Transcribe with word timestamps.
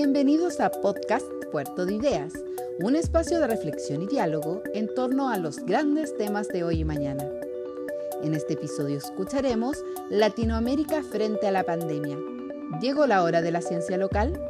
Bienvenidos 0.00 0.60
a 0.60 0.70
Podcast 0.70 1.26
Puerto 1.50 1.84
de 1.84 1.94
Ideas, 1.94 2.32
un 2.78 2.94
espacio 2.94 3.40
de 3.40 3.48
reflexión 3.48 4.00
y 4.00 4.06
diálogo 4.06 4.62
en 4.72 4.94
torno 4.94 5.28
a 5.28 5.38
los 5.38 5.56
grandes 5.66 6.16
temas 6.16 6.46
de 6.46 6.62
hoy 6.62 6.82
y 6.82 6.84
mañana. 6.84 7.28
En 8.22 8.32
este 8.32 8.54
episodio 8.54 8.96
escucharemos 8.96 9.76
Latinoamérica 10.08 11.02
frente 11.02 11.48
a 11.48 11.50
la 11.50 11.64
pandemia. 11.64 12.16
¿Llegó 12.80 13.08
la 13.08 13.24
hora 13.24 13.42
de 13.42 13.50
la 13.50 13.60
ciencia 13.60 13.96
local? 13.98 14.40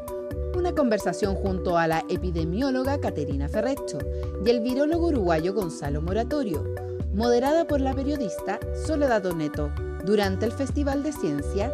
Una 0.55 0.75
conversación 0.75 1.35
junto 1.35 1.79
a 1.79 1.87
la 1.87 2.05
epidemióloga 2.11 3.01
Caterina 3.01 3.49
Ferrecho 3.49 3.97
y 4.45 4.51
el 4.51 4.61
virólogo 4.61 5.07
uruguayo 5.07 5.55
Gonzalo 5.55 6.03
Moratorio, 6.03 6.63
moderada 7.15 7.67
por 7.67 7.81
la 7.81 7.95
periodista 7.95 8.61
Soledad 8.85 9.23
Doneto, 9.23 9.73
durante 10.05 10.45
el 10.45 10.53
Festival 10.53 11.03
de 11.03 11.15
Ciencias 11.15 11.73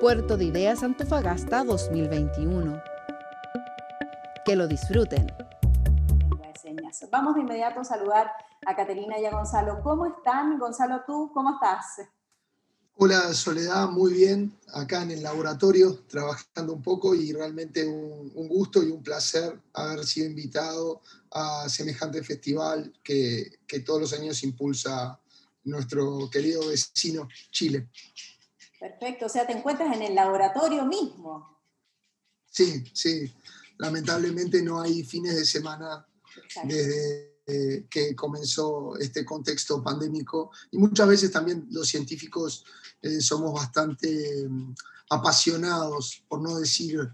Puerto 0.00 0.36
de 0.36 0.44
Ideas 0.44 0.84
Antofagasta 0.84 1.64
2021 1.64 2.95
que 4.46 4.54
lo 4.54 4.68
disfruten. 4.68 5.26
Vamos 7.10 7.34
de 7.34 7.40
inmediato 7.40 7.80
a 7.80 7.84
saludar 7.84 8.30
a 8.64 8.76
Caterina 8.76 9.18
y 9.18 9.26
a 9.26 9.30
Gonzalo. 9.30 9.82
¿Cómo 9.82 10.06
están? 10.06 10.58
Gonzalo, 10.58 11.02
¿tú 11.04 11.30
cómo 11.34 11.54
estás? 11.54 12.08
Hola 12.94 13.34
Soledad, 13.34 13.88
muy 13.88 14.14
bien, 14.14 14.56
acá 14.72 15.02
en 15.02 15.10
el 15.10 15.22
laboratorio 15.22 15.98
trabajando 16.08 16.72
un 16.72 16.82
poco 16.82 17.14
y 17.14 17.32
realmente 17.32 17.86
un, 17.86 18.48
gusto 18.48 18.82
y 18.82 18.90
un 18.90 19.02
placer 19.02 19.60
haber 19.74 20.06
sido 20.06 20.28
invitado 20.28 21.02
a 21.30 21.68
semejante 21.68 22.22
festival 22.22 22.94
que, 23.02 23.58
que, 23.66 23.80
todos 23.80 24.00
los 24.00 24.12
años 24.14 24.42
impulsa 24.44 25.20
nuestro 25.64 26.30
querido 26.30 26.66
vecino 26.68 27.28
Chile. 27.50 27.90
Perfecto, 28.80 29.26
o 29.26 29.28
sea, 29.28 29.46
te 29.46 29.52
encuentras 29.52 29.94
en 29.94 30.02
el 30.02 30.14
laboratorio 30.14 30.86
mismo. 30.86 31.58
Sí, 32.50 32.82
sí, 32.94 33.30
lamentablemente 33.78 34.62
no 34.62 34.80
hay 34.80 35.04
fines 35.04 35.36
de 35.36 35.44
semana 35.44 36.06
desde 36.64 37.36
eh, 37.48 37.86
que 37.88 38.16
comenzó 38.16 38.96
este 38.98 39.24
contexto 39.24 39.80
pandémico 39.82 40.50
y 40.72 40.78
muchas 40.78 41.06
veces 41.06 41.30
también 41.30 41.66
los 41.70 41.86
científicos 41.86 42.64
eh, 43.00 43.20
somos 43.20 43.52
bastante 43.52 44.48
mm, 44.48 44.74
apasionados, 45.10 46.24
por 46.26 46.42
no 46.42 46.58
decir 46.58 47.08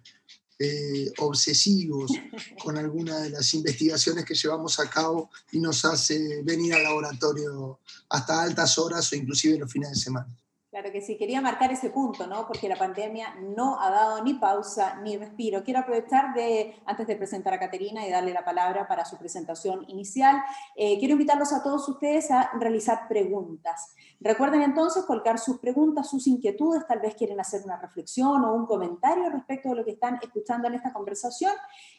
eh, 0.59 1.13
obsesivos 1.19 2.11
con 2.65 2.79
alguna 2.79 3.19
de 3.21 3.29
las 3.29 3.53
investigaciones 3.53 4.25
que 4.25 4.35
llevamos 4.35 4.81
a 4.81 4.89
cabo 4.89 5.29
y 5.51 5.59
nos 5.59 5.85
hace 5.85 6.43
venir 6.43 6.73
al 6.73 6.85
laboratorio 6.85 7.81
hasta 8.09 8.43
altas 8.43 8.79
horas 8.79 9.13
o 9.13 9.17
inclusive 9.17 9.59
los 9.59 9.71
fines 9.71 9.91
de 9.91 9.97
semana. 9.97 10.35
Claro 10.73 10.91
que 10.91 11.03
sí, 11.03 11.19
quería 11.19 11.43
marcar 11.43 11.71
ese 11.71 11.91
punto, 11.91 12.27
¿no? 12.27 12.47
Porque 12.47 12.67
la 12.67 12.77
pandemia 12.77 13.35
no 13.43 13.79
ha 13.79 13.91
dado 13.91 14.25
ni 14.25 14.33
pausa 14.33 14.99
ni 15.03 15.19
respiro. 15.19 15.63
Quiero 15.63 15.81
aprovechar 15.81 16.33
de, 16.33 16.75
antes 16.87 17.07
de 17.07 17.15
presentar 17.15 17.53
a 17.53 17.59
Caterina 17.59 18.07
y 18.07 18.11
darle 18.11 18.33
la 18.33 18.43
palabra 18.43 18.89
para 18.89 19.05
su 19.05 19.19
presentación 19.19 19.85
inicial, 19.89 20.43
eh, 20.75 20.99
quiero 20.99 21.13
invitarlos 21.13 21.53
a 21.53 21.63
todos 21.63 21.87
ustedes 21.91 22.31
a 22.31 22.53
realizar 22.59 23.07
preguntas. 23.07 23.95
Recuerden 24.19 24.63
entonces 24.63 25.05
colgar 25.05 25.39
sus 25.39 25.59
preguntas, 25.59 26.09
sus 26.09 26.27
inquietudes, 26.27 26.87
tal 26.87 27.01
vez 27.01 27.17
quieren 27.17 27.39
hacer 27.39 27.61
una 27.65 27.77
reflexión 27.77 28.43
o 28.43 28.55
un 28.55 28.65
comentario 28.65 29.29
respecto 29.29 29.69
de 29.69 29.75
lo 29.75 29.85
que 29.85 29.91
están 29.91 30.21
escuchando 30.23 30.69
en 30.69 30.75
esta 30.75 30.95
conversación. 30.95 31.53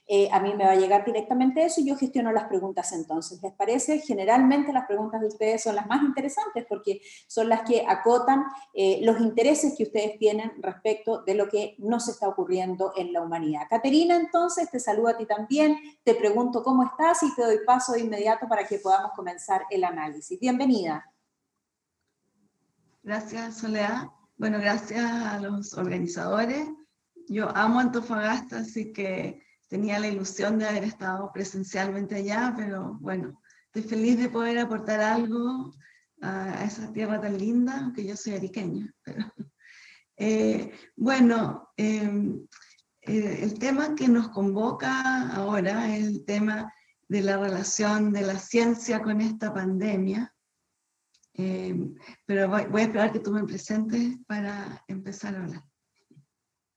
Eh, 0.08 0.30
a 0.32 0.40
mí 0.40 0.52
me 0.56 0.66
va 0.66 0.72
a 0.72 0.76
llegar 0.76 1.06
directamente 1.06 1.64
eso 1.64 1.80
y 1.82 1.86
yo 1.86 1.96
gestiono 1.96 2.32
las 2.32 2.46
preguntas 2.46 2.92
entonces. 2.92 3.40
¿Les 3.44 3.54
parece? 3.54 4.00
Generalmente 4.00 4.74
las 4.74 4.88
preguntas 4.88 5.22
de 5.22 5.28
ustedes 5.28 5.62
son 5.62 5.76
las 5.76 5.86
más 5.86 6.02
interesantes 6.02 6.66
porque 6.68 7.02
son 7.28 7.50
las 7.50 7.62
que 7.62 7.86
acotan 7.88 8.44
eh, 8.74 9.00
los 9.04 9.20
intereses 9.20 9.76
que 9.78 9.84
ustedes 9.84 10.18
tienen 10.18 10.52
respecto 10.62 11.24
de 11.24 11.36
lo 11.36 11.50
que 11.50 11.76
nos 11.78 12.08
está 12.08 12.28
ocurriendo 12.28 12.94
en 12.96 13.14
la 13.14 13.22
humanidad. 13.22 13.68
Caterina, 13.70 14.16
entonces, 14.16 14.70
te 14.72 14.80
saludo 14.80 15.10
a 15.10 15.18
ti 15.18 15.26
también, 15.26 15.78
te 16.04 16.16
pregunto 16.16 16.64
cómo 16.64 16.84
estás 16.84 17.24
y 17.24 17.34
te 17.36 17.44
doy 17.44 17.60
paso 17.66 17.94
de 17.94 18.02
inmediato 18.02 18.48
para 18.48 18.66
que 18.66 18.80
podamos 18.80 19.12
comenzar 19.16 19.64
el 19.70 19.84
análisis. 19.84 20.40
Bienvenida. 20.40 21.06
Gracias, 23.04 23.58
Soledad. 23.58 24.08
Bueno, 24.38 24.60
gracias 24.60 25.04
a 25.04 25.40
los 25.40 25.74
organizadores. 25.78 26.68
Yo 27.28 27.50
amo 27.56 27.80
Antofagasta, 27.80 28.60
así 28.60 28.92
que 28.92 29.44
tenía 29.68 30.00
la 30.00 30.08
ilusión 30.08 30.58
de 30.58 30.68
haber 30.68 30.84
estado 30.84 31.32
presencialmente 31.34 32.16
allá, 32.16 32.54
pero 32.56 32.98
bueno, 33.02 33.42
estoy 33.66 33.84
feliz 33.84 34.20
de 34.20 34.30
poder 34.30 34.60
aportar 34.60 35.02
algo 35.02 35.74
a, 36.24 36.64
esa 36.64 36.92
tierra 36.92 37.20
tan 37.22 37.38
linda, 37.38 37.80
aunque 37.82 38.06
yo 38.06 38.16
soy 38.16 38.34
ariqueña. 38.34 38.94
Eh, 40.16 40.72
bueno, 40.96 41.72
em, 41.76 42.46
el 43.02 43.58
tema 43.58 43.96
que 43.96 44.08
nos 44.08 44.30
convoca 44.30 45.32
ahora 45.34 45.98
es 45.98 46.06
el 46.06 46.24
tema 46.24 46.72
de 47.08 47.22
la 47.24 47.38
relación 47.38 48.14
de 48.14 48.22
la 48.22 48.38
ciencia 48.38 49.02
con 49.02 49.22
esta 49.22 49.52
pandemia. 49.52 50.32
Em, 51.34 51.96
pero 52.28 52.48
voy, 52.48 52.66
voy, 52.66 52.82
a 52.82 52.86
esperar 52.86 53.12
que 53.12 53.22
tú 53.22 53.32
me 53.32 53.44
presentes 53.44 54.20
para 54.28 54.84
empezar 54.88 55.36
a 55.36 55.40
hablar. 55.40 55.64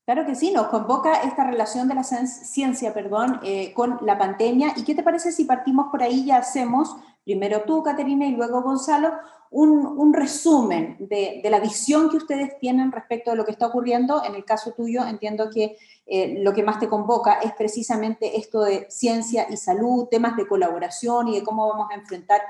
Claro 0.06 0.24
que 0.24 0.36
sí, 0.36 0.52
nos 0.52 0.68
convoca 0.68 1.22
esta 1.22 1.44
relación 1.44 1.88
de 1.88 1.96
la 1.96 2.04
ciencia 2.04 2.94
perdón, 2.94 3.40
eh, 3.42 3.74
con 3.74 3.98
la 4.02 4.16
pandemia. 4.16 4.72
¿Y 4.76 4.84
qué 4.84 4.94
te 4.94 5.02
parece 5.02 5.32
si 5.32 5.44
partimos 5.44 5.88
por 5.90 6.00
ahí 6.00 6.20
y 6.20 6.30
hacemos, 6.30 6.96
primero 7.26 7.62
tú, 7.62 7.82
Caterina, 7.82 8.24
y 8.24 8.36
luego 8.36 8.62
Gonzalo, 8.62 9.10
un, 9.50 10.14
resumen 10.14 10.96
de, 11.00 11.42
la 11.50 11.58
visión 11.58 12.08
que 12.08 12.18
ustedes 12.18 12.56
tienen 12.60 12.92
respecto 12.92 13.32
de 13.32 13.36
lo 13.36 13.44
que 13.44 13.50
está 13.50 13.66
ocurriendo. 13.66 14.22
En 14.24 14.36
el 14.36 14.44
caso 14.44 14.74
tuyo, 14.74 15.04
entiendo 15.04 15.50
que 15.50 15.76
eh, 16.06 16.36
lo 16.38 16.54
que 16.54 16.62
más 16.62 16.78
te 16.78 16.88
convoca 16.88 17.40
es 17.40 17.52
precisamente 17.54 18.38
esto 18.38 18.60
de 18.60 18.86
ciencia 18.90 19.48
y 19.50 19.56
salud, 19.56 20.06
temas 20.06 20.36
de 20.36 20.46
colaboración 20.46 21.26
y 21.26 21.40
de 21.40 21.42
cómo 21.42 21.66
vamos 21.66 21.88
a 21.90 21.96
enfrentar 21.96 22.42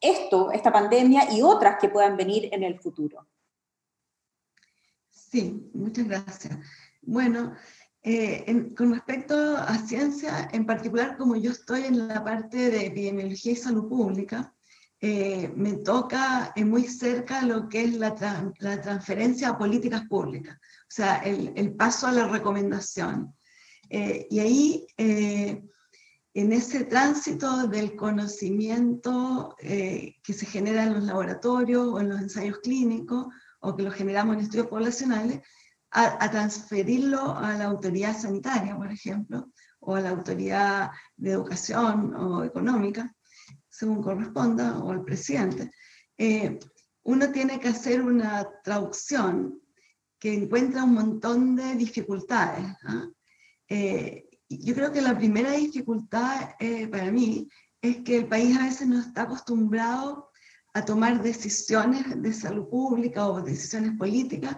esto, 0.00 0.50
esta 0.50 0.72
pandemia 0.72 1.30
y 1.34 1.42
otras 1.42 1.76
que 1.78 1.90
puedan 1.90 2.16
venir 2.16 2.48
en 2.52 2.62
el 2.62 2.80
futuro. 2.80 3.26
Sí, 5.10 5.70
muchas 5.74 6.08
gracias. 6.08 6.56
Bueno, 7.02 7.54
eh, 8.08 8.72
con 8.76 8.92
respecto 8.94 9.56
a 9.56 9.78
ciencia, 9.78 10.48
en 10.52 10.64
particular 10.64 11.16
como 11.16 11.34
yo 11.34 11.50
estoy 11.50 11.86
en 11.86 12.06
la 12.06 12.22
parte 12.22 12.70
de 12.70 12.86
epidemiología 12.86 13.50
y 13.50 13.56
salud 13.56 13.88
pública, 13.88 14.54
eh, 15.00 15.52
me 15.56 15.78
toca 15.78 16.54
muy 16.58 16.84
cerca 16.84 17.42
lo 17.42 17.68
que 17.68 17.82
es 17.82 17.94
la, 17.94 18.14
transferencia 18.14 19.48
a 19.48 19.58
políticas 19.58 20.02
públicas, 20.06 20.56
o 20.56 20.88
sea, 20.88 21.16
el, 21.16 21.74
paso 21.74 22.06
a 22.06 22.12
la 22.12 22.28
recomendación. 22.28 23.34
Eh, 23.90 24.28
y 24.30 24.38
ahí, 24.38 24.86
en 24.96 26.52
ese 26.52 26.84
tránsito 26.84 27.66
del 27.66 27.96
conocimiento 27.96 29.56
que 29.58 30.32
se 30.32 30.46
genera 30.46 30.84
en 30.84 30.94
los 30.94 31.02
laboratorios 31.02 31.88
o 31.88 31.98
en 31.98 32.10
los 32.10 32.20
ensayos 32.20 32.60
clínicos, 32.60 33.26
o 33.58 33.74
que 33.74 33.82
lo 33.82 33.90
generamos 33.90 34.36
en 34.36 34.42
estudios 34.42 34.68
poblacionales, 34.68 35.40
a, 35.98 36.30
transferirlo 36.30 37.36
a 37.38 37.54
la 37.54 37.64
autoridad 37.64 38.16
sanitaria, 38.16 38.76
por 38.76 38.92
ejemplo, 38.92 39.50
o 39.80 39.96
a 39.96 40.00
la 40.00 40.10
autoridad 40.10 40.90
de 41.16 41.30
educación 41.30 42.14
o 42.14 42.44
económica, 42.44 43.14
según 43.68 44.02
corresponda, 44.02 44.78
o 44.78 44.90
al 44.90 45.02
presidente, 45.04 45.70
eh, 46.18 46.58
uno 47.04 47.30
tiene 47.32 47.58
que 47.58 47.68
hacer 47.68 48.02
una 48.02 48.46
traducción 48.62 49.58
que 50.18 50.34
encuentra 50.34 50.84
un 50.84 50.94
montón 50.94 51.56
de 51.56 51.74
dificultades. 51.76 52.66
¿ah? 52.84 53.08
Eh, 53.68 54.28
yo 54.50 54.74
creo 54.74 54.92
que 54.92 55.00
la 55.00 55.16
primera 55.16 55.52
dificultad 55.52 56.56
eh, 56.60 56.88
para 56.88 57.10
mí 57.10 57.48
es 57.80 57.98
que 57.98 58.18
el 58.18 58.26
país 58.26 58.56
a 58.58 58.64
veces 58.64 58.86
no 58.86 59.00
está 59.00 59.22
acostumbrado 59.22 60.30
a 60.74 60.84
tomar 60.84 61.22
decisiones 61.22 62.20
de 62.20 62.32
salud 62.34 62.68
pública 62.68 63.26
o 63.26 63.40
decisiones 63.40 63.96
políticas 63.96 64.56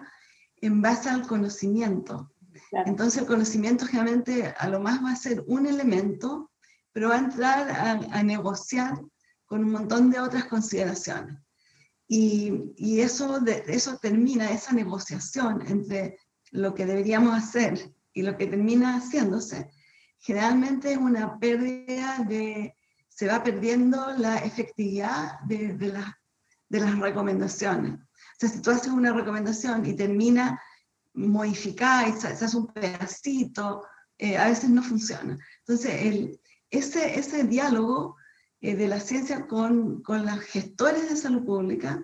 en 0.61 0.81
base 0.81 1.09
al 1.09 1.27
conocimiento. 1.27 2.31
Entonces 2.71 3.21
el 3.21 3.27
conocimiento 3.27 3.85
generalmente 3.85 4.53
a 4.57 4.67
lo 4.67 4.79
más 4.79 5.03
va 5.03 5.11
a 5.11 5.15
ser 5.15 5.43
un 5.47 5.65
elemento, 5.65 6.51
pero 6.91 7.09
va 7.09 7.15
a 7.15 7.19
entrar 7.19 7.69
a, 8.11 8.23
negociar 8.23 8.99
con 9.45 9.63
un 9.63 9.71
montón 9.71 10.09
de 10.09 10.19
otras 10.19 10.45
consideraciones. 10.45 11.37
Y, 12.07 12.73
y 12.75 13.01
eso, 13.01 13.39
de, 13.39 13.63
eso 13.67 13.97
termina, 13.97 14.51
esa 14.51 14.73
negociación 14.73 15.63
entre 15.67 16.17
lo 16.51 16.73
que 16.73 16.85
deberíamos 16.85 17.35
hacer 17.35 17.93
y 18.13 18.23
lo 18.23 18.35
que 18.35 18.47
termina 18.47 18.97
haciéndose, 18.97 19.69
generalmente 20.19 20.91
es 20.93 20.97
una 20.97 21.39
pérdida 21.39 22.25
de, 22.27 22.75
se 23.07 23.27
va 23.27 23.43
perdiendo 23.43 24.11
la 24.17 24.37
efectividad 24.37 25.39
de, 25.41 25.73
de, 25.73 25.93
de 26.69 26.79
las 26.79 26.99
recomendaciones 26.99 27.99
si 28.47 28.61
tú 28.61 28.71
haces 28.71 28.91
una 28.91 29.13
recomendación 29.13 29.85
y 29.85 29.95
termina 29.95 30.61
modificada 31.13 32.07
y 32.07 32.13
se, 32.13 32.27
hace 32.27 32.57
un 32.57 32.67
pedacito, 32.67 33.83
eh, 34.17 34.37
a 34.37 34.47
veces 34.47 34.69
no 34.69 34.81
funciona. 34.81 35.37
Entonces, 35.59 35.93
el, 36.01 36.39
ese, 36.69 37.19
ese 37.19 37.43
diálogo 37.43 38.15
eh, 38.61 38.75
de 38.75 38.87
la 38.87 38.99
ciencia 38.99 39.47
con, 39.47 40.01
con 40.03 40.25
los 40.25 40.39
gestores 40.39 41.09
de 41.09 41.15
salud 41.15 41.45
pública, 41.45 42.03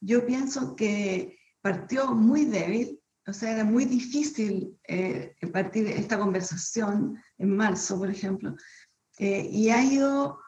yo 0.00 0.26
pienso 0.26 0.74
que 0.74 1.38
partió 1.62 2.12
muy 2.14 2.44
débil 2.44 3.02
o 3.26 3.32
sea, 3.32 3.52
era 3.52 3.64
muy 3.64 3.84
difícil 3.84 4.76
eh, 4.88 5.34
partir 5.52 5.86
esta 5.86 6.18
conversación 6.18 7.22
en 7.38 7.56
marzo, 7.56 7.98
por 7.98 8.10
ejemplo, 8.10 8.56
eh, 9.18 9.48
y 9.50 9.70
ha 9.70 9.84
ido 9.84 10.40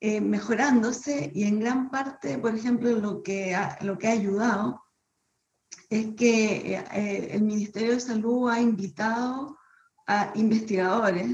eh, 0.00 0.20
mejorándose 0.20 1.30
y 1.34 1.44
en 1.44 1.60
gran 1.60 1.90
parte, 1.90 2.38
por 2.38 2.54
ejemplo, 2.54 2.90
lo 2.90 3.22
que 3.22 3.56
lo 3.80 3.98
que 3.98 4.08
ha 4.08 4.12
ayudado 4.12 4.82
es 5.88 6.14
que 6.16 6.82
el 7.32 7.42
Ministerio 7.42 7.92
de 7.92 8.00
Salud 8.00 8.50
ha 8.50 8.60
invitado 8.60 9.56
a 10.06 10.32
investigadores 10.34 11.28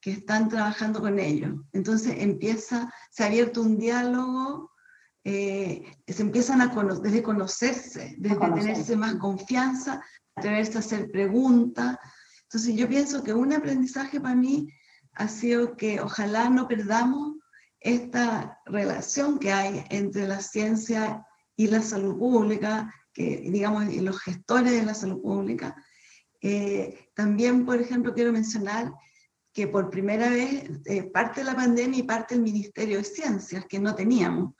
que 0.00 0.12
están 0.12 0.48
trabajando 0.48 1.00
con 1.00 1.18
ellos. 1.18 1.56
Entonces 1.72 2.14
empieza, 2.18 2.92
se 3.10 3.24
ha 3.24 3.26
abierto 3.26 3.62
un 3.62 3.78
diálogo, 3.78 4.70
eh, 5.24 5.84
se 6.06 6.22
empiezan 6.22 6.60
a 6.60 6.70
conocer, 6.72 7.02
desde 7.02 7.22
conocerse, 7.22 8.14
desde 8.18 8.36
tenerse 8.36 8.96
más 8.96 9.16
confianza, 9.16 10.00
atreverse 10.36 10.76
a 10.76 10.78
hacer 10.78 11.10
preguntas. 11.10 11.98
Entonces 12.42 12.76
yo 12.76 12.88
pienso 12.88 13.24
que 13.24 13.34
un 13.34 13.52
aprendizaje 13.52 14.20
para 14.20 14.36
mí 14.36 14.68
ha 15.14 15.26
sido 15.26 15.76
que 15.76 16.00
ojalá 16.00 16.50
no 16.50 16.68
perdamos 16.68 17.35
esta 17.86 18.60
relación 18.66 19.38
que 19.38 19.52
hay 19.52 19.84
entre 19.90 20.26
la 20.26 20.40
ciencia 20.40 21.24
y 21.56 21.68
la 21.68 21.80
salud 21.80 22.18
pública, 22.18 22.92
que 23.12 23.48
digamos, 23.48 23.92
y 23.92 24.00
los 24.00 24.18
gestores 24.20 24.72
de 24.72 24.84
la 24.84 24.92
salud 24.92 25.22
pública. 25.22 25.76
Eh, 26.42 27.08
también, 27.14 27.64
por 27.64 27.80
ejemplo, 27.80 28.12
quiero 28.12 28.32
mencionar 28.32 28.92
que 29.52 29.68
por 29.68 29.88
primera 29.88 30.28
vez 30.28 30.68
eh, 30.84 31.04
parte 31.04 31.40
de 31.40 31.46
la 31.46 31.54
pandemia 31.54 32.00
y 32.00 32.02
parte 32.02 32.34
el 32.34 32.42
Ministerio 32.42 32.98
de 32.98 33.04
Ciencias, 33.04 33.64
que 33.66 33.78
no 33.78 33.94
teníamos. 33.94 34.54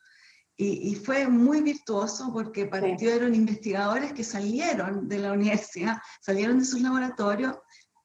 Y, 0.58 0.94
fue 0.94 1.28
muy 1.28 1.60
virtuoso 1.60 2.32
porque 2.32 2.64
partieron 2.64 3.34
investigadores 3.34 4.14
que 4.14 4.24
salieron 4.24 5.06
de 5.06 5.18
la 5.18 5.32
universidad, 5.32 5.98
salieron 6.22 6.60
de 6.60 6.64
sus 6.64 6.80
laboratorios 6.80 7.58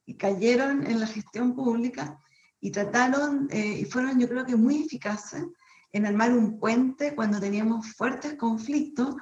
y 0.05 0.17
cayeron 0.17 0.85
en 0.85 0.99
la 0.99 1.07
gestión 1.07 1.55
pública 1.55 2.19
y 2.61 2.69
trataron, 2.71 3.47
eh, 3.51 3.79
y 3.79 3.85
fueron 3.85 4.19
yo 4.19 4.29
creo 4.29 4.45
que 4.45 4.55
muy 4.55 4.83
eficaces 4.83 5.43
en 5.91 6.05
armar 6.05 6.31
un 6.31 6.59
puente 6.59 7.15
cuando 7.15 7.39
teníamos 7.39 7.93
fuertes 7.95 8.35
conflictos 8.35 9.15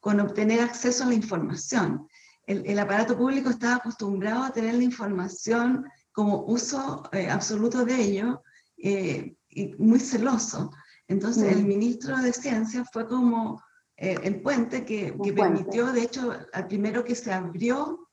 con 0.00 0.20
obtener 0.20 0.60
acceso 0.60 1.04
a 1.04 1.08
la 1.08 1.14
información. 1.14 2.08
El, 2.46 2.64
el 2.64 2.78
aparato 2.78 3.16
público 3.18 3.50
estaba 3.50 3.76
acostumbrado 3.76 4.44
a 4.44 4.52
tener 4.52 4.74
la 4.74 4.84
información 4.84 5.84
como 6.12 6.44
uso 6.44 7.02
eh, 7.12 7.28
absoluto 7.28 7.84
de 7.84 8.00
ello 8.00 8.42
eh, 8.78 9.34
y 9.48 9.74
muy 9.76 9.98
celoso. 9.98 10.70
Entonces 11.08 11.52
el 11.52 11.64
mm. 11.64 11.68
ministro 11.68 12.16
de 12.18 12.32
Ciencia 12.32 12.84
fue 12.90 13.06
como 13.08 13.60
el 13.96 14.42
puente 14.42 14.84
que, 14.84 15.14
permitió, 15.36 15.92
de 15.92 16.02
hecho, 16.02 16.32
al 16.52 16.66
primero 16.66 17.04
que 17.04 17.14
se 17.14 17.32
abrió 17.32 18.03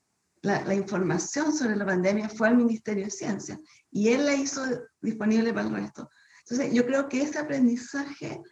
la, 0.42 0.62
la, 0.64 0.74
información 0.74 1.52
sobre 1.52 1.76
la 1.76 1.86
pandemia 1.86 2.28
fue 2.28 2.48
al 2.48 2.56
Ministerio 2.56 3.04
de 3.04 3.10
Ciencia 3.10 3.58
y 3.90 4.08
él 4.08 4.26
la 4.26 4.34
hizo 4.34 4.62
disponible 5.00 5.52
para 5.52 5.68
el 5.68 5.74
resto. 5.74 6.10
Entonces 6.40 6.74
yo 6.74 6.84
creo 6.84 7.08
que 7.08 7.22
ese 7.22 7.38
aprendizaje 7.38 8.42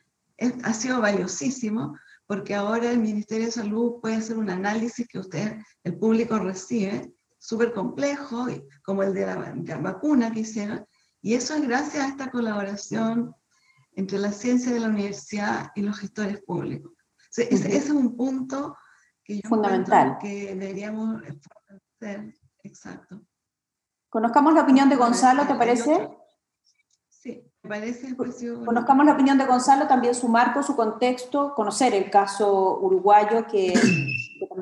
ha 0.62 0.72
sido 0.72 1.00
valiosísimo 1.00 1.94
porque 2.30 2.54
ahora 2.54 2.90
el 2.90 3.00
Ministerio 3.00 3.46
de 3.46 3.52
Salud 3.52 4.00
puede 4.00 4.14
hacer 4.14 4.38
un 4.38 4.50
análisis 4.50 5.08
que 5.08 5.18
usted, 5.18 5.58
el 5.82 5.98
público 5.98 6.38
recibe 6.38 7.12
súper 7.40 7.72
complejo, 7.72 8.46
como 8.84 9.02
el 9.02 9.12
de 9.14 9.26
la, 9.26 9.80
vacuna 9.80 10.30
que 10.30 10.40
hicieron, 10.40 10.86
y 11.20 11.34
eso 11.34 11.54
es 11.54 11.62
gracias 11.62 12.04
a 12.04 12.08
esta 12.08 12.30
colaboración 12.30 13.34
entre 13.94 14.18
la 14.18 14.30
ciencia 14.30 14.72
de 14.72 14.78
la 14.78 14.88
universidad 14.88 15.72
y 15.74 15.82
los 15.82 15.98
gestores 15.98 16.40
públicos. 16.42 16.92
ese, 17.36 17.76
es 17.76 17.90
un 17.90 18.16
punto 18.16 18.76
que 19.30 19.36
yo 19.36 19.48
fundamental 19.48 20.18
que 20.18 20.56
deberíamos 20.56 21.22
hacer. 21.22 22.34
Exacto. 22.64 23.20
Conozcamos 24.08 24.54
la 24.54 24.62
opinión 24.62 24.88
de 24.88 24.96
Gonzalo, 24.96 25.46
¿te 25.46 25.54
parece? 25.54 26.10
Sí, 27.08 27.44
me 27.62 27.70
parece. 27.70 28.16
Conozcamos 28.16 29.06
la 29.06 29.12
opinión 29.12 29.38
de 29.38 29.46
Gonzalo, 29.46 29.86
también 29.86 30.16
su 30.16 30.28
marco, 30.28 30.64
su 30.64 30.74
contexto, 30.74 31.54
conocer 31.54 31.94
el 31.94 32.10
caso 32.10 32.80
uruguayo 32.80 33.46
que 33.46 33.72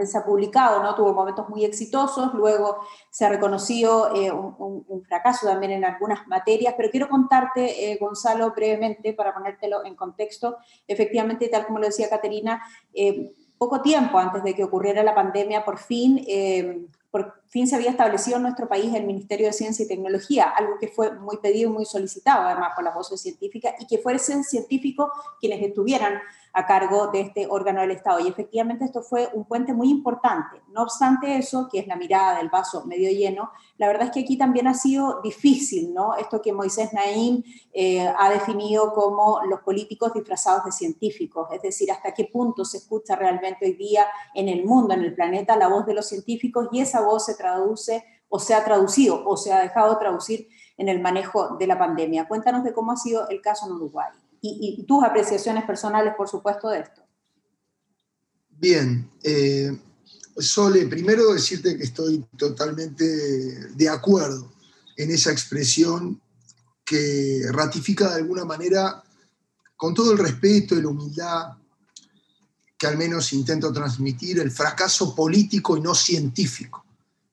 se 0.07 0.19
ha 0.19 0.25
publicado, 0.25 0.83
¿no? 0.83 0.95
Tuvo 0.95 1.15
momentos 1.15 1.49
muy 1.49 1.65
exitosos, 1.65 2.35
luego 2.35 2.79
se 3.11 3.25
ha 3.25 3.31
reconocido 3.31 4.15
eh, 4.15 4.31
un, 4.31 5.03
fracaso 5.09 5.47
también 5.47 5.73
en 5.73 5.85
algunas 5.85 6.27
materias, 6.27 6.75
pero 6.77 6.91
quiero 6.91 7.09
contarte, 7.09 7.91
eh, 7.91 7.99
Gonzalo, 7.99 8.53
brevemente, 8.53 9.15
para 9.15 9.33
ponértelo 9.33 9.85
en 9.85 9.97
contexto, 9.97 10.59
efectivamente, 10.87 11.49
tal 11.49 11.67
como 11.67 11.79
lo 11.79 11.87
decía 11.87 12.11
Caterina, 12.11 12.63
eh, 12.93 13.33
poco 13.59 13.83
tiempo 13.83 14.19
antes 14.19 14.43
de 14.43 14.55
que 14.55 14.65
ocurriera 14.65 15.03
la 15.03 15.15
pandemia, 15.15 15.65
por 15.65 15.79
fin 15.79 16.25
por 17.11 17.41
fin 17.49 17.67
se 17.67 17.77
había 17.77 17.91
establecido 17.91 18.37
en 18.37 18.43
nuestro 18.43 18.69
país 18.69 18.95
el 18.95 19.07
Ministerio 19.07 19.47
de 19.47 19.53
Ciencia 19.53 19.85
y 19.85 19.89
Tecnología, 19.89 20.45
algo 20.45 20.79
que 20.79 20.89
fue 20.89 21.13
muy 21.13 21.39
pedido 21.39 21.71
y 21.71 21.73
muy 21.73 21.87
solicitado 21.87 22.47
además 22.47 22.73
por 22.75 22.85
las 22.85 22.95
voces 22.95 23.21
científicas 23.21 23.75
y 23.79 23.87
que 23.87 23.99
fuesen 23.99 24.45
científicos 24.45 25.11
quienes 25.41 25.63
estuvieran 25.63 26.21
a 26.53 26.67
cargo 26.67 27.09
de 27.09 27.21
este 27.21 27.47
órgano 27.49 27.81
del 27.81 27.93
Estado. 27.93 28.21
Y 28.21 28.29
efectivamente 28.29 28.85
esto 28.85 29.03
fue 29.03 29.29
un 29.35 29.45
puente 29.45 29.73
muy 29.73 29.91
importante. 29.91 30.61
No 30.73 30.83
obstante 30.83 31.37
eso, 31.37 31.69
que 31.71 31.79
es 31.81 31.87
la 31.87 31.97
mirada 31.97 32.39
del 32.39 32.49
vaso 32.49 32.85
medio 32.87 33.11
lleno, 33.11 33.51
la 33.77 33.87
verdad 33.87 34.07
es 34.07 34.13
que 34.13 34.21
aquí 34.21 34.37
también 34.37 34.67
ha 34.67 34.75
sido 34.75 35.21
difícil, 35.23 35.95
¿no? 35.95 36.17
Esto 36.17 36.43
que 36.43 36.53
Moisés 36.53 36.93
Naim 36.93 37.43
eh, 37.73 38.13
ha 38.19 38.31
definido 38.31 38.93
como 38.93 39.41
los 39.49 39.61
políticos 39.61 40.13
disfrazados 40.15 40.65
de 40.65 40.73
científicos, 40.73 41.49
es 41.53 41.63
decir, 41.63 41.91
hasta 41.93 42.13
qué 42.13 42.25
punto 42.25 42.65
se 42.65 42.79
escucha 42.79 43.15
realmente 43.15 43.67
hoy 43.67 43.75
día 43.75 44.07
en 44.35 44.49
el 44.49 44.65
mundo, 44.65 44.95
en 44.95 45.03
el 45.03 45.15
planeta, 45.15 45.57
la 45.57 45.69
voz 45.69 45.87
de 45.87 45.95
los 45.95 46.09
científicos 46.09 46.69
y 46.73 46.81
esa 46.81 47.03
voz 47.03 47.27
se 47.27 47.35
traduce 47.37 48.05
o 48.29 48.39
se 48.39 48.55
ha 48.55 48.65
traducido 48.65 49.23
o 49.27 49.37
se 49.37 49.53
ha 49.53 49.61
dejado 49.61 49.97
traducir 49.99 50.49
en 50.77 50.89
el 50.89 51.01
manejo 51.01 51.57
de 51.57 51.67
la 51.67 51.79
pandemia. 51.79 52.29
Cuéntanos 52.29 52.65
de 52.65 52.73
cómo 52.73 52.93
ha 52.93 52.97
sido 52.97 53.29
el 53.29 53.41
caso 53.41 53.67
en 53.67 53.73
Uruguay 53.73 54.11
y, 54.41 54.85
tus 54.85 55.05
apreciaciones 55.05 55.65
personales, 55.65 56.15
por 56.17 56.29
supuesto, 56.29 56.69
de 56.69 56.81
esto. 56.81 57.03
Bien, 58.51 59.11
eh, 59.23 59.77
Sole, 60.37 60.87
primero 60.87 61.33
decirte 61.33 61.77
que 61.77 61.85
estoy 61.85 62.25
totalmente 62.37 63.05
de 63.05 63.89
acuerdo 63.89 64.53
en 64.97 65.11
esa 65.11 65.31
expresión 65.31 66.21
que 66.85 67.43
ratifica 67.51 68.09
de 68.09 68.17
alguna 68.17 68.45
manera, 68.45 69.03
con 69.77 69.95
todo 69.95 70.13
el 70.13 70.19
respeto 70.19 70.75
y 70.75 70.83
la 70.83 70.89
humildad 70.89 71.59
que 72.79 72.87
al 72.87 72.97
menos 72.97 73.33
intento 73.33 73.73
transmitir, 73.73 74.39
el 74.39 74.53
fracaso 74.53 75.15
político 75.15 75.77
y 75.77 75.81
no 75.81 75.95
científico 75.95 76.85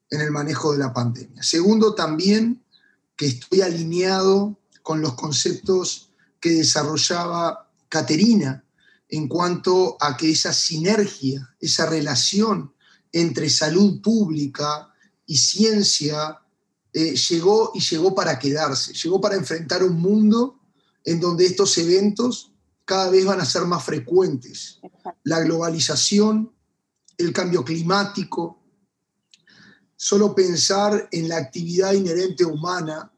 en 0.09 0.21
el 0.21 0.31
manejo 0.31 0.71
de 0.71 0.79
la 0.79 0.91
pandemia. 0.91 1.43
Segundo, 1.43 1.93
también 1.93 2.63
que 3.15 3.27
estoy 3.27 3.61
alineado 3.61 4.57
con 4.81 5.01
los 5.01 5.13
conceptos 5.13 6.09
que 6.39 6.51
desarrollaba 6.51 7.71
Caterina 7.89 8.63
en 9.09 9.27
cuanto 9.27 9.97
a 9.99 10.17
que 10.17 10.31
esa 10.31 10.53
sinergia, 10.53 11.55
esa 11.59 11.85
relación 11.85 12.73
entre 13.11 13.49
salud 13.49 14.01
pública 14.01 14.93
y 15.25 15.37
ciencia 15.37 16.41
eh, 16.91 17.15
llegó 17.15 17.71
y 17.73 17.79
llegó 17.79 18.15
para 18.15 18.39
quedarse, 18.39 18.93
llegó 18.93 19.21
para 19.21 19.35
enfrentar 19.35 19.83
un 19.83 19.99
mundo 19.99 20.59
en 21.03 21.19
donde 21.19 21.45
estos 21.45 21.77
eventos 21.77 22.51
cada 22.83 23.09
vez 23.09 23.25
van 23.25 23.41
a 23.41 23.45
ser 23.45 23.63
más 23.63 23.83
frecuentes. 23.83 24.79
La 25.23 25.39
globalización, 25.39 26.53
el 27.17 27.33
cambio 27.33 27.63
climático, 27.63 28.61
solo 29.95 30.35
pensar 30.35 31.07
en 31.11 31.29
la 31.29 31.37
actividad 31.37 31.93
inherente 31.93 32.45
humana 32.45 33.11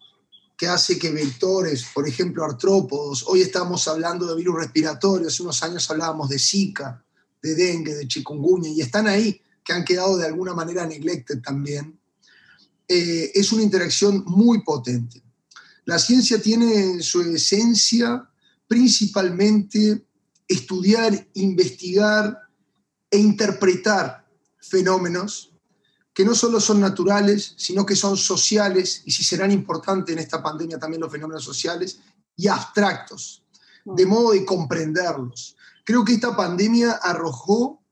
que 0.57 0.67
hace 0.67 0.97
que 0.97 1.11
vectores, 1.11 1.85
por 1.93 2.07
ejemplo, 2.07 2.43
artrópodos, 2.43 3.23
hoy 3.27 3.41
estamos 3.41 3.87
hablando 3.87 4.25
de 4.25 4.35
virus 4.35 4.57
respiratorios, 4.57 5.31
hace 5.31 5.43
unos 5.43 5.61
años 5.61 5.89
hablábamos 5.91 6.29
de 6.29 6.39
Zika, 6.39 7.05
de 7.41 7.53
dengue, 7.53 7.93
de 7.93 8.07
chikungunya, 8.07 8.69
y 8.69 8.81
están 8.81 9.07
ahí, 9.07 9.39
que 9.63 9.73
han 9.73 9.85
quedado 9.85 10.17
de 10.17 10.25
alguna 10.25 10.55
manera 10.55 10.87
neglected 10.87 11.41
también, 11.41 11.99
eh, 12.87 13.31
es 13.35 13.51
una 13.51 13.61
interacción 13.61 14.23
muy 14.25 14.63
potente. 14.63 15.21
La 15.85 15.99
ciencia 15.99 16.41
tiene 16.41 16.83
en 16.83 17.03
su 17.03 17.21
esencia 17.21 18.27
principalmente 18.67 20.05
estudiar, 20.47 21.27
investigar 21.35 22.39
e 23.11 23.17
interpretar 23.19 24.27
fenómenos 24.59 25.53
que 26.17 26.25
no 26.25 26.33
solo 26.33 26.59
son 26.59 26.81
naturales, 26.81 27.53
sino 27.57 27.85
que 27.85 27.95
son 27.95 28.17
sociales, 28.17 29.03
y 29.05 29.11
si 29.11 29.23
serán 29.23 29.51
importantes 29.51 30.13
en 30.13 30.17
esta 30.17 30.41
pandemia 30.41 30.79
también 30.79 30.99
los 30.99 31.11
fenómenos 31.11 31.43
sociales, 31.43 31.99
y 32.35 32.47
abstractos, 32.47 33.43
de 33.85 34.03
modo 34.07 34.31
de 34.31 34.43
comprenderlos. 34.43 35.55
Creo 35.83 36.03
que 36.03 36.13
esta 36.13 36.35
pandemia 36.35 36.93
arrojó 36.93 37.83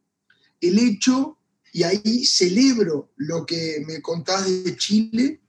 el 0.59 0.79
hecho, 0.79 1.37
y 1.71 1.83
ahí 1.83 2.25
celebro 2.25 3.11
lo 3.17 3.45
que 3.45 3.85
me 3.85 4.01
contás 4.01 4.45
de 4.47 4.75
Chile, 4.75 5.39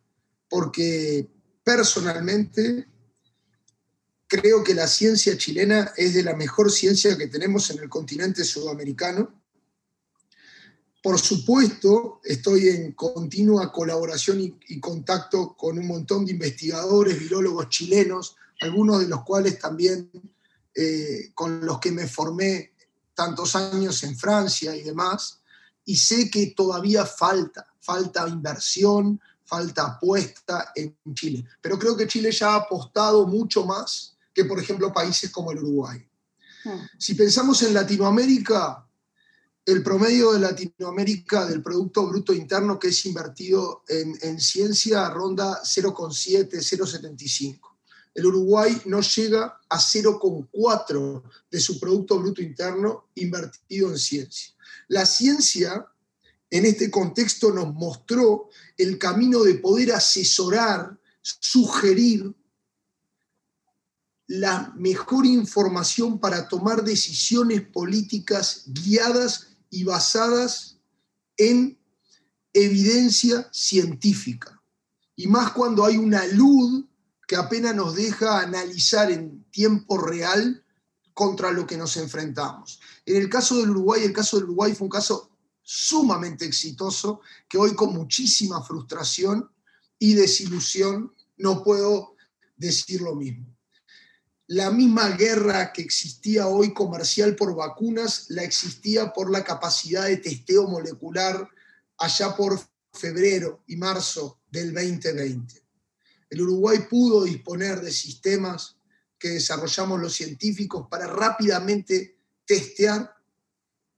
porque 0.47 1.31
personalmente 1.65 2.91
creo 4.27 4.63
que 4.63 4.75
la 4.75 4.87
ciencia 4.87 5.35
chilena 5.39 5.93
es 5.97 6.13
de 6.13 6.23
la 6.23 6.37
mejor 6.37 6.71
ciencia 6.71 7.17
que 7.17 7.29
tenemos 7.29 7.71
en 7.71 7.79
el 7.79 7.89
continente 7.89 8.45
sudamericano 8.45 9.46
por 11.07 11.21
supuesto, 11.21 12.21
estoy 12.25 12.67
en 12.67 12.91
continua 12.91 13.71
colaboración 13.71 14.41
y, 14.41 14.81
contacto 14.81 15.55
con 15.57 15.79
un 15.79 15.87
montón 15.87 16.27
de 16.27 16.33
investigadores, 16.33 17.17
virólogos 17.17 17.69
chilenos, 17.69 18.35
algunos 18.61 18.99
de 18.99 19.07
los 19.07 19.23
cuales 19.23 19.57
también 19.57 20.11
eh, 20.75 21.31
con 21.33 21.65
los 21.65 21.79
que 21.79 21.93
me 21.93 22.09
formé 22.09 22.73
tantos 23.15 23.55
años 23.55 24.03
en 24.03 24.19
Francia 24.19 24.75
y 24.75 24.83
demás, 24.83 25.39
y 25.85 25.95
sé 25.95 26.29
que 26.29 26.49
todavía 26.57 27.07
falta, 27.07 27.69
falta 27.79 28.29
inversión, 28.29 29.21
falta 29.45 29.87
apuesta 29.87 30.73
en 30.75 30.97
Chile. 31.15 31.45
Pero 31.61 31.79
creo 31.79 31.97
que 31.97 32.09
Chile 32.09 32.33
ya 32.33 32.55
ha 32.55 32.57
apostado 32.57 33.29
mucho 33.29 33.65
más 33.65 34.17
que, 34.35 34.45
por 34.45 34.59
ejemplo, 34.59 34.93
países 34.93 35.31
como 35.31 35.53
el 35.53 35.59
Uruguay. 35.59 36.05
Hmm. 36.65 36.81
Si 36.99 37.15
pensamos 37.15 37.63
en 37.63 37.75
Latinoamérica, 37.75 38.86
el 39.67 39.83
promedio 39.83 40.33
de 40.33 40.39
Latinoamérica 40.39 41.45
del 41.45 41.61
Producto 41.61 42.07
Bruto 42.07 42.33
Interno 42.33 42.79
que 42.79 42.89
es 42.89 43.05
invertido 43.05 43.83
en, 43.89 44.41
ciencia 44.41 45.11
ronda 45.11 45.61
0,7, 45.65 46.49
0,75. 46.51 47.59
El 48.15 48.27
Uruguay 48.27 48.81
no 48.85 49.01
llega 49.01 49.61
a 49.69 49.79
0,4 49.79 51.23
de 51.51 51.61
su 51.61 51.81
Producto 51.81 52.21
Bruto 52.21 52.41
Interno 52.41 53.09
invertido 53.17 53.91
en 53.91 53.99
ciencia. 53.99 54.55
La 54.87 55.05
ciencia 55.05 55.85
en 56.49 56.65
este 56.65 56.89
contexto 56.89 57.53
nos 57.53 57.75
mostró 57.75 58.49
el 58.79 58.99
camino 58.99 59.43
de 59.43 59.55
poder 59.55 59.93
asesorar, 59.93 60.97
sugerir 61.21 62.33
la 64.29 64.73
mejor 64.77 65.27
información 65.27 66.21
para 66.21 66.47
tomar 66.47 66.85
decisiones 66.85 67.63
políticas 67.63 68.63
guiadas 68.67 69.56
y 69.77 69.85
basadas 69.85 70.79
en 71.37 71.79
evidencia 72.55 73.47
científica. 73.53 74.63
Y 75.15 75.27
más 75.27 75.53
cuando 75.53 75.85
hay 75.85 75.99
una 75.99 76.25
luz 76.29 76.87
que 77.29 77.37
apenas 77.37 77.75
nos 77.75 77.95
deja 77.95 78.41
analizar 78.41 79.11
en 79.11 79.45
tiempo 79.51 79.99
real 79.99 80.65
contra 81.13 81.53
lo 81.53 81.67
que 81.67 81.77
nos 81.77 81.99
enfrentamos. 81.99 82.81
En 83.05 83.17
el 83.17 83.29
caso 83.29 83.59
del 83.59 83.69
Uruguay, 83.69 84.03
el 84.03 84.15
caso 84.15 84.39
del 84.39 84.45
Uruguay 84.45 84.75
fue 84.75 84.87
un 84.87 84.91
caso 84.91 85.31
sumamente 85.61 86.47
exitoso 86.47 87.21
que 87.47 87.59
hoy 87.59 87.75
con 87.75 87.93
muchísima 87.93 88.63
frustración 88.63 89.51
y 89.99 90.15
desilusión 90.15 91.13
no 91.37 91.63
puedo 91.63 92.15
decir 92.57 93.03
lo 93.03 93.15
mismo 93.15 93.56
la 94.49 94.71
misma 94.71 95.11
guerra 95.11 95.73
que 95.73 95.83
existía 95.83 96.47
hoy 96.47 96.73
comercial 96.73 97.35
por 97.35 97.55
vacunas, 97.55 98.27
la 98.29 98.45
existía 98.45 99.13
por 99.13 99.31
la 99.31 99.43
capacidad 99.43 100.05
de 100.05 100.19
testeo 100.19 100.69
molecular 100.69 101.49
allá 101.99 102.37
por 102.37 102.61
febrero 102.93 103.65
y 103.67 103.77
marzo 103.77 104.41
del 104.51 104.73
2020. 104.73 105.63
El 106.31 106.43
Uruguay 106.43 106.87
pudo 106.89 107.25
disponer 107.25 107.81
de 107.81 107.91
sistemas 107.91 108.77
que 109.19 109.31
desarrollamos 109.31 110.01
los 110.01 110.15
científicos 110.15 110.87
para 110.89 111.07
rápidamente 111.07 112.19
testear, 112.45 113.17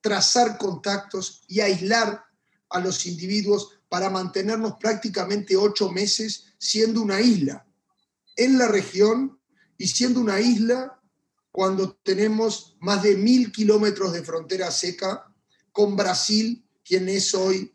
trazar 0.00 0.57
contactos 0.57 1.43
y 1.47 1.61
aislar 1.61 2.25
a 2.71 2.81
los 2.81 3.05
individuos 3.07 3.81
para 3.88 4.09
mantenernos 4.09 4.75
prácticamente 4.78 5.57
ocho 5.57 5.90
meses 5.90 6.55
siendo 6.59 7.02
una 7.02 7.21
isla 7.21 7.67
en 8.37 8.59
la 8.59 8.69
región 8.69 9.38
y 9.79 9.87
siendo 9.87 10.21
una 10.21 10.41
isla 10.41 11.01
cuando 11.51 11.95
tenemos 12.03 12.77
más 12.81 13.03
de 13.03 13.17
mil 13.17 13.51
kilómetros 13.51 14.13
de 14.13 14.23
frontera 14.23 14.71
seca 14.71 15.33
con 15.73 15.97
Brasil, 15.97 16.65
quien 16.85 17.09
es 17.09 17.35
hoy 17.35 17.73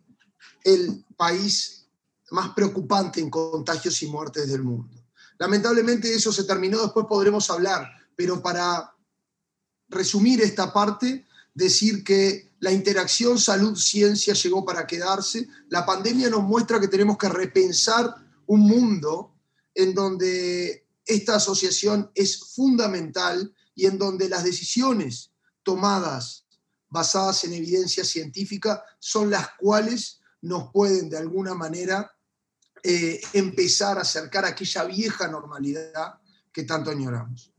el 0.64 1.06
país 1.16 1.88
más 2.32 2.54
preocupante 2.54 3.20
en 3.20 3.30
contagios 3.30 4.02
y 4.04 4.08
muertes 4.08 4.48
del 4.50 4.64
mundo. 4.64 5.04
Lamentablemente 5.38 6.14
eso 6.14 6.32
se 6.32 6.44
terminó, 6.44 6.82
después 6.82 7.06
podremos 7.08 7.50
hablar, 7.50 7.88
pero 8.16 8.42
para 8.42 8.96
resumir 9.90 10.42
esta 10.42 10.72
parte, 10.72 11.26
decir 11.54 12.04
que 12.04 12.54
la 12.60 12.72
interacción 12.72 13.38
salud-ciencia 13.38 14.34
llegó 14.34 14.66
para 14.66 14.88
quedarse, 14.88 15.48
la 15.70 15.86
pandemia 15.86 16.30
nos 16.30 16.44
muestra 16.44 16.80
que 16.80 16.88
tenemos 16.88 17.18
que 17.18 17.30
repensar 17.30 18.16
un 18.48 18.62
mundo 18.62 19.36
en 19.76 19.94
donde 19.94 20.83
esta 21.06 21.36
asociación 21.36 22.12
es 22.16 22.54
fundamental 22.54 23.54
y 23.76 23.86
en 23.86 23.98
donde 23.98 24.30
las 24.30 24.44
decisiones 24.44 25.32
tomadas 25.64 26.46
basadas 26.90 27.44
en 27.44 27.54
evidencia 27.54 28.04
científica 28.04 28.84
son 29.00 29.30
las 29.30 29.50
cuales 29.58 30.22
nos 30.42 30.72
pueden 30.72 31.10
de 31.10 31.18
alguna 31.18 31.56
manera 31.56 32.12
eh, 32.84 33.20
empezar 33.34 33.98
a 33.98 34.02
acercar 34.02 34.46
a 34.46 34.50
aquella 34.50 34.84
vieja 34.84 35.28
normalidad 35.28 36.20
que 36.52 36.64
tanto 36.64 36.92
añoramos. 36.92 37.52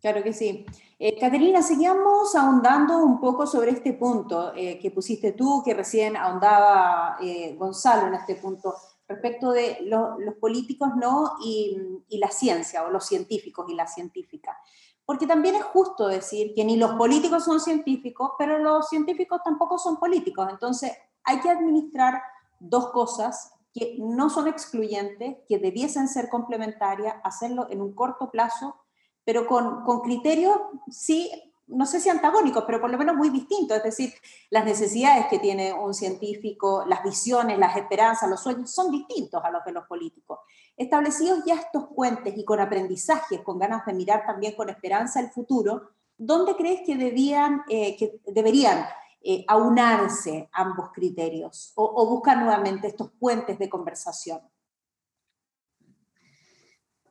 Claro 0.00 0.22
que 0.22 0.32
sí. 0.32 0.64
Eh, 0.98 1.18
Caterina, 1.18 1.62
seguíamos 1.62 2.34
ahondando 2.34 2.98
un 2.98 3.20
poco 3.20 3.46
sobre 3.46 3.72
este 3.72 3.94
punto 3.94 4.52
eh, 4.54 4.78
que 4.78 4.90
pusiste 4.90 5.32
tú, 5.32 5.62
que 5.64 5.74
recién 5.74 6.16
ahondaba 6.16 7.18
Gonzalo 7.56 8.06
en 8.08 8.14
este 8.14 8.36
punto 8.36 8.74
respecto 9.10 9.50
de 9.50 9.78
los 9.82 10.34
políticos 10.40 10.90
¿no? 10.96 11.36
Y, 11.44 11.76
la 12.18 12.30
ciencia, 12.30 12.84
o 12.84 12.90
los 12.90 13.06
científicos 13.06 13.66
y 13.68 13.74
la 13.74 13.86
científica. 13.86 14.56
Porque 15.04 15.26
también 15.26 15.56
es 15.56 15.64
justo 15.64 16.06
decir 16.06 16.52
que 16.54 16.64
ni 16.64 16.76
los 16.76 16.92
políticos 16.92 17.44
son 17.44 17.60
científicos, 17.60 18.32
pero 18.38 18.58
los 18.58 18.88
científicos 18.88 19.40
tampoco 19.44 19.78
son 19.78 19.98
políticos. 19.98 20.48
Entonces, 20.50 20.92
hay 21.24 21.40
que 21.40 21.50
administrar 21.50 22.22
dos 22.58 22.90
cosas 22.90 23.52
que 23.72 23.96
no 23.98 24.30
son 24.30 24.48
excluyentes, 24.48 25.36
que 25.48 25.58
debiesen 25.58 26.08
ser 26.08 26.28
complementarias, 26.28 27.16
hacerlo 27.24 27.66
en 27.70 27.80
un 27.80 27.94
corto 27.94 28.30
plazo, 28.30 28.76
pero 29.24 29.46
con, 29.46 29.84
con 29.84 30.00
criterios, 30.00 30.56
sí, 30.90 31.30
no 31.70 31.86
sé 31.86 32.00
si 32.00 32.08
antagónicos, 32.08 32.64
pero 32.66 32.80
por 32.80 32.90
lo 32.90 32.98
menos 32.98 33.16
muy 33.16 33.30
distintos, 33.30 33.76
es 33.76 33.82
decir, 33.82 34.12
las 34.50 34.64
necesidades 34.64 35.26
que 35.26 35.38
tiene 35.38 35.72
un 35.72 35.94
científico, 35.94 36.84
las 36.86 37.02
visiones, 37.02 37.58
las 37.58 37.76
esperanzas, 37.76 38.28
los 38.28 38.42
sueños, 38.42 38.70
son 38.70 38.90
distintos 38.90 39.42
a 39.44 39.50
los 39.50 39.64
de 39.64 39.72
los 39.72 39.86
políticos. 39.86 40.40
Establecidos 40.76 41.44
ya 41.46 41.54
estos 41.54 41.84
puentes 41.94 42.36
y 42.36 42.44
con 42.44 42.60
aprendizaje, 42.60 43.42
con 43.42 43.58
ganas 43.58 43.86
de 43.86 43.92
mirar 43.92 44.24
también 44.26 44.54
con 44.54 44.68
esperanza 44.68 45.20
el 45.20 45.30
futuro, 45.30 45.90
¿dónde 46.16 46.56
crees 46.56 46.82
que, 46.84 46.96
debían, 46.96 47.62
eh, 47.68 47.96
que 47.96 48.20
deberían 48.26 48.86
eh, 49.22 49.44
aunarse 49.46 50.48
ambos 50.52 50.90
criterios 50.92 51.72
o, 51.74 52.06
buscar 52.08 52.38
nuevamente 52.38 52.88
estos 52.88 53.10
puentes 53.12 53.58
de 53.58 53.68
conversación? 53.68 54.40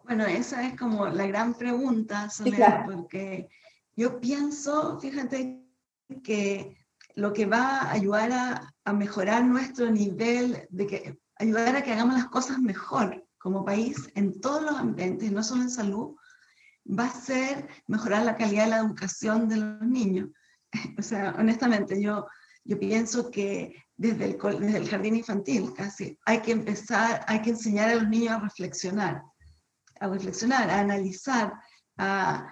Bueno, 0.04 0.26
esa 0.26 0.66
es 0.66 0.76
como 0.76 1.06
la 1.06 1.28
gran 1.28 1.54
pregunta, 1.54 2.28
porque 2.88 3.48
yo 4.00 4.22
pienso, 4.22 4.98
fíjate, 5.02 5.62
que 6.24 6.78
lo 7.16 7.34
que 7.34 7.46
va 7.46 7.80
a 7.80 7.92
ayudar 7.92 8.32
a, 8.32 8.94
mejorar 8.94 9.44
nuestro 9.44 9.92
nivel, 9.92 10.66
de 10.72 10.88
que 10.88 11.20
ayudar 11.36 11.76
a 11.76 11.84
que 11.84 11.92
hagamos 11.92 12.16
las 12.16 12.30
cosas 12.30 12.60
mejor 12.60 13.24
como 13.38 13.66
país 13.66 14.10
en 14.16 14.40
todos 14.40 14.64
los 14.64 14.76
ambientes, 14.76 15.32
no 15.32 15.44
solo 15.44 15.64
en 15.64 15.70
salud, 15.70 16.16
va 16.88 17.06
a 17.06 17.22
ser 17.22 17.68
mejorar 17.88 18.24
la 18.24 18.38
calidad 18.38 18.64
de 18.64 18.70
la 18.72 18.78
educación 18.80 19.50
de 19.50 19.58
los 19.58 19.82
niños. 19.82 20.30
O 20.98 21.02
sea, 21.02 21.36
honestamente, 21.38 22.02
yo, 22.02 22.26
yo 22.64 22.80
pienso 22.80 23.30
que 23.30 23.76
desde 23.98 24.26
el, 24.26 24.38
desde 24.60 24.78
el 24.78 24.90
jardín 24.90 25.18
infantil 25.18 25.74
casi 25.74 26.18
hay 26.26 26.40
que 26.40 26.54
empezar, 26.54 27.26
hay 27.28 27.42
que 27.42 27.50
enseñar 27.50 27.90
a 27.90 27.96
los 27.96 28.08
niños 28.08 28.32
a 28.32 28.40
reflexionar, 28.40 29.22
a 30.00 30.08
reflexionar, 30.08 30.70
a 30.70 30.80
analizar, 30.80 31.54
a, 31.98 32.48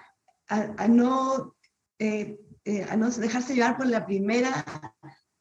a, 0.48 0.88
no, 0.88 1.56
eh, 1.98 2.40
eh, 2.64 2.86
a 2.88 2.96
no 2.96 3.10
dejarse 3.10 3.54
llevar 3.54 3.76
por 3.76 3.86
la 3.86 4.06
primera 4.06 4.64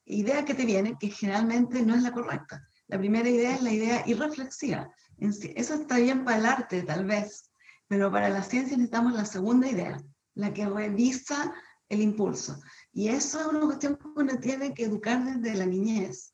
idea 0.06 0.46
que 0.46 0.54
te 0.54 0.66
viene, 0.66 0.98
que 1.00 1.10
generalmente 1.10 1.82
no 1.84 1.96
es 1.96 2.04
la 2.04 2.12
correcta. 2.12 2.68
La 2.88 2.98
primera 2.98 3.30
idea 3.30 3.56
es 3.56 3.62
la 3.62 3.72
idea 3.72 4.04
irreflexiva. 4.06 4.90
Eso 5.18 5.74
está 5.74 5.98
bien 5.98 6.24
para 6.24 6.38
el 6.38 6.46
arte, 6.46 6.84
tal 6.84 7.06
vez, 7.06 7.52
pero 7.88 8.12
para 8.12 8.30
la 8.30 8.44
ciencia 8.44 8.78
necesitamos 8.78 9.14
la 9.14 9.26
segunda 9.26 9.68
idea, 9.68 10.02
la 10.36 10.54
que 10.54 10.68
revisa 10.68 11.54
el 11.90 12.02
impulso. 12.02 12.60
Y 12.94 13.10
eso 13.10 13.40
es 13.40 13.48
una 13.48 13.62
cuestión 13.62 13.98
que 13.98 14.08
uno 14.16 14.40
tiene 14.40 14.74
que 14.74 14.86
educar 14.86 15.24
desde 15.24 15.58
la 15.58 15.66
niñez, 15.66 16.34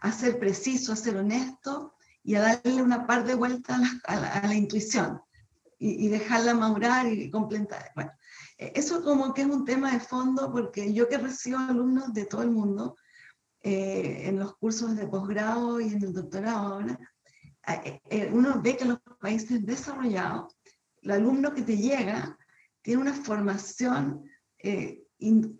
a 0.00 0.10
ser 0.10 0.38
preciso, 0.38 0.92
a 0.92 0.96
ser 0.96 1.16
honesto 1.16 1.94
y 2.24 2.34
a 2.34 2.40
darle 2.40 2.82
una 2.82 3.06
par 3.06 3.24
de 3.24 3.34
vuelta 3.34 3.78
a 4.04 4.46
la 4.46 4.54
intuición 4.54 5.20
y, 5.84 6.08
dejarla 6.08 6.54
madurar 6.54 7.12
y 7.12 7.30
completar. 7.30 7.90
Bueno, 7.94 8.12
e, 8.56 8.72
eso 8.76 9.02
como 9.02 9.34
que 9.34 9.42
es 9.42 9.48
un 9.48 9.64
tema 9.64 9.92
de 9.92 10.00
fondo 10.00 10.52
porque 10.52 10.92
yo 10.92 11.08
que 11.08 11.18
recibo 11.18 11.58
alumnos 11.58 12.12
de 12.12 12.26
todo 12.26 12.42
el 12.42 12.50
mundo 12.50 12.96
eh, 13.60 14.28
en 14.28 14.38
los 14.38 14.56
cursos 14.56 14.96
de 14.96 15.08
posgrado 15.08 15.80
y 15.80 15.88
en 15.88 16.02
el 16.04 16.12
doctorado 16.12 16.74
ahora, 16.74 16.98
eh, 17.84 18.00
eh, 18.10 18.30
uno 18.32 18.60
ve 18.62 18.76
que 18.76 18.84
en 18.84 18.90
los 18.90 19.00
países 19.20 19.64
desarrollados, 19.66 20.56
el 21.02 21.10
alumno 21.10 21.52
que 21.52 21.62
te 21.62 21.76
llega 21.76 22.36
tiene 22.80 23.02
una 23.02 23.14
formación 23.14 24.24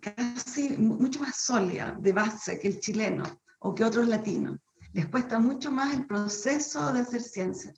casi 0.01 0.77
mucho 0.77 1.19
más 1.19 1.35
sólida 1.35 1.97
de 1.99 2.13
base 2.13 2.59
que 2.59 2.69
el 2.69 2.79
chileno 2.79 3.23
o 3.59 3.75
que 3.75 3.83
otros 3.83 4.07
latinos. 4.07 4.57
Les 4.93 5.07
cuesta 5.07 5.39
mucho 5.39 5.71
más 5.71 5.93
el 5.93 6.05
proceso 6.05 6.93
de 6.93 7.01
hacer 7.01 7.21
ciencia. 7.21 7.73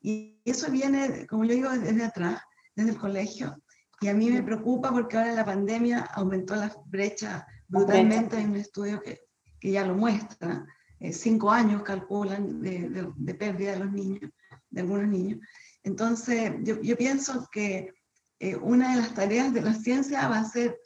Y 0.00 0.40
eso 0.44 0.70
viene, 0.70 1.26
como 1.26 1.44
yo 1.44 1.54
digo, 1.54 1.70
desde 1.70 2.04
atrás, 2.04 2.40
desde 2.74 2.90
el 2.92 2.98
colegio. 2.98 3.62
Y 4.00 4.08
a 4.08 4.14
mí 4.14 4.30
me 4.30 4.42
preocupa 4.42 4.90
porque 4.90 5.16
ahora 5.16 5.34
la 5.34 5.44
pandemia 5.44 6.00
aumentó 6.14 6.54
la 6.54 6.72
brecha 6.86 7.46
brutalmente. 7.66 8.36
Hay 8.36 8.44
un 8.44 8.56
estudio 8.56 9.00
que, 9.00 9.20
que 9.58 9.72
ya 9.72 9.84
lo 9.84 9.94
muestra. 9.94 10.64
Eh, 11.00 11.12
cinco 11.12 11.50
años 11.50 11.82
calculan 11.82 12.60
de, 12.60 13.12
de, 13.16 13.34
pérdida 13.34 13.72
de 13.72 13.78
los 13.78 13.92
niños, 13.92 14.30
de 14.70 14.80
algunos 14.80 15.08
niños. 15.08 15.40
Entonces, 15.82 16.52
yo, 16.62 16.80
yo 16.80 16.96
pienso 16.96 17.48
que 17.52 17.92
eh, 18.40 18.56
una 18.56 18.94
de 18.94 19.02
las 19.02 19.14
tareas 19.14 19.52
de 19.52 19.62
la 19.62 19.74
ciencia 19.74 20.28
va 20.28 20.38
a 20.38 20.44
ser 20.44 20.78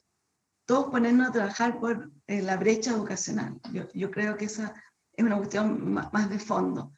todos 0.66 0.90
ponernos 0.90 1.28
a 1.28 1.32
trabajar 1.32 1.78
por 1.80 2.10
eh, 2.26 2.42
la 2.42 2.56
brecha 2.56 2.92
educacional. 2.92 3.58
Yo, 3.72 3.88
yo, 3.94 4.10
creo 4.10 4.36
que 4.36 4.46
esa 4.46 4.74
es 5.14 5.24
una 5.24 5.36
cuestión 5.36 5.92
más 5.92 6.30
de 6.30 6.38
fondo. 6.38 6.92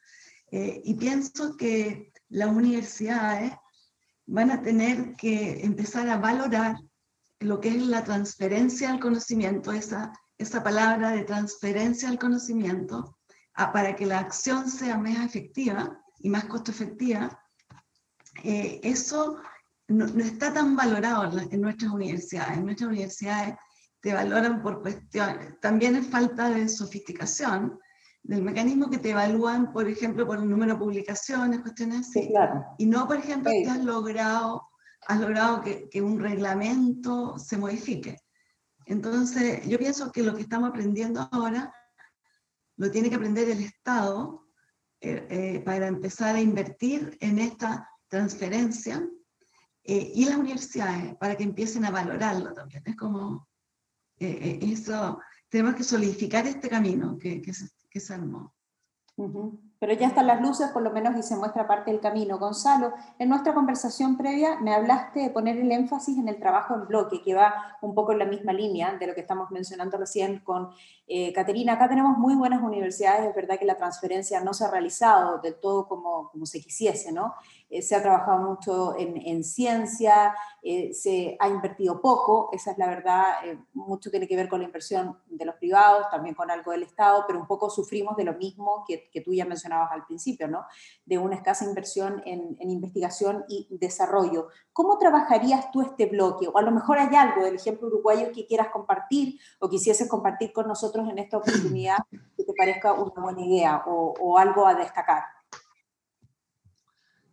Y 0.85 0.95
pienso 0.95 1.57
que 1.57 2.13
las 2.29 2.49
universidades 2.49 3.53
van 4.27 4.51
a 4.51 4.63
tener 4.63 5.15
que 5.17 5.65
empezar 5.65 6.09
a 6.09 6.19
valorar 6.19 6.77
lo 7.41 7.61
que 7.61 7.69
es 7.69 7.87
la 7.87 8.05
transferencia 8.05 8.91
al 8.91 9.01
conocimiento, 9.01 9.73
esa, 9.73 10.13
esa 10.39 10.63
palabra 10.63 11.11
de 11.11 11.25
transferencia 11.25 12.09
al 12.09 12.19
conocimiento, 12.19 13.19
para 13.55 13.95
que 13.95 14.07
la 14.07 14.19
acción 14.19 14.69
sea 14.69 14.99
más 14.99 15.25
efectiva 15.25 16.01
y 16.19 16.29
más 16.29 16.45
costo 16.47 16.71
efectiva. 16.71 17.39
Eh, 18.43 18.81
eso 18.83 19.39
no, 19.89 20.07
está 20.07 20.53
tan 20.53 20.75
valorado 20.75 21.39
en, 21.51 21.61
nuestras 21.61 21.93
universidades. 21.93 22.59
En 22.59 22.65
nuestras 22.65 22.89
universidades 22.89 23.55
te 24.01 24.13
valoran 24.13 24.63
por 24.63 24.83
cuestiones, 24.83 25.59
también 25.61 25.97
es 25.97 26.07
falta 26.07 26.51
de 26.51 26.69
sofisticación, 26.69 27.79
del 28.25 28.43
mecanismo 28.43 28.91
que 28.91 28.99
te 28.99 29.11
evalúan, 29.11 29.73
por 29.73 29.89
ejemplo, 29.89 30.27
por 30.27 30.39
el 30.39 30.49
número 30.49 30.73
de 30.73 30.79
publicaciones, 30.79 31.61
cuestiones 31.61 32.01
así. 32.01 32.23
Sí, 32.23 32.29
claro. 32.29 32.65
Y 32.79 32.87
no, 32.87 33.07
por 33.07 33.19
ejemplo, 33.19 33.53
que 33.53 33.71
has 33.71 33.85
logrado, 33.85 34.69
has 35.07 35.21
logrado 35.21 35.61
que, 35.61 35.89
que, 35.91 36.03
un 36.03 36.19
reglamento 36.19 37.39
se 37.39 37.59
modifique. 37.59 38.19
Entonces, 38.87 39.67
yo 39.69 39.79
pienso 39.79 40.11
que 40.11 40.23
lo 40.23 40.35
que 40.35 40.43
estamos 40.43 40.71
aprendiendo 40.71 41.29
ahora 41.31 41.73
lo 42.77 42.91
tiene 42.91 43.09
que 43.09 43.17
aprender 43.17 43.49
el 43.49 43.63
Estado 43.63 44.47
eh, 45.01 45.27
eh, 45.29 45.63
para 45.65 45.87
empezar 45.87 46.35
a 46.35 46.41
invertir 46.41 47.17
en 47.21 47.39
esta 47.39 47.89
transferencia 48.09 49.07
eh, 49.83 50.13
y 50.15 50.25
las 50.25 50.37
universidades 50.37 51.15
para 51.17 51.37
que 51.37 51.45
empiecen 51.45 51.85
a 51.85 51.91
valorarlo 51.91 52.53
también. 52.53 52.83
Es 52.87 52.97
como 52.97 53.47
eso, 54.17 55.21
tenemos 55.49 55.75
que 55.75 55.85
solidificar 55.85 56.47
este 56.47 56.71
camino 56.71 57.19
que, 57.19 57.43
que, 57.43 57.53
se, 57.53 57.69
que 57.95 58.01
se 58.01 58.13
armó. 58.13 58.53
Pero 59.85 60.01
ya 60.01 60.07
están 60.07 60.27
las 60.27 60.41
luces, 60.41 60.71
por 60.71 60.81
lo 60.81 60.91
menos, 60.93 61.15
y 61.15 61.23
se 61.23 61.37
muestra 61.37 61.67
parte 61.67 61.91
del 61.91 62.01
camino. 62.01 62.39
Gonzalo, 62.39 62.95
en 63.19 63.29
nuestra 63.29 63.53
conversación 63.53 64.17
previa 64.17 64.59
me 64.59 64.73
hablaste 64.73 65.21
de 65.21 65.29
poner 65.29 65.59
el 65.59 65.71
énfasis 65.71 66.17
en 66.17 66.27
el 66.27 66.41
trabajo 66.41 66.75
en 66.75 66.87
bloque, 66.87 67.21
que 67.21 67.35
va 67.35 67.77
un 67.83 67.95
poco 67.95 68.13
en 68.13 68.21
la 68.21 68.25
misma 68.25 68.55
línea 68.55 68.95
de 68.95 69.07
lo 69.07 69.15
que 69.15 69.21
estamos 69.21 69.51
mencionando 69.51 69.99
recién 69.99 70.39
con 70.39 70.71
eh, 71.07 71.35
Caterina. 71.35 71.75
Acá 71.75 71.87
tenemos 71.87 72.17
muy 72.17 72.35
buenas 72.35 72.63
universidades, 72.63 73.29
es 73.29 73.35
verdad 73.35 73.59
que 73.59 73.67
la 73.67 73.77
transferencia 73.77 74.41
no 74.41 74.55
se 74.55 74.65
ha 74.65 74.71
realizado 74.71 75.37
del 75.43 75.57
todo 75.57 75.87
como, 75.87 76.31
como 76.31 76.47
se 76.47 76.63
quisiese, 76.63 77.13
¿no? 77.13 77.35
Eh, 77.69 77.83
se 77.83 77.95
ha 77.95 78.01
trabajado 78.01 78.39
mucho 78.39 78.97
en, 78.99 79.19
en 79.19 79.45
ciencia, 79.45 80.35
eh, 80.63 80.95
se 80.95 81.37
ha 81.41 81.49
invertido 81.49 82.01
poco, 82.01 82.49
esa 82.53 82.71
es 82.71 82.79
la 82.79 82.87
verdad, 82.87 83.25
mucho 83.75 84.11
tiene 84.11 84.27
que 84.27 84.37
ver 84.37 84.49
con 84.49 84.61
la 84.61 84.67
inversión 84.67 85.19
de 85.27 85.45
los 85.45 85.57
privados, 85.57 86.09
también 86.11 86.35
con 86.35 86.51
algo 86.51 86.71
del 86.71 86.85
Estado, 86.85 87.25
pero 87.27 87.39
un 87.39 87.47
poco 87.47 87.69
sufrimos 87.69 88.17
de 88.17 88.25
lo 88.25 88.33
mismo 88.35 88.85
que, 88.89 89.11
que 89.11 89.21
tú 89.21 89.35
ya 89.35 89.45
al 89.83 90.07
principio, 90.07 90.49
¿no? 90.49 90.65
De 91.05 91.19
una 91.19 91.37
escasa 91.37 91.65
inversión 91.65 92.23
en, 92.25 92.57
investigación 92.61 93.45
y 93.49 93.67
desarrollo. 93.71 94.49
¿Cómo 94.73 94.99
trabajarías 94.99 95.71
tú 95.71 95.83
este 95.83 96.07
bloque? 96.07 96.49
O 96.49 96.59
a 96.59 96.63
lo 96.63 96.71
mejor 96.71 96.99
hay 96.99 97.15
algo 97.15 97.45
del 97.45 97.57
ejemplo 97.57 97.89
uruguayo 97.89 98.33
que 98.33 98.47
quieras 98.47 98.69
compartir 98.73 99.39
o 99.59 99.69
quisieses 99.69 100.09
compartir 100.09 100.53
con 100.53 100.67
nosotros 100.67 101.09
en 101.09 101.19
esta 101.19 101.39
oportunidad 101.39 101.99
que 102.11 102.45
te 102.45 102.53
parezca 102.57 102.93
una 102.93 103.23
buena 103.23 103.45
idea 103.45 103.83
o, 103.87 104.39
algo 104.39 104.67
a 104.67 104.75
destacar. 104.75 105.23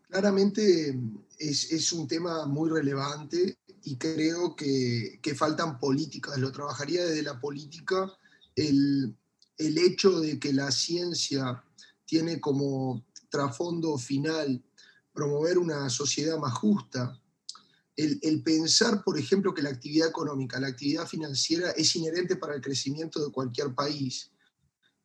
Claramente 0.08 0.99
es, 1.39 1.93
un 1.93 2.08
tema 2.08 2.45
muy 2.45 2.69
relevante 2.69 3.58
y 3.84 3.97
creo 3.97 4.56
que, 4.56 5.19
faltan 5.36 5.80
políticas. 5.80 6.38
Lo 6.38 6.51
trabajaría 6.51 7.04
desde 7.04 7.23
la 7.23 7.39
política 7.39 8.12
el 8.56 9.15
hecho 9.58 10.19
de 10.19 10.39
que 10.39 10.54
la 10.54 10.71
ciencia 10.71 11.63
tiene 12.12 12.41
como 12.41 13.06
trasfondo 13.30 13.97
final 13.97 14.62
promover 15.13 15.58
una 15.58 15.89
sociedad 15.89 16.38
más 16.38 16.54
justa. 16.56 17.17
El, 17.95 18.19
el, 18.21 18.43
pensar, 18.43 19.02
por 19.02 19.17
ejemplo, 19.17 19.54
que 19.54 19.62
la 19.62 19.69
actividad 19.69 20.10
económica, 20.10 20.60
la 20.60 20.67
actividad 20.67 21.08
financiera 21.08 21.71
es 21.71 21.95
inherente 21.95 22.36
para 22.36 22.54
el 22.54 22.60
crecimiento 22.60 23.24
de 23.24 23.32
cualquier 23.32 23.74
país. 23.74 24.30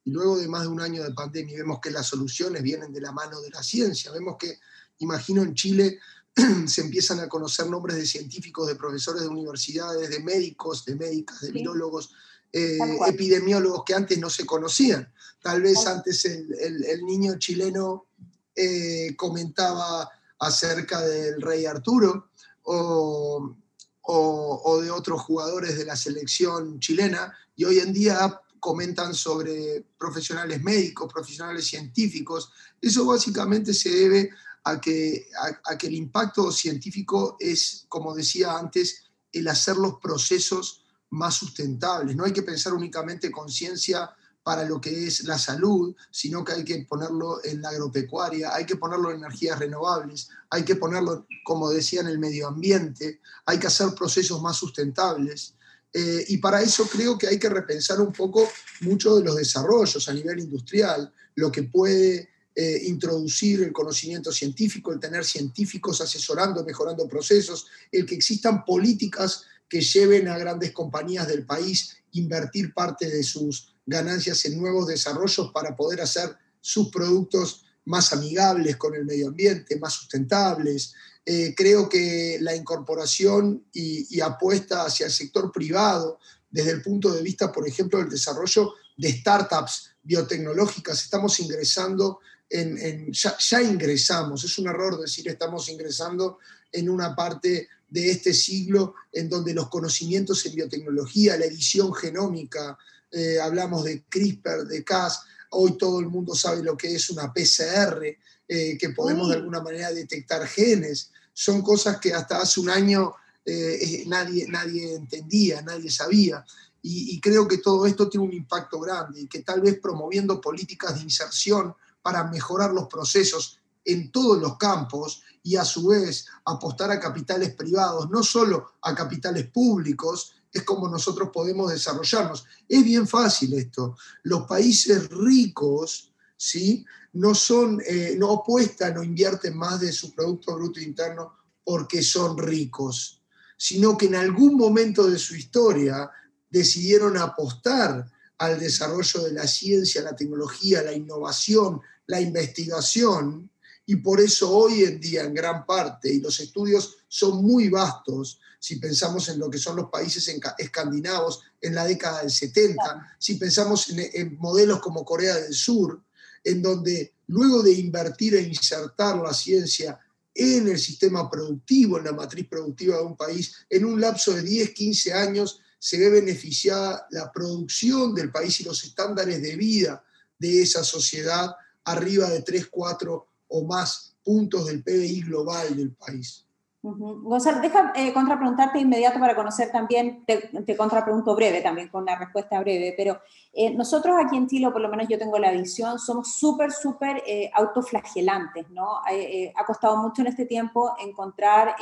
Y 0.02 0.10
luego 0.10 0.36
de 0.36 0.48
más 0.48 0.62
de 0.62 0.68
un 0.68 0.80
año 0.80 1.04
de 1.04 1.14
pandemia 1.14 1.58
vemos 1.58 1.78
que 1.80 1.92
las 1.92 2.08
soluciones 2.08 2.60
vienen 2.64 2.92
de 2.92 3.00
la 3.00 3.12
mano 3.12 3.40
de 3.40 3.50
la 3.50 3.62
ciencia. 3.62 4.10
Vemos 4.10 4.34
que, 4.36 4.58
imagino, 4.98 5.44
en 5.44 5.54
Chile 5.54 6.00
se 6.66 6.80
empiezan 6.80 7.20
a 7.20 7.28
conocer 7.28 7.70
nombres 7.70 7.98
de 7.98 8.06
científicos, 8.06 8.66
de 8.66 8.74
profesores 8.74 9.22
de 9.22 9.28
universidades, 9.28 10.10
de 10.10 10.18
médicos, 10.24 10.84
de 10.84 10.96
médicas, 10.96 11.40
de 11.40 11.52
virólogos, 11.52 12.10
eh, 12.56 12.78
epidemiólogos 13.06 13.84
que 13.84 13.94
antes 13.94 14.18
no 14.18 14.30
se 14.30 14.46
conocían. 14.46 15.12
Tal 15.42 15.60
vez 15.60 15.86
antes 15.86 16.24
el, 16.24 16.84
el, 16.84 17.04
niño 17.04 17.38
chileno 17.38 18.06
eh, 18.54 19.14
comentaba 19.14 20.10
acerca 20.38 21.02
del 21.02 21.42
rey 21.42 21.66
Arturo 21.66 22.30
o, 22.62 23.56
o, 24.00 24.62
o, 24.64 24.80
de 24.80 24.90
otros 24.90 25.20
jugadores 25.20 25.76
de 25.76 25.84
la 25.84 25.96
selección 25.96 26.80
chilena 26.80 27.30
y 27.54 27.64
hoy 27.64 27.80
en 27.80 27.92
día 27.92 28.40
comentan 28.58 29.14
sobre 29.14 29.84
profesionales 29.98 30.62
médicos, 30.62 31.12
profesionales 31.12 31.66
científicos. 31.66 32.50
Eso 32.80 33.04
básicamente 33.04 33.74
se 33.74 33.90
debe 33.90 34.30
a 34.64 34.80
que, 34.80 35.28
a, 35.42 35.72
a 35.72 35.76
que 35.76 35.88
el 35.88 35.94
impacto 35.94 36.50
científico 36.50 37.36
es, 37.38 37.84
como 37.90 38.14
decía 38.14 38.56
antes, 38.56 39.04
el 39.30 39.46
hacer 39.46 39.76
los 39.76 39.96
procesos 40.00 40.85
más 41.10 41.34
sustentables. 41.34 42.16
No 42.16 42.24
hay 42.24 42.32
que 42.32 42.42
pensar 42.42 42.72
únicamente 42.72 43.30
conciencia 43.30 44.10
para 44.46 44.64
lo 44.64 44.80
que 44.80 45.08
es 45.08 45.24
la 45.24 45.38
salud, 45.38 45.94
sino 46.10 46.44
que 46.44 46.52
hay 46.52 46.64
que 46.64 46.86
ponerlo 46.88 47.44
en 47.44 47.60
la 47.60 47.70
agropecuaria, 47.70 48.54
hay 48.54 48.64
que 48.64 48.76
ponerlo 48.76 49.10
en 49.10 49.16
energías 49.16 49.58
renovables, 49.58 50.28
hay 50.50 50.64
que 50.64 50.76
ponerlo, 50.76 51.26
como 51.44 51.68
decía, 51.68 52.00
en 52.02 52.06
el 52.06 52.20
medio 52.20 52.46
ambiente, 52.46 53.20
hay 53.44 53.58
que 53.58 53.66
hacer 53.66 53.88
procesos 53.96 54.40
más 54.40 54.56
sustentables. 54.56 55.54
Eh, 55.92 56.26
y 56.28 56.36
para 56.36 56.62
eso 56.62 56.86
creo 56.88 57.18
que 57.18 57.26
hay 57.26 57.40
que 57.40 57.48
repensar 57.48 58.00
un 58.00 58.12
poco 58.12 58.48
mucho 58.82 59.16
de 59.16 59.24
los 59.24 59.34
desarrollos 59.34 60.08
a 60.08 60.14
nivel 60.14 60.38
industrial, 60.38 61.12
lo 61.34 61.50
que 61.50 61.64
puede 61.64 62.28
eh, 62.54 62.82
introducir 62.84 63.62
el 63.64 63.72
conocimiento 63.72 64.30
científico, 64.30 64.92
el 64.92 65.00
tener 65.00 65.24
científicos 65.24 66.00
asesorando, 66.00 66.64
mejorando 66.64 67.08
procesos, 67.08 67.66
el 67.90 68.06
que 68.06 68.14
existan 68.14 68.64
políticas 68.64 69.44
que 69.68 69.80
lleven 69.80 70.28
a 70.28 70.38
grandes 70.38 70.72
compañías 70.72 71.26
del 71.28 71.44
país 71.44 71.96
invertir 72.12 72.72
parte 72.72 73.08
de 73.08 73.22
sus 73.22 73.74
ganancias 73.84 74.44
en 74.44 74.58
nuevos 74.58 74.86
desarrollos 74.86 75.50
para 75.52 75.76
poder 75.76 76.00
hacer 76.00 76.36
sus 76.60 76.90
productos 76.90 77.64
más 77.84 78.12
amigables 78.12 78.76
con 78.76 78.94
el 78.94 79.04
medio 79.04 79.28
ambiente, 79.28 79.78
más 79.78 79.92
sustentables. 79.94 80.92
Eh, 81.24 81.54
creo 81.56 81.88
que 81.88 82.38
la 82.40 82.54
incorporación 82.54 83.64
y, 83.72 84.20
apuesta 84.20 84.84
hacia 84.84 85.06
el 85.06 85.12
sector 85.12 85.52
privado, 85.52 86.18
desde 86.50 86.72
el 86.72 86.82
punto 86.82 87.12
de 87.12 87.22
vista, 87.22 87.52
por 87.52 87.66
ejemplo, 87.66 87.98
del 87.98 88.08
desarrollo 88.08 88.74
de 88.96 89.12
startups 89.12 89.90
biotecnológicas, 90.02 91.02
estamos 91.02 91.38
ingresando 91.40 92.20
en, 92.48 93.12
ya 93.12 93.62
ingresamos, 93.62 94.44
es 94.44 94.56
un 94.58 94.68
error 94.68 95.00
decir 95.00 95.28
estamos 95.28 95.68
ingresando 95.68 96.38
en 96.70 96.88
una 96.88 97.14
parte 97.16 97.68
de 97.88 98.10
este 98.10 98.34
siglo 98.34 98.94
en 99.12 99.28
donde 99.28 99.54
los 99.54 99.68
conocimientos 99.68 100.44
en 100.46 100.54
biotecnología, 100.54 101.36
la 101.36 101.46
edición 101.46 101.94
genómica, 101.94 102.78
eh, 103.10 103.38
hablamos 103.40 103.84
de 103.84 104.04
CRISPR, 104.08 104.66
de 104.66 104.84
Cas, 104.84 105.20
hoy 105.50 105.76
todo 105.78 106.00
el 106.00 106.06
mundo 106.06 106.34
sabe 106.34 106.62
lo 106.62 106.76
que 106.76 106.94
es 106.94 107.08
una 107.10 107.32
PCR, 107.32 108.16
eh, 108.48 108.78
que 108.78 108.90
podemos 108.90 109.28
de 109.28 109.36
alguna 109.36 109.60
manera 109.60 109.92
detectar 109.92 110.46
genes, 110.46 111.10
son 111.32 111.62
cosas 111.62 111.98
que 111.98 112.12
hasta 112.12 112.40
hace 112.40 112.60
un 112.60 112.70
año 112.70 113.14
eh, 113.44 114.04
nadie, 114.06 114.46
nadie 114.48 114.94
entendía, 114.94 115.62
nadie 115.62 115.90
sabía. 115.90 116.44
Y, 116.82 117.14
y 117.14 117.20
creo 117.20 117.46
que 117.46 117.58
todo 117.58 117.86
esto 117.86 118.08
tiene 118.08 118.26
un 118.26 118.32
impacto 118.32 118.80
grande 118.80 119.22
y 119.22 119.26
que 119.26 119.42
tal 119.42 119.60
vez 119.60 119.78
promoviendo 119.80 120.40
políticas 120.40 120.96
de 120.96 121.02
inserción 121.02 121.74
para 122.02 122.24
mejorar 122.24 122.72
los 122.72 122.86
procesos 122.86 123.58
en 123.84 124.10
todos 124.10 124.40
los 124.40 124.58
campos 124.58 125.22
y 125.46 125.54
a 125.54 125.64
su 125.64 125.86
vez 125.86 126.26
apostar 126.44 126.90
a 126.90 126.98
capitales 126.98 127.54
privados, 127.54 128.10
no 128.10 128.24
solo 128.24 128.72
a 128.82 128.92
capitales 128.96 129.46
públicos, 129.46 130.32
es 130.52 130.64
como 130.64 130.88
nosotros 130.88 131.30
podemos 131.32 131.70
desarrollarnos. 131.70 132.44
Es 132.68 132.82
bien 132.82 133.06
fácil 133.06 133.54
esto. 133.54 133.96
Los 134.24 134.42
países 134.42 135.08
ricos, 135.08 136.12
¿sí? 136.36 136.84
No 137.12 137.32
son, 137.32 137.80
eh, 137.86 138.16
no 138.18 138.32
apuestan 138.32 138.98
o 138.98 139.04
invierten 139.04 139.56
más 139.56 139.78
de 139.78 139.92
su 139.92 140.12
Producto 140.12 140.56
Bruto 140.56 140.80
Interno 140.80 141.32
porque 141.62 142.02
son 142.02 142.36
ricos, 142.36 143.22
sino 143.56 143.96
que 143.96 144.06
en 144.06 144.16
algún 144.16 144.56
momento 144.56 145.08
de 145.08 145.18
su 145.18 145.36
historia 145.36 146.10
decidieron 146.50 147.16
apostar 147.18 148.10
al 148.38 148.58
desarrollo 148.58 149.22
de 149.22 149.32
la 149.32 149.46
ciencia, 149.46 150.02
la 150.02 150.16
tecnología, 150.16 150.82
la 150.82 150.92
innovación, 150.92 151.80
la 152.06 152.20
investigación, 152.20 153.48
y 153.86 153.96
por 153.96 154.20
eso 154.20 154.50
hoy 154.50 154.82
en 154.82 155.00
día 155.00 155.22
en 155.22 155.32
gran 155.32 155.64
parte, 155.64 156.12
y 156.12 156.20
los 156.20 156.40
estudios 156.40 156.96
son 157.06 157.44
muy 157.44 157.68
vastos, 157.68 158.40
si 158.58 158.76
pensamos 158.76 159.28
en 159.28 159.38
lo 159.38 159.48
que 159.48 159.58
son 159.58 159.76
los 159.76 159.90
países 159.90 160.28
escandinavos 160.58 161.42
en 161.60 161.74
la 161.74 161.84
década 161.84 162.20
del 162.20 162.30
70, 162.30 163.16
si 163.18 163.36
pensamos 163.36 163.88
en, 163.90 164.36
modelos 164.38 164.80
como 164.80 165.04
Corea 165.04 165.36
del 165.36 165.54
Sur, 165.54 166.02
en 166.42 166.62
donde 166.62 167.14
luego 167.28 167.62
de 167.62 167.72
invertir 167.72 168.34
e 168.34 168.42
insertar 168.42 169.16
la 169.18 169.32
ciencia 169.32 170.00
en 170.34 170.66
el 170.66 170.80
sistema 170.80 171.30
productivo, 171.30 171.98
en 171.98 172.04
la 172.04 172.12
matriz 172.12 172.48
productiva 172.48 172.96
de 172.96 173.04
un 173.04 173.16
país, 173.16 173.54
en 173.70 173.84
un 173.84 174.00
lapso 174.00 174.32
de 174.32 174.42
10, 174.42 174.70
15 174.70 175.12
años, 175.12 175.60
se 175.78 175.98
ve 175.98 176.10
beneficiada 176.10 177.06
la 177.10 177.30
producción 177.30 178.14
del 178.14 178.32
país 178.32 178.60
y 178.60 178.64
los 178.64 178.82
estándares 178.82 179.40
de 179.40 179.54
vida 179.54 180.04
de 180.38 180.62
esa 180.62 180.82
sociedad 180.82 181.54
arriba 181.84 182.28
de 182.28 182.42
3, 182.42 182.66
4 182.66 183.28
o 183.48 183.64
más 183.64 184.16
puntos 184.22 184.66
del 184.66 184.82
PBI 184.82 185.22
global 185.22 185.76
del 185.76 185.94
país. 185.94 186.46
Gonzalo, 186.82 187.60
deja 187.60 187.92
eh, 187.96 188.12
contrapreguntarte 188.12 188.78
inmediato 188.78 189.18
para 189.18 189.34
conocer 189.34 189.72
también, 189.72 190.24
te, 190.24 190.50
te, 190.64 190.76
contrapregunto 190.76 191.34
breve 191.34 191.60
también, 191.60 191.88
con 191.88 192.02
una 192.02 192.16
respuesta 192.16 192.60
breve, 192.60 192.94
pero 192.96 193.18
eh, 193.52 193.74
nosotros 193.74 194.14
aquí 194.24 194.36
en 194.36 194.46
Chile, 194.46 194.70
por 194.70 194.80
lo 194.80 194.88
menos 194.88 195.08
yo 195.08 195.18
tengo 195.18 195.38
la 195.38 195.50
visión, 195.50 195.98
somos 195.98 196.36
súper, 196.36 196.70
súper 196.70 197.22
eh, 197.26 197.50
autoflagelantes, 197.54 198.70
¿no? 198.70 199.00
Eh, 199.10 199.52
ha 199.56 199.64
costado 199.64 199.96
mucho 199.96 200.22
en 200.22 200.28
este 200.28 200.46
tiempo 200.46 200.94
encontrar 201.00 201.74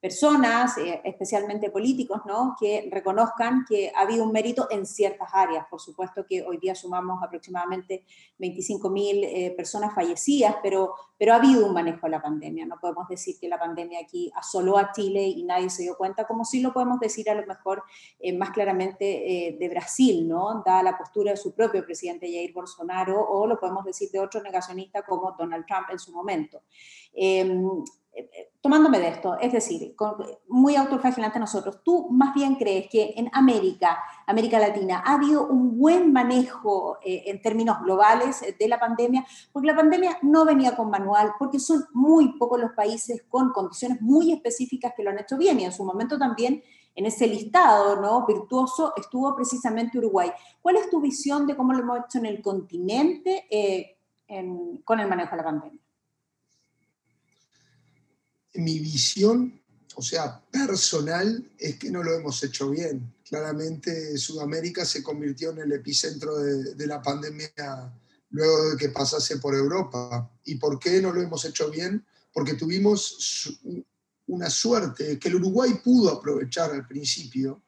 personas, 0.00 0.78
eh, 0.78 1.02
especialmente 1.04 1.70
políticos, 1.70 2.22
¿no? 2.24 2.56
que 2.58 2.88
reconozcan 2.90 3.66
que 3.68 3.92
ha 3.94 4.00
habido 4.00 4.24
un 4.24 4.32
mérito 4.32 4.66
en 4.70 4.86
ciertas 4.86 5.28
áreas. 5.32 5.66
Por 5.70 5.78
supuesto 5.78 6.24
que 6.26 6.42
hoy 6.42 6.56
día 6.56 6.74
sumamos 6.74 7.22
aproximadamente 7.22 8.04
25.000 8.38 9.24
eh, 9.24 9.54
personas 9.54 9.94
fallecidas, 9.94 10.56
pero, 10.62 10.94
pero 11.18 11.34
ha 11.34 11.36
habido 11.36 11.66
un 11.66 11.74
manejo 11.74 12.06
de 12.06 12.10
la 12.10 12.22
pandemia. 12.22 12.64
No 12.64 12.78
podemos 12.80 13.08
decir 13.08 13.36
que 13.38 13.48
la 13.48 13.58
pandemia 13.58 14.00
aquí 14.00 14.32
asoló 14.34 14.78
a 14.78 14.90
Chile 14.92 15.22
y 15.22 15.44
nadie 15.44 15.68
se 15.68 15.82
dio 15.82 15.98
cuenta, 15.98 16.26
como 16.26 16.46
sí 16.46 16.60
lo 16.60 16.72
podemos 16.72 16.98
decir 16.98 17.28
a 17.28 17.34
lo 17.34 17.46
mejor 17.46 17.82
eh, 18.18 18.32
más 18.32 18.50
claramente 18.50 19.56
de 19.58 19.68
Brasil, 19.68 20.26
¿no? 20.26 20.62
dada 20.64 20.82
la 20.82 20.98
postura 20.98 21.32
de 21.32 21.36
su 21.36 21.54
propio 21.54 21.84
presidente 21.84 22.26
Jair 22.26 22.52
Bolsonaro, 22.52 23.22
o 23.28 23.46
lo 23.46 23.60
podemos 23.60 23.84
decir 23.84 24.10
de 24.10 24.18
otro 24.18 24.40
negacionista 24.40 25.02
como 25.02 25.32
Donald 25.32 25.66
Trump 25.66 25.88
en 25.90 25.98
su 25.98 26.12
momento. 26.12 26.62
Em, 28.12 28.26
tomándome 28.60 28.98
de 28.98 29.08
esto, 29.08 29.38
es 29.40 29.52
decir, 29.52 29.94
muy 30.48 30.76
autoflagelante 30.76 31.38
nosotros, 31.38 31.80
¿tú 31.82 32.08
más 32.10 32.34
bien 32.34 32.56
crees 32.56 32.90
que 32.90 33.14
en 33.16 33.30
América, 33.32 33.98
América 34.26 34.58
Latina, 34.58 35.02
ha 35.04 35.14
habido 35.14 35.46
un 35.46 35.78
buen 35.78 36.12
manejo 36.12 36.98
eh, 37.02 37.22
en 37.26 37.40
términos 37.40 37.80
globales 37.82 38.44
de 38.58 38.68
la 38.68 38.78
pandemia? 38.78 39.24
Porque 39.52 39.68
la 39.68 39.76
pandemia 39.76 40.18
no 40.22 40.44
venía 40.44 40.76
con 40.76 40.90
manual, 40.90 41.32
porque 41.38 41.58
son 41.58 41.84
muy 41.94 42.36
pocos 42.36 42.60
los 42.60 42.72
países 42.72 43.24
con 43.28 43.50
condiciones 43.50 44.02
muy 44.02 44.32
específicas 44.32 44.92
que 44.94 45.04
lo 45.04 45.10
han 45.10 45.20
hecho 45.20 45.38
bien 45.38 45.58
y 45.60 45.64
en 45.64 45.72
su 45.72 45.84
momento 45.84 46.18
también 46.18 46.62
en 46.94 47.06
ese 47.06 47.28
listado 47.28 48.00
¿no? 48.00 48.26
virtuoso 48.26 48.92
estuvo 48.96 49.34
precisamente 49.34 49.96
Uruguay. 49.96 50.30
¿Cuál 50.60 50.76
es 50.76 50.90
tu 50.90 51.00
visión 51.00 51.46
de 51.46 51.56
cómo 51.56 51.72
lo 51.72 51.78
hemos 51.78 52.00
hecho 52.04 52.18
en 52.18 52.26
el 52.26 52.42
continente 52.42 53.46
eh, 53.48 53.96
con 54.84 55.00
el 55.00 55.08
manejo 55.08 55.30
de 55.30 55.36
la 55.36 55.44
pandemia? 55.44 55.80
Mi 58.54 58.78
visión, 58.78 59.60
o 59.94 60.02
sea, 60.02 60.42
personal, 60.50 61.50
es 61.58 61.76
que 61.76 61.90
no 61.90 62.02
lo 62.02 62.14
hemos 62.14 62.42
hecho 62.42 62.70
bien. 62.70 63.14
Claramente 63.28 64.16
Sudamérica 64.18 64.84
se 64.84 65.02
convirtió 65.02 65.50
en 65.50 65.58
el 65.58 65.72
epicentro 65.72 66.38
de, 66.38 66.86
la 66.86 67.00
pandemia 67.02 67.52
luego 68.30 68.70
de 68.70 68.76
que 68.76 68.88
pasase 68.88 69.38
por 69.38 69.54
Europa. 69.54 70.30
¿Y 70.44 70.56
por 70.56 70.78
qué 70.78 71.00
no 71.00 71.12
lo 71.12 71.22
hemos 71.22 71.44
hecho 71.44 71.70
bien? 71.70 72.04
Porque 72.32 72.54
tuvimos 72.54 73.60
una 74.26 74.48
suerte 74.48 75.18
que 75.18 75.28
el 75.28 75.36
Uruguay 75.36 75.80
pudo 75.82 76.10
aprovechar 76.10 76.70
al 76.72 76.86
principio, 76.86 77.62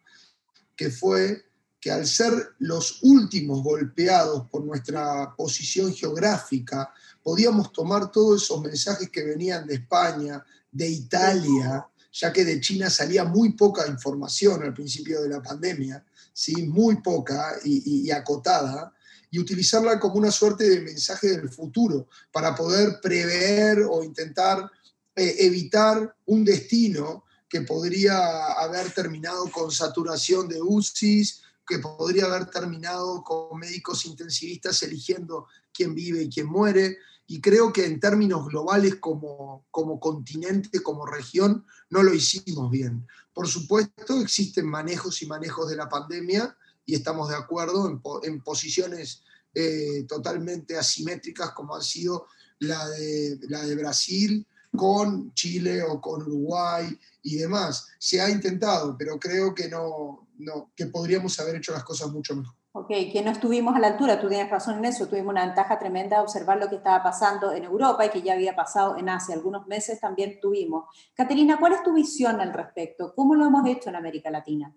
que 0.77 0.91
fue 0.91 1.45
que 1.81 1.91
al 1.91 2.07
ser 2.07 2.33
los 2.61 3.03
últimos 3.03 3.61
golpeados 3.63 4.49
por 4.49 4.65
nuestra 4.65 5.35
posición 5.35 5.93
geográfica, 5.93 6.95
podíamos 7.23 7.73
tomar 7.73 8.11
todos 8.11 8.43
esos 8.43 8.61
mensajes 8.63 9.11
que 9.11 9.23
venían 9.23 9.67
de 9.67 9.75
España, 9.75 10.45
de 10.71 10.89
Italia, 10.89 11.87
ya 12.13 12.33
que 12.33 12.45
de 12.45 12.61
China 12.61 12.91
salía 12.91 13.25
muy 13.25 13.53
poca 13.53 13.87
información 13.87 14.63
al 14.63 14.75
principio 14.75 15.23
de 15.23 15.29
la 15.29 15.43
pandemia, 15.43 16.05
¿sí? 16.33 16.67
muy 16.67 16.97
poca 16.97 17.57
y, 17.65 18.11
acotada, 18.11 18.93
y 19.31 19.39
utilizarla 19.39 19.99
como 19.99 20.17
una 20.17 20.31
suerte 20.31 20.69
de 20.69 20.81
mensaje 20.81 21.29
del 21.29 21.49
futuro 21.49 22.09
para 22.31 22.55
poder 22.55 23.01
prever 23.01 23.87
o 23.91 24.05
intentar 24.05 24.71
eh, 25.17 25.37
evitar 25.39 26.15
un 26.27 26.45
destino 26.45 27.25
que 27.49 27.63
podría 27.63 28.53
haber 28.53 28.91
terminado 28.93 29.51
con 29.51 29.71
saturación 29.71 30.49
de 30.49 30.61
UCIs, 30.61 31.43
que 31.67 31.79
podría 31.79 32.27
haber 32.27 32.47
terminado 32.47 33.23
con 33.23 33.59
médicos 33.59 34.05
intensivistas 34.05 34.83
eligiendo 34.83 35.47
quién 35.73 35.95
vive 35.95 36.23
y 36.23 36.29
quién 36.29 36.47
muere, 36.47 36.99
y 37.27 37.41
creo 37.41 37.73
que 37.73 37.87
en 37.87 38.01
términos 38.01 38.49
globales 38.49 38.97
como, 38.97 39.65
como 39.71 39.99
continente, 40.01 40.83
como 40.83 41.07
región, 41.07 41.65
no 41.91 42.03
lo 42.03 42.13
hicimos 42.13 42.71
bien. 42.71 43.07
Por 43.33 43.49
supuesto, 43.49 44.21
existen 44.21 44.67
manejos 44.67 45.23
y 45.23 45.27
manejos 45.27 45.69
de 45.71 45.77
la 45.77 45.89
pandemia 45.89 46.57
y 46.85 46.95
estamos 46.95 47.29
de 47.29 47.37
acuerdo 47.37 47.89
en, 48.23 48.43
posiciones 48.43 49.23
eh, 49.55 50.05
totalmente 50.09 50.77
asimétricas 50.77 51.53
como 51.53 51.77
han 51.77 51.83
sido 51.83 52.27
la 52.59 52.89
de, 52.89 53.39
la 53.49 53.65
de 53.65 53.77
Brasil 53.77 54.47
con 54.77 55.33
Chile 55.35 55.83
o 55.83 56.01
con 56.01 56.23
Uruguay 56.23 56.99
y 57.23 57.37
demás. 57.37 57.89
Se 57.99 58.21
ha 58.21 58.31
intentado, 58.31 58.97
pero 58.99 59.19
creo 59.19 59.55
que, 59.55 59.69
no, 59.69 60.29
no, 60.39 60.73
que 60.75 60.87
podríamos 60.87 61.39
haber 61.41 61.57
hecho 61.57 61.73
las 61.73 61.85
cosas 61.85 62.11
mucho 62.11 62.35
mejor. 62.35 62.57
Ok, 62.75 62.89
que 62.89 63.23
no 63.23 63.31
estuvimos 63.31 63.77
a 63.77 63.79
la 63.79 63.89
altura, 63.89 64.19
tú 64.19 64.29
tienes 64.29 64.51
razón 64.51 64.79
en 64.79 64.87
eso, 64.87 65.07
tuvimos 65.07 65.33
una 65.33 65.45
ventaja 65.45 65.79
tremenda 65.79 66.17
de 66.17 66.23
observar 66.23 66.59
lo 66.59 66.71
que 66.71 66.77
estaba 66.77 67.03
pasando 67.03 67.53
en 67.53 67.65
Europa 67.65 68.07
y 68.07 68.09
que 68.09 68.23
ya 68.23 68.33
había 68.33 68.57
pasado 68.57 68.97
en 68.97 69.11
Asia, 69.11 69.35
algunos 69.35 69.67
meses 69.67 70.01
también 70.01 70.41
tuvimos. 70.41 70.87
Caterina, 71.15 71.59
¿cuál 71.59 71.75
es 71.75 71.83
tu 71.83 71.93
visión 71.93 72.41
al 72.41 72.55
respecto? 72.55 73.13
¿Cómo 73.15 73.35
lo 73.35 73.45
hemos 73.45 73.67
hecho 73.67 73.91
en 73.91 73.97
América 73.97 74.31
Latina? 74.31 74.75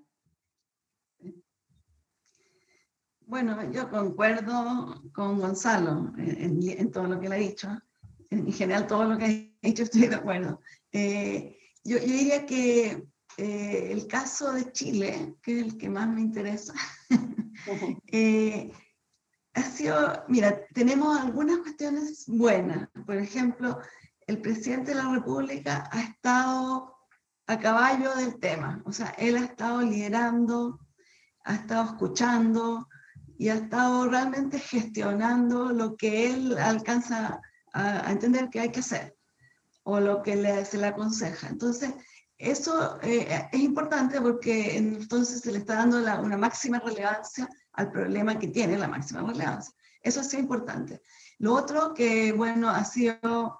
Bueno, 3.27 3.71
yo 3.71 3.89
concuerdo 3.89 5.01
con 5.13 5.39
Gonzalo 5.39 6.13
en, 6.17 6.91
todo 6.91 7.07
lo 7.07 7.19
que 7.19 7.29
le 7.29 7.35
ha 7.35 7.39
dicho. 7.39 7.69
En 8.29 8.51
general, 8.51 8.87
todo 8.87 9.05
lo 9.05 9.17
que 9.17 9.25
ha 9.63 9.67
dicho 9.67 9.83
estoy 9.83 10.07
de 10.07 10.15
acuerdo. 10.15 10.59
Eh, 10.91 11.57
yo, 11.85 11.97
diría 11.97 12.45
que 12.45 13.07
eh, 13.37 13.89
el 13.91 14.07
caso 14.07 14.53
de 14.53 14.71
Chile, 14.71 15.35
que 15.41 15.59
es 15.59 15.65
el 15.65 15.77
que 15.77 15.89
más 15.89 16.07
me 16.07 16.21
interesa, 16.21 16.73
Eh, 18.11 18.71
ha 19.53 19.61
sido, 19.63 20.25
mira, 20.27 20.65
tenemos 20.73 21.17
algunas 21.17 21.59
cuestiones 21.59 22.25
buenas. 22.27 22.89
Por 23.05 23.15
ejemplo, 23.15 23.79
el 24.27 24.41
presidente 24.41 24.91
de 24.91 25.01
la 25.01 25.11
República 25.11 25.89
ha 25.91 26.01
estado 26.01 26.93
a 27.47 27.59
caballo 27.59 28.13
del 28.15 28.39
tema, 28.39 28.81
o 28.85 28.91
sea, 28.91 29.09
él 29.19 29.37
ha 29.37 29.45
estado 29.45 29.81
liderando, 29.81 30.79
ha 31.43 31.55
estado 31.55 31.85
escuchando 31.85 32.87
y 33.37 33.49
ha 33.49 33.55
estado 33.55 34.09
realmente 34.09 34.57
gestionando 34.57 35.71
lo 35.71 35.95
que 35.95 36.31
él 36.31 36.57
alcanza 36.57 37.39
a, 37.71 38.11
entender 38.11 38.49
que 38.49 38.61
hay 38.61 38.71
que 38.71 38.79
hacer 38.79 39.15
o 39.83 39.99
lo 39.99 40.23
que 40.23 40.35
le, 40.35 40.65
se 40.65 40.79
le 40.79 40.87
aconseja. 40.87 41.47
Entonces, 41.47 41.93
eso 42.37 42.99
eh, 43.01 43.47
es 43.51 43.59
importante 43.59 44.19
porque 44.19 44.75
entonces 44.75 45.41
se 45.41 45.51
le 45.51 45.59
está 45.59 45.75
dando 45.75 45.99
una 45.99 46.37
máxima 46.37 46.79
relevancia 46.79 47.49
al 47.73 47.91
problema 47.91 48.37
que 48.37 48.49
tiene 48.49 48.77
la 48.77 48.87
máxima 48.87 49.21
relevancia. 49.21 49.73
Eso 50.01 50.19
ha 50.19 50.23
sido 50.23 50.41
importante. 50.43 51.01
Lo 51.39 51.53
otro 51.53 51.93
que, 51.93 52.33
bueno, 52.33 52.69
ha 52.69 52.83
sido 52.83 53.59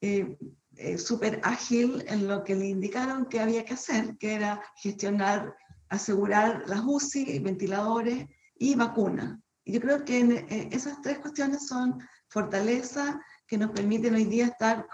eh, 0.00 0.36
eh, 0.76 0.98
súper 0.98 1.40
ágil 1.42 2.04
en 2.08 2.26
lo 2.26 2.42
que 2.42 2.54
le 2.54 2.66
indicaron 2.68 3.26
que 3.26 3.40
había 3.40 3.64
que 3.64 3.74
hacer, 3.74 4.16
que 4.18 4.34
era 4.34 4.62
gestionar, 4.76 5.54
asegurar 5.88 6.64
las 6.66 6.80
UCI, 6.84 7.38
ventiladores 7.40 8.26
y 8.58 8.74
vacunas. 8.74 9.38
Yo 9.64 9.80
creo 9.80 10.04
que 10.04 10.46
esas 10.70 11.00
tres 11.02 11.18
cuestiones 11.18 11.66
son 11.66 12.00
fortaleza 12.28 13.20
que 13.46 13.58
nos 13.58 13.72
permiten 13.72 14.14
hoy 14.14 14.24
día 14.24 14.46
estar 14.46 14.86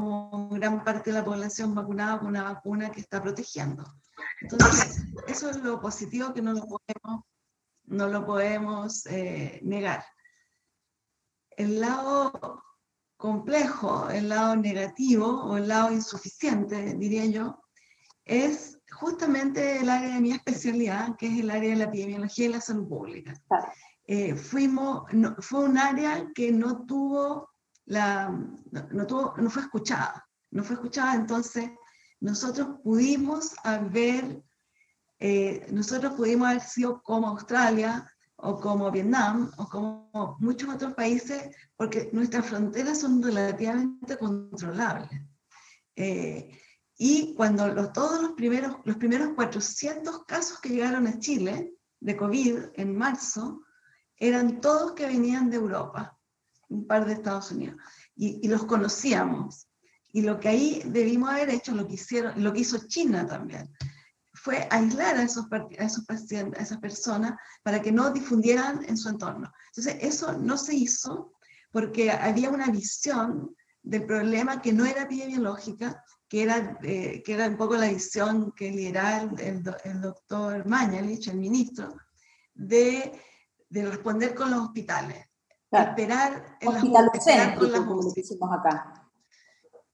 como 0.00 0.48
gran 0.50 0.84
parte 0.84 1.10
de 1.10 1.18
la 1.18 1.24
población 1.24 1.74
vacunada 1.74 2.18
con 2.18 2.28
una 2.28 2.42
vacuna 2.42 2.90
que 2.90 3.00
está 3.00 3.22
protegiendo. 3.22 3.84
Entonces, 4.40 5.04
eso 5.26 5.50
es 5.50 5.56
lo 5.58 5.80
positivo 5.80 6.34
que 6.34 6.42
no 6.42 6.52
lo 6.52 6.66
podemos, 6.66 7.24
no 7.84 8.08
lo 8.08 8.26
podemos 8.26 9.06
eh, 9.06 9.60
negar. 9.62 10.04
El 11.50 11.80
lado 11.80 12.62
complejo, 13.16 14.10
el 14.10 14.28
lado 14.28 14.56
negativo 14.56 15.26
o 15.26 15.56
el 15.56 15.68
lado 15.68 15.90
insuficiente, 15.92 16.94
diría 16.94 17.24
yo, 17.24 17.62
es 18.24 18.78
justamente 18.90 19.78
el 19.78 19.88
área 19.88 20.14
de 20.14 20.20
mi 20.20 20.32
especialidad, 20.32 21.16
que 21.16 21.28
es 21.28 21.40
el 21.40 21.50
área 21.50 21.70
de 21.70 21.76
la 21.76 21.84
epidemiología 21.84 22.46
y 22.46 22.52
la 22.52 22.60
salud 22.60 22.88
pública. 22.88 23.34
Eh, 24.06 24.34
fuimos, 24.34 25.04
fue 25.38 25.64
un 25.64 25.78
área 25.78 26.30
que 26.34 26.52
no 26.52 26.84
tuvo 26.84 27.50
la, 27.86 28.28
no, 28.90 29.06
tuvo, 29.06 29.34
no 29.38 29.50
fue 29.50 29.62
escuchada, 29.62 30.26
no 30.50 30.62
fue 30.62 30.74
escuchada, 30.74 31.14
entonces 31.14 31.70
nosotros 32.20 32.80
pudimos 32.82 33.54
haber, 33.64 34.42
eh, 35.18 35.66
nosotros 35.70 36.14
pudimos 36.14 36.48
haber 36.48 36.62
sido 36.62 37.02
como 37.02 37.28
Australia 37.28 38.10
o 38.36 38.60
como 38.60 38.90
Vietnam 38.90 39.50
o 39.56 39.68
como 39.68 40.36
muchos 40.40 40.74
otros 40.74 40.94
países, 40.94 41.54
porque 41.76 42.10
nuestras 42.12 42.46
fronteras 42.46 43.00
son 43.00 43.22
relativamente 43.22 44.18
controlables. 44.18 45.10
Eh, 45.94 46.58
y 46.98 47.34
cuando 47.34 47.68
los, 47.68 47.92
todos 47.92 48.20
los 48.22 48.32
primeros, 48.32 48.76
los 48.84 48.96
primeros 48.96 49.34
400 49.34 50.24
casos 50.24 50.60
que 50.60 50.70
llegaron 50.70 51.06
a 51.06 51.18
Chile 51.18 51.74
de 52.00 52.16
COVID 52.16 52.58
en 52.74 52.96
marzo, 52.96 53.62
eran 54.16 54.60
todos 54.60 54.92
que 54.92 55.06
venían 55.06 55.50
de 55.50 55.56
Europa, 55.56 56.15
un 56.68 56.86
par 56.86 57.06
de 57.06 57.14
Estados 57.14 57.50
Unidos, 57.50 57.76
y, 58.16 58.46
los 58.48 58.64
conocíamos. 58.64 59.68
Y 60.12 60.22
lo 60.22 60.40
que 60.40 60.48
ahí 60.48 60.82
debimos 60.86 61.30
haber 61.30 61.50
hecho, 61.50 61.74
lo 61.74 61.86
que, 61.86 61.94
hicieron, 61.94 62.42
lo 62.42 62.52
que 62.52 62.60
hizo 62.60 62.86
China 62.86 63.26
también, 63.26 63.70
fue 64.32 64.66
aislar 64.70 65.16
a 65.16 65.22
esos, 65.22 65.46
a 65.50 65.84
esos 65.84 66.04
pacientes, 66.04 66.58
a 66.58 66.62
esas 66.62 66.78
personas, 66.78 67.34
para 67.62 67.82
que 67.82 67.92
no 67.92 68.10
difundieran 68.10 68.84
en 68.88 68.96
su 68.96 69.08
entorno. 69.08 69.52
Entonces, 69.68 69.96
eso 70.00 70.32
no 70.38 70.56
se 70.56 70.74
hizo 70.74 71.32
porque 71.70 72.10
había 72.10 72.50
una 72.50 72.68
visión 72.68 73.54
del 73.82 74.04
problema 74.04 74.60
que 74.60 74.72
no 74.72 74.84
era 74.84 75.02
epidemiológica, 75.02 76.02
que 76.28 76.42
era, 76.42 76.78
eh, 76.82 77.22
que 77.24 77.34
era 77.34 77.46
un 77.46 77.56
poco 77.56 77.76
la 77.76 77.88
visión 77.88 78.52
que 78.52 78.70
lideraba 78.70 79.30
el, 79.38 79.62
el, 79.84 80.00
doctor 80.00 80.66
Mañalich, 80.66 81.28
el 81.28 81.38
ministro, 81.38 81.94
de, 82.54 83.12
de, 83.68 83.90
responder 83.90 84.34
con 84.34 84.50
los 84.50 84.60
hospitales. 84.60 85.26
Esperar, 85.70 86.58
en 86.60 86.76
esperar 87.12 87.58
con 87.58 87.72
las 87.72 87.80
como 87.82 88.12
decimos 88.12 88.50
acá. 88.52 89.10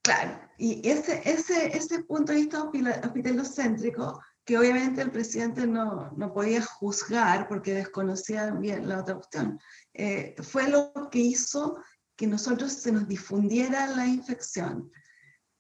Claro, 0.03 0.39
y 0.59 0.87
ese, 0.89 1.23
ese, 1.25 1.77
ese 1.77 2.03
punto 2.03 2.33
de 2.33 2.39
vista 2.39 2.65
hospitalocéntrico, 2.65 4.21
que 4.45 4.59
obviamente 4.59 5.01
el 5.01 5.13
presidente 5.13 5.67
no, 5.67 6.11
no 6.17 6.33
podía 6.33 6.61
juzgar 6.63 7.49
porque 7.49 7.75
desconocía 7.75 8.51
bien 8.51 8.89
la 8.89 9.01
otra 9.01 9.15
cuestión, 9.15 9.61
eh, 9.95 10.35
fue 10.43 10.69
lo 10.69 10.93
que 11.11 11.21
hizo 11.21 11.77
que 12.17 12.27
nosotros 12.27 12.73
se 12.73 12.91
nos 12.91 13.07
difundiera 13.07 13.87
la 13.87 14.07
infección. 14.07 14.91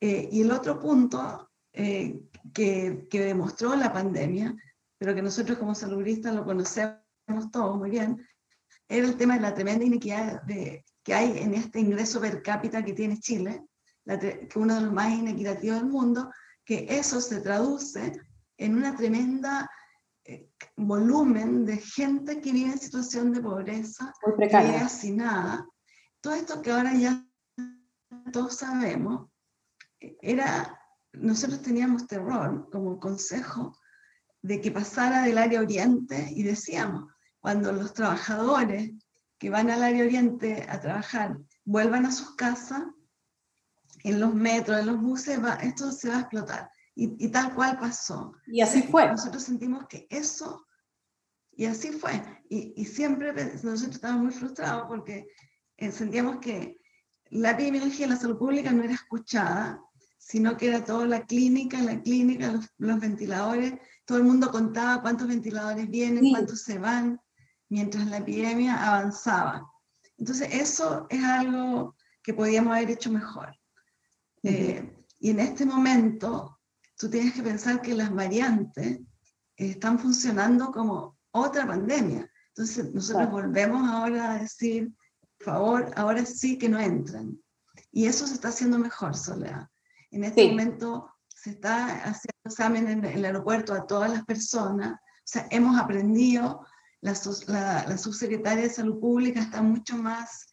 Eh, 0.00 0.28
y 0.32 0.42
el 0.42 0.50
otro 0.50 0.80
punto 0.80 1.48
eh, 1.72 2.20
que, 2.52 3.06
que, 3.08 3.20
demostró 3.20 3.76
la 3.76 3.92
pandemia, 3.92 4.54
pero 4.98 5.14
que 5.14 5.22
nosotros 5.22 5.58
como 5.58 5.76
saludistas 5.76 6.34
lo 6.34 6.44
conocemos 6.44 7.00
todos 7.52 7.78
muy 7.78 7.90
bien, 7.90 8.26
era 8.88 9.06
el 9.06 9.16
tema 9.16 9.34
de 9.34 9.40
la 9.40 9.54
tremenda 9.54 9.84
inequidad 9.84 10.42
de, 10.42 10.84
que 11.02 11.14
hay 11.14 11.38
en 11.38 11.54
este 11.54 11.80
ingreso 11.80 12.20
per 12.20 12.42
cápita 12.42 12.84
que 12.84 12.92
tiene 12.92 13.18
Chile, 13.18 13.64
que 14.04 14.50
uno 14.56 14.74
de 14.74 14.80
los 14.82 14.92
más 14.92 15.12
inequitativos 15.12 15.78
del 15.78 15.88
mundo, 15.88 16.30
que 16.64 16.86
eso 16.88 17.20
se 17.20 17.40
traduce 17.40 18.20
en 18.56 18.76
una 18.76 18.94
tremenda 18.94 19.68
eh, 20.24 20.50
volumen 20.76 21.64
de 21.64 21.78
gente 21.78 22.40
que 22.40 22.52
vive 22.52 22.72
en 22.72 22.78
situación 22.78 23.32
de 23.32 23.40
pobreza, 23.40 24.12
que 24.24 24.46
vive 24.46 25.16
nada. 25.16 25.66
Todo 26.20 26.34
esto 26.34 26.62
que 26.62 26.70
ahora 26.70 26.94
ya 26.94 27.26
todos 28.32 28.56
sabemos, 28.56 29.28
era, 29.98 30.78
nosotros 31.12 31.62
teníamos 31.62 32.06
terror 32.06 32.68
como 32.70 32.98
consejo 32.98 33.76
de 34.40 34.60
que 34.60 34.70
pasara 34.70 35.22
del 35.22 35.38
área 35.38 35.60
oriente 35.60 36.28
y 36.30 36.42
decíamos, 36.42 37.11
cuando 37.42 37.72
los 37.72 37.92
trabajadores 37.92 38.92
que 39.38 39.50
van 39.50 39.68
al 39.68 39.82
área 39.82 40.04
oriente 40.04 40.64
a 40.68 40.80
trabajar 40.80 41.36
vuelvan 41.64 42.06
a 42.06 42.12
sus 42.12 42.34
casas, 42.36 42.84
en 44.04 44.20
los 44.20 44.34
metros, 44.34 44.80
en 44.80 44.86
los 44.86 45.00
buses, 45.00 45.38
esto 45.62 45.92
se 45.92 46.08
va 46.08 46.16
a 46.16 46.20
explotar. 46.20 46.70
Y, 46.94 47.28
tal 47.28 47.54
cual 47.54 47.78
pasó. 47.78 48.34
Y 48.46 48.60
así 48.60 48.82
fue. 48.82 49.08
Nosotros 49.08 49.42
sentimos 49.42 49.86
que 49.88 50.06
eso, 50.10 50.66
y 51.52 51.64
así 51.64 51.90
fue. 51.90 52.22
Y, 52.48 52.74
y 52.76 52.84
siempre 52.84 53.32
nosotros 53.32 53.94
estábamos 53.94 54.24
muy 54.24 54.32
frustrados 54.32 54.84
porque 54.88 55.26
eh, 55.78 55.90
sentíamos 55.90 56.38
que 56.38 56.78
la 57.30 57.52
epidemiología 57.52 58.06
de 58.06 58.14
la 58.14 58.20
salud 58.20 58.38
pública 58.38 58.72
no 58.72 58.84
era 58.84 58.94
escuchada, 58.94 59.80
sino 60.18 60.56
que 60.56 60.68
era 60.68 60.84
toda 60.84 61.06
la 61.06 61.24
clínica, 61.24 61.80
la 61.80 62.00
clínica, 62.02 62.52
los, 62.78 63.00
ventiladores, 63.00 63.74
todo 64.04 64.18
el 64.18 64.24
mundo 64.24 64.50
contaba 64.50 65.00
cuántos 65.00 65.28
ventiladores 65.28 65.88
vienen, 65.88 66.30
cuántos 66.30 66.62
se 66.62 66.78
van, 66.78 67.20
mientras 67.72 68.06
la 68.06 68.18
epidemia 68.18 68.86
avanzaba. 68.86 69.66
Entonces, 70.18 70.46
eso 70.52 71.06
es 71.08 71.24
algo 71.24 71.96
que 72.22 72.34
podíamos 72.34 72.76
haber 72.76 72.90
hecho 72.90 73.10
mejor. 73.10 73.56
Eh, 74.42 74.94
y 75.18 75.30
en 75.30 75.40
este 75.40 75.64
momento, 75.64 76.60
tú 76.98 77.08
tienes 77.08 77.32
que 77.32 77.42
pensar 77.42 77.80
que 77.80 77.94
las 77.94 78.14
variantes 78.14 79.00
están 79.56 79.98
funcionando 79.98 80.70
como 80.70 81.16
otra 81.30 81.66
pandemia. 81.66 82.30
Entonces, 82.48 82.92
nosotros 82.92 83.30
volvemos 83.30 83.88
ahora 83.88 84.32
a 84.32 84.38
decir, 84.40 84.94
por 85.38 85.44
favor, 85.46 85.90
ahora 85.96 86.26
sí 86.26 86.58
que 86.58 86.68
no 86.68 86.78
entran. 86.78 87.40
Y 87.90 88.04
eso 88.04 88.26
se 88.26 88.34
está 88.34 88.48
haciendo 88.48 88.78
mejor, 88.78 89.16
Soledad. 89.16 89.66
En 90.10 90.24
este 90.24 90.46
momento 90.46 91.08
se 91.26 91.52
está 91.52 91.86
haciendo 92.02 92.38
examen 92.44 92.86
en 92.86 93.04
el 93.06 93.24
aeropuerto 93.24 93.72
a 93.72 93.86
todas 93.86 94.10
las 94.10 94.26
personas. 94.26 94.92
O 94.92 95.24
sea, 95.24 95.46
hemos 95.50 95.80
aprendido, 95.80 96.66
la, 97.02 97.14
la, 97.48 97.86
la 97.88 97.98
subsecretaria 97.98 98.64
de 98.64 98.70
Salud 98.70 98.98
Pública 99.00 99.40
está 99.40 99.60
mucho 99.60 99.96
más 99.98 100.46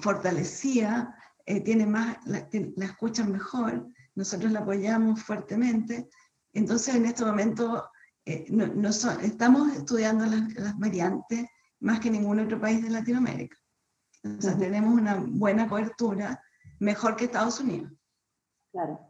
fortalecida, 0.00 1.16
eh, 1.46 1.60
tiene 1.62 1.86
más, 1.86 2.18
la, 2.26 2.46
escuchan 2.84 3.32
mejor, 3.32 3.88
nosotros 4.14 4.52
la 4.52 4.60
apoyamos 4.60 5.22
fuertemente. 5.22 6.08
Entonces, 6.52 6.94
en 6.94 7.06
este 7.06 7.24
momento, 7.24 7.88
eh, 8.26 8.46
no, 8.50 8.88
estamos 8.88 9.72
estudiando 9.74 10.26
las, 10.26 10.78
variantes 10.78 11.46
más 11.80 12.00
que 12.00 12.10
ningún 12.10 12.40
otro 12.40 12.60
país 12.60 12.82
de 12.82 12.90
Latinoamérica. 12.90 13.56
O 14.24 14.42
sea, 14.42 14.58
tenemos 14.58 14.92
una 14.92 15.24
buena 15.26 15.68
cobertura, 15.68 16.42
mejor 16.80 17.16
que 17.16 17.24
Estados 17.24 17.60
Unidos. 17.60 17.92
Claro. 18.72 19.07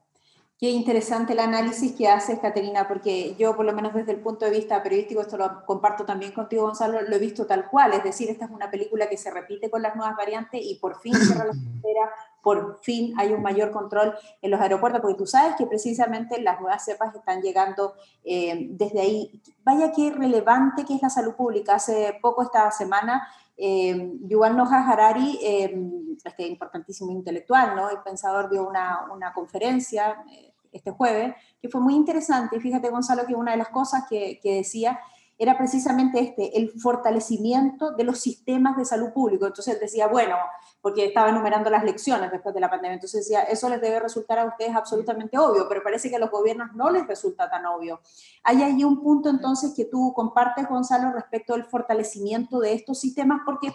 Qué 0.59 0.71
interesante 0.71 1.35
el 1.35 1.39
análisis 1.39 1.93
que 1.93 2.09
haces, 2.09 2.41
Caterina, 2.41 2.89
porque 2.89 3.37
yo, 3.37 3.55
por 3.55 3.65
lo 3.65 3.73
menos 3.73 3.95
desde 3.95 4.11
el 4.11 4.19
punto 4.21 4.45
de 4.45 4.51
vista 4.51 4.83
periodístico, 4.83 5.21
esto 5.21 5.37
lo 5.37 5.65
comparto 5.65 6.05
también 6.05 6.33
contigo, 6.33 6.65
Gonzalo, 6.65 7.01
lo 7.01 7.15
he 7.15 7.19
visto 7.21 7.47
tal 7.47 7.71
cual. 7.71 7.93
Es 7.93 8.03
decir, 8.03 8.29
esta 8.29 8.47
es 8.47 8.51
una 8.51 8.69
película 8.69 9.09
que 9.09 9.17
se 9.17 9.31
repite 9.31 9.71
con 9.71 9.83
las 9.83 9.95
nuevas 9.95 10.17
variantes 10.17 10.61
y 10.61 10.75
por 10.81 11.01
fin 11.01 11.15
cierra 11.15 11.45
la 11.45 11.53
frontera, 11.53 12.11
por 12.43 12.81
fin 12.81 13.15
hay 13.17 13.33
un 13.33 13.41
mayor 13.41 13.71
control 13.71 14.13
en 14.43 14.51
los 14.51 14.61
aeropuertos, 14.61 15.01
porque 15.01 15.17
tú 15.17 15.29
sabes 15.29 15.55
que 15.55 15.65
precisamente 15.65 16.43
las 16.43 16.61
nuevas 16.61 16.85
cepas 16.85 17.15
están 17.15 17.41
llegando 17.41 17.95
eh, 18.25 18.67
desde 18.71 19.01
ahí. 19.01 19.41
Vaya 19.63 19.93
qué 19.93 20.11
relevante 20.11 20.85
que 20.85 20.97
es 20.97 21.03
la 21.03 21.11
salud 21.11 21.35
pública. 21.35 21.77
Hace 21.77 22.19
poco, 22.21 22.43
esta 22.43 22.69
semana, 22.73 23.29
eh, 23.57 24.13
Yuval 24.23 24.59
Harari, 24.61 25.39
eh, 25.43 25.77
este 26.25 26.47
importantísimo 26.47 27.11
intelectual, 27.11 27.75
¿no? 27.75 27.91
El 27.91 27.99
pensador 27.99 28.49
dio 28.49 28.67
una, 28.69 29.09
una 29.13 29.33
conferencia 29.33 30.25
eh, 30.31 30.48
este 30.73 30.91
jueves, 30.91 31.35
que 31.61 31.69
fue 31.69 31.81
muy 31.81 31.95
interesante. 31.95 32.57
Y 32.57 32.61
fíjate, 32.61 32.91
Gonzalo, 32.91 33.27
que 33.27 33.35
una 33.35 33.53
de 33.53 33.59
las 33.59 33.69
cosas 33.69 34.05
que, 34.09 34.39
que 34.43 34.55
decía 34.55 34.99
era 35.39 35.57
precisamente 35.57 36.19
este, 36.19 36.59
el 36.59 36.73
fortalecimiento 36.73 37.93
de 37.93 38.03
los 38.03 38.19
sistemas 38.19 38.77
de 38.77 38.85
salud 38.85 39.13
público. 39.13 39.47
Entonces 39.47 39.75
él 39.75 39.81
decía, 39.81 40.09
bueno, 40.09 40.35
porque 40.81 41.07
estaba 41.07 41.29
enumerando 41.31 41.71
las 41.71 41.85
lecciones 41.85 42.33
después 42.33 42.53
de 42.55 42.61
la 42.61 42.69
pandemia, 42.69 42.95
entonces 42.95 43.25
decía, 43.25 43.43
eso 43.43 43.69
les 43.69 43.81
debe 43.81 44.01
resultar 44.01 44.41
a 44.41 44.47
ustedes 44.47 44.75
absolutamente 44.75 45.39
obvio, 45.39 45.69
pero 45.69 45.83
parece 45.83 46.11
que 46.11 46.17
a 46.17 46.19
los 46.19 46.31
gobiernos 46.31 46.75
no 46.75 46.91
les 46.91 47.07
resulta 47.07 47.49
tan 47.49 47.67
obvio. 47.67 48.01
Hay 48.43 48.63
ahí 48.63 48.83
un 48.83 49.01
punto 49.01 49.31
entonces 49.31 49.75
que 49.77 49.85
tú 49.85 50.13
compartes, 50.13 50.69
Gonzalo, 50.69 51.13
respecto 51.13 51.55
al 51.55 51.65
fortalecimiento 51.65 52.59
de 52.59 52.73
estos 52.73 52.99
sistemas, 52.99 53.41
porque 53.47 53.73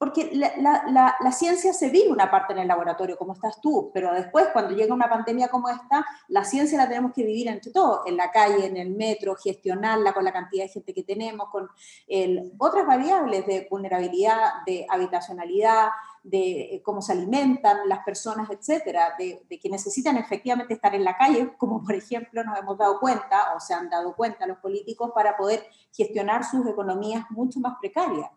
porque 0.00 0.30
la, 0.32 1.32
ciencia 1.32 1.74
se 1.74 1.90
vive 1.90 2.08
una 2.08 2.30
parte 2.30 2.54
en 2.54 2.60
el 2.60 2.68
laboratorio, 2.68 3.18
como 3.18 3.34
estás 3.34 3.60
tú, 3.60 3.90
pero 3.92 4.14
después, 4.14 4.46
cuando 4.50 4.74
llega 4.74 4.94
una 4.94 5.10
pandemia 5.10 5.48
como 5.48 5.68
esta, 5.68 6.06
la 6.28 6.42
ciencia 6.42 6.78
la 6.78 6.88
tenemos 6.88 7.12
que 7.12 7.22
vivir 7.22 7.48
entre 7.48 7.70
todos, 7.70 8.00
en 8.06 8.16
la 8.16 8.30
calle, 8.30 8.64
en 8.64 8.78
el 8.78 8.96
metro, 8.96 9.36
gestionarla 9.36 10.14
con 10.14 10.24
la 10.24 10.32
cantidad 10.32 10.64
de 10.64 10.70
gente 10.70 10.94
que 10.94 11.02
tenemos, 11.02 11.50
con 11.50 11.68
el, 12.08 12.50
otras 12.56 12.86
variables 12.86 13.46
de 13.46 13.68
vulnerabilidad, 13.70 14.64
de 14.64 14.86
habitacionalidad, 14.88 15.90
de 16.22 16.76
eh, 16.76 16.82
cómo 16.82 17.02
se 17.02 17.12
alimentan 17.12 17.86
las 17.86 18.02
personas, 18.02 18.48
etcétera, 18.48 19.16
de, 19.18 19.42
de, 19.50 19.60
que 19.60 19.68
necesitan 19.68 20.16
efectivamente 20.16 20.72
estar 20.72 20.94
en 20.94 21.04
la 21.04 21.18
calle, 21.18 21.52
como 21.58 21.84
por 21.84 21.94
ejemplo 21.94 22.42
nos 22.42 22.58
hemos 22.58 22.78
dado 22.78 22.98
cuenta 23.00 23.52
o 23.54 23.60
se 23.60 23.74
han 23.74 23.90
dado 23.90 24.16
cuenta 24.16 24.46
los 24.46 24.56
políticos 24.60 25.10
para 25.14 25.36
poder 25.36 25.62
gestionar 25.92 26.42
sus 26.42 26.66
economías 26.66 27.26
mucho 27.30 27.60
más 27.60 27.74
precarias. 27.78 28.30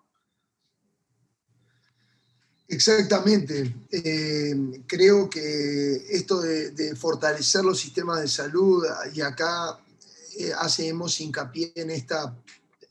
Exactamente. 2.67 3.76
Eh, 3.91 4.84
creo 4.88 5.30
que 5.30 6.06
esto 6.10 6.41
de, 6.41 6.95
fortalecer 6.95 7.63
los 7.63 7.80
sistemas 7.80 8.21
de 8.21 8.28
salud, 8.28 8.84
y 9.13 9.21
acá 9.21 9.80
eh, 10.38 10.52
hacemos 10.58 11.19
hincapié 11.19 11.73
en 11.76 11.91
esta, 11.91 12.36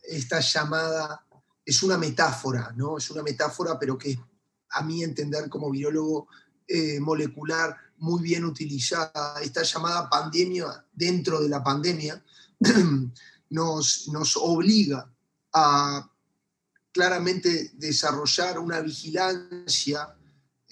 esta 0.02 0.40
llamada, 0.40 1.24
es 1.64 1.82
una 1.82 1.96
metáfora, 1.96 2.72
¿no? 2.76 2.98
Es 2.98 3.10
una 3.10 3.22
metáfora, 3.22 3.78
pero 3.78 3.96
que 3.96 4.18
a 4.70 4.82
mí 4.82 5.02
entender 5.02 5.48
como 5.48 5.70
biólogo 5.70 6.28
eh, 6.66 7.00
molecular 7.00 7.76
muy 7.98 8.22
bien 8.22 8.44
utilizada. 8.44 9.40
Esta 9.42 9.62
llamada 9.62 10.08
pandemia 10.08 10.84
dentro 10.92 11.40
de 11.40 11.48
la 11.48 11.62
pandemia 11.62 12.22
nos, 13.50 14.08
nos 14.08 14.36
obliga 14.36 15.10
a 15.52 16.11
claramente 16.92 17.70
desarrollar 17.74 18.58
una 18.58 18.80
vigilancia 18.80 20.14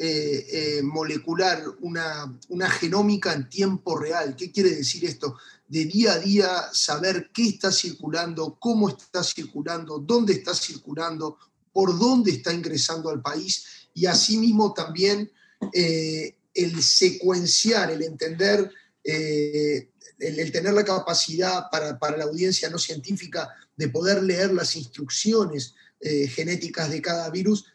eh, 0.03 0.47
eh, 0.51 0.83
molecular, 0.83 1.63
una, 1.81 2.71
genómica 2.71 3.35
en 3.35 3.51
tiempo 3.51 3.99
real. 3.99 4.35
¿Qué 4.35 4.51
quiere 4.51 4.71
decir 4.71 5.05
esto? 5.05 5.37
De 5.69 5.85
día 5.85 6.15
a 6.15 6.19
día 6.19 6.49
saber 6.73 7.31
qué 7.35 7.49
está 7.49 7.71
circulando, 7.71 8.57
cómo 8.59 8.89
está 8.89 9.23
circulando, 9.23 9.99
dónde 9.99 10.33
está 10.33 10.55
circulando, 10.55 11.37
por 11.71 11.99
dónde 11.99 12.33
está 12.33 12.53
ingresando 12.53 13.11
al 13.11 13.21
país 13.21 13.67
y 13.93 14.07
asimismo 14.07 14.73
también 14.73 15.31
eh, 15.73 16.35
el 16.55 16.83
secuenciar, 16.83 17.91
el 17.91 18.03
entender, 18.03 18.71
el, 19.05 20.53
tener 20.53 20.73
la 20.73 20.85
capacidad 20.85 21.65
para, 21.71 21.99
para 21.99 22.17
la 22.17 22.25
audiencia 22.25 22.71
no 22.71 22.79
científica 22.79 23.51
de 23.77 23.89
poder 23.89 24.23
leer 24.23 24.53
las 24.55 24.77
instrucciones 24.77 25.75
eh, 26.01 26.29
genéticas 26.29 26.91
de 26.91 27.03
cada 27.03 27.29
virus 27.31 27.67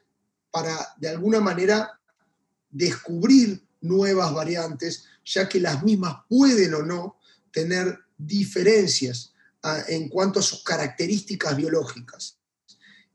para 0.52 0.76
de 0.98 1.10
alguna 1.10 1.40
manera 1.40 2.00
descubrir 2.70 3.64
nuevas 3.82 4.34
variantes, 4.34 5.06
ya 5.24 5.48
que 5.48 5.60
las 5.60 5.84
mismas 5.84 6.18
pueden 6.28 6.74
o 6.74 6.84
no 6.84 7.20
tener 7.52 8.00
diferencias 8.18 9.34
ah, 9.64 9.82
en 9.88 10.10
cuanto 10.10 10.40
a 10.40 10.44
sus 10.44 10.64
características 10.64 11.56
biológicas. 11.56 12.38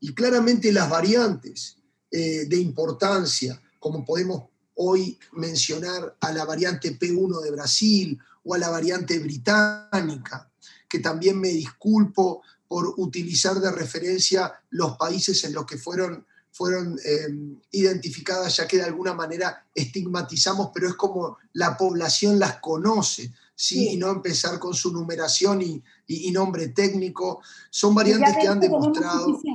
Y 0.01 0.15
claramente 0.15 0.73
las 0.73 0.89
variantes 0.89 1.77
eh, 2.11 2.47
de 2.47 2.57
importancia, 2.57 3.61
como 3.79 4.05
podemos 4.05 4.45
hoy 4.75 5.19
mencionar 5.33 6.17
a 6.21 6.33
la 6.33 6.45
variante 6.45 6.99
P1 6.99 7.43
de 7.43 7.51
Brasil 7.51 8.19
o 8.45 8.55
a 8.55 8.59
la 8.59 8.71
variante 8.71 9.19
británica, 9.19 10.51
que 10.89 11.01
también 11.01 11.39
me 11.39 11.49
disculpo 11.49 12.43
por 12.71 12.95
utilizar 12.99 13.59
de 13.59 13.73
referencia 13.73 14.55
los 14.71 14.97
países 14.97 15.43
en 15.43 15.53
los 15.53 15.67
que 15.67 15.77
fueron, 15.77 16.25
fueron 16.53 16.97
em, 17.05 17.61
identificadas, 17.73 18.59
ya 18.59 18.69
que 18.69 18.77
de 18.77 18.85
alguna 18.85 19.13
manera 19.13 19.67
estigmatizamos, 19.75 20.71
pero 20.73 20.87
es 20.87 20.95
como 20.95 21.39
la 21.55 21.77
población 21.77 22.39
las 22.39 22.61
conoce, 22.61 23.33
¿sí? 23.57 23.89
y 23.89 23.97
no 23.97 24.09
empezar 24.09 24.61
con 24.61 24.73
su 24.73 24.93
numeración 24.93 25.63
y, 25.63 25.83
y, 26.07 26.31
nombre 26.31 26.69
técnico. 26.69 27.43
Son 27.71 27.93
variantes 27.93 28.37
que 28.41 28.47
han 28.47 28.61
demostrado... 28.61 29.41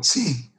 Sí, 0.00 0.52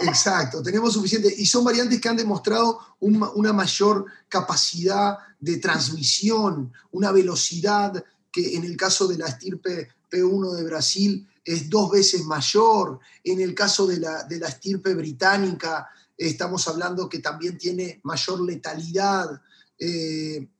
Exacto, 0.00 0.62
tenemos 0.62 0.94
suficiente. 0.94 1.32
Y 1.36 1.46
son 1.46 1.64
variantes 1.64 2.00
que 2.00 2.08
han 2.08 2.16
demostrado 2.16 2.80
una 3.00 3.52
mayor 3.52 4.06
capacidad 4.28 5.18
de 5.38 5.58
transmisión, 5.58 6.72
una 6.92 7.12
velocidad 7.12 8.04
que 8.36 8.54
en 8.54 8.64
el 8.64 8.76
caso 8.76 9.08
de 9.08 9.16
la 9.16 9.28
estirpe 9.28 9.88
P1 10.10 10.56
de 10.56 10.64
Brasil 10.64 11.26
es 11.42 11.70
dos 11.70 11.90
veces 11.90 12.22
mayor. 12.26 13.00
En 13.24 13.40
el 13.40 13.54
caso 13.54 13.86
de 13.86 13.98
la, 13.98 14.24
de 14.24 14.38
la 14.38 14.48
estirpe 14.48 14.92
británica, 14.92 15.88
estamos 16.18 16.68
hablando 16.68 17.08
que 17.08 17.20
también 17.20 17.56
tiene 17.56 17.98
mayor 18.02 18.42
letalidad. 18.42 19.40
Eh, 19.78 20.50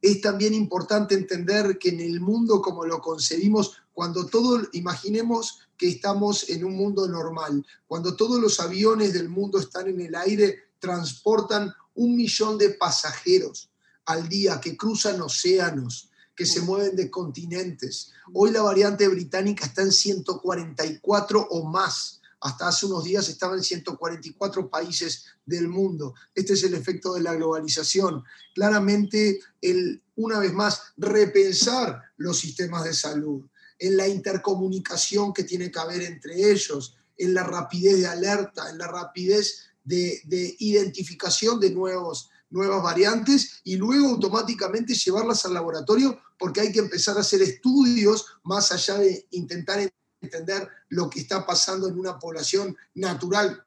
es 0.00 0.20
también 0.20 0.54
importante 0.54 1.16
entender 1.16 1.76
que 1.76 1.88
en 1.88 2.02
el 2.02 2.20
mundo 2.20 2.62
como 2.62 2.84
lo 2.84 3.00
concebimos, 3.00 3.78
cuando 3.92 4.26
todo, 4.26 4.60
imaginemos 4.74 5.58
que 5.76 5.88
estamos 5.88 6.48
en 6.50 6.64
un 6.64 6.76
mundo 6.76 7.08
normal, 7.08 7.66
cuando 7.88 8.14
todos 8.14 8.40
los 8.40 8.60
aviones 8.60 9.12
del 9.12 9.28
mundo 9.28 9.58
están 9.58 9.88
en 9.88 10.00
el 10.00 10.14
aire, 10.14 10.56
transportan 10.78 11.74
un 11.96 12.14
millón 12.14 12.58
de 12.58 12.70
pasajeros 12.70 13.70
al 14.04 14.28
día 14.28 14.60
que 14.60 14.76
cruzan 14.76 15.20
océanos, 15.20 16.10
que 16.36 16.46
se 16.46 16.60
mueven 16.62 16.96
de 16.96 17.10
continentes. 17.10 18.12
Hoy 18.32 18.50
la 18.50 18.62
variante 18.62 19.06
británica 19.08 19.66
está 19.66 19.82
en 19.82 19.92
144 19.92 21.48
o 21.50 21.64
más. 21.64 22.20
Hasta 22.40 22.68
hace 22.68 22.86
unos 22.86 23.04
días 23.04 23.28
estaba 23.28 23.54
en 23.54 23.62
144 23.62 24.68
países 24.68 25.24
del 25.46 25.68
mundo. 25.68 26.14
Este 26.34 26.52
es 26.54 26.64
el 26.64 26.74
efecto 26.74 27.14
de 27.14 27.22
la 27.22 27.34
globalización. 27.34 28.22
Claramente, 28.54 29.40
el, 29.62 30.02
una 30.16 30.38
vez 30.38 30.52
más, 30.52 30.82
repensar 30.96 32.02
los 32.16 32.38
sistemas 32.38 32.84
de 32.84 32.92
salud, 32.92 33.42
en 33.78 33.96
la 33.96 34.08
intercomunicación 34.08 35.32
que 35.32 35.44
tiene 35.44 35.70
que 35.70 35.78
haber 35.78 36.02
entre 36.02 36.50
ellos, 36.50 36.96
en 37.16 37.32
la 37.32 37.44
rapidez 37.44 37.98
de 37.98 38.06
alerta, 38.06 38.68
en 38.68 38.78
la 38.78 38.88
rapidez 38.88 39.60
de, 39.84 40.20
de 40.24 40.54
identificación 40.58 41.60
de 41.60 41.70
nuevos, 41.70 42.30
nuevas 42.54 42.82
variantes 42.82 43.60
y 43.64 43.76
luego 43.76 44.10
automáticamente 44.10 44.94
llevarlas 44.94 45.44
al 45.44 45.54
laboratorio 45.54 46.20
porque 46.38 46.60
hay 46.60 46.72
que 46.72 46.78
empezar 46.78 47.16
a 47.16 47.20
hacer 47.20 47.42
estudios 47.42 48.26
más 48.44 48.70
allá 48.70 48.98
de 48.98 49.26
intentar 49.32 49.80
entender 50.20 50.68
lo 50.88 51.10
que 51.10 51.20
está 51.20 51.44
pasando 51.44 51.88
en 51.88 51.98
una 51.98 52.16
población 52.16 52.76
natural 52.94 53.62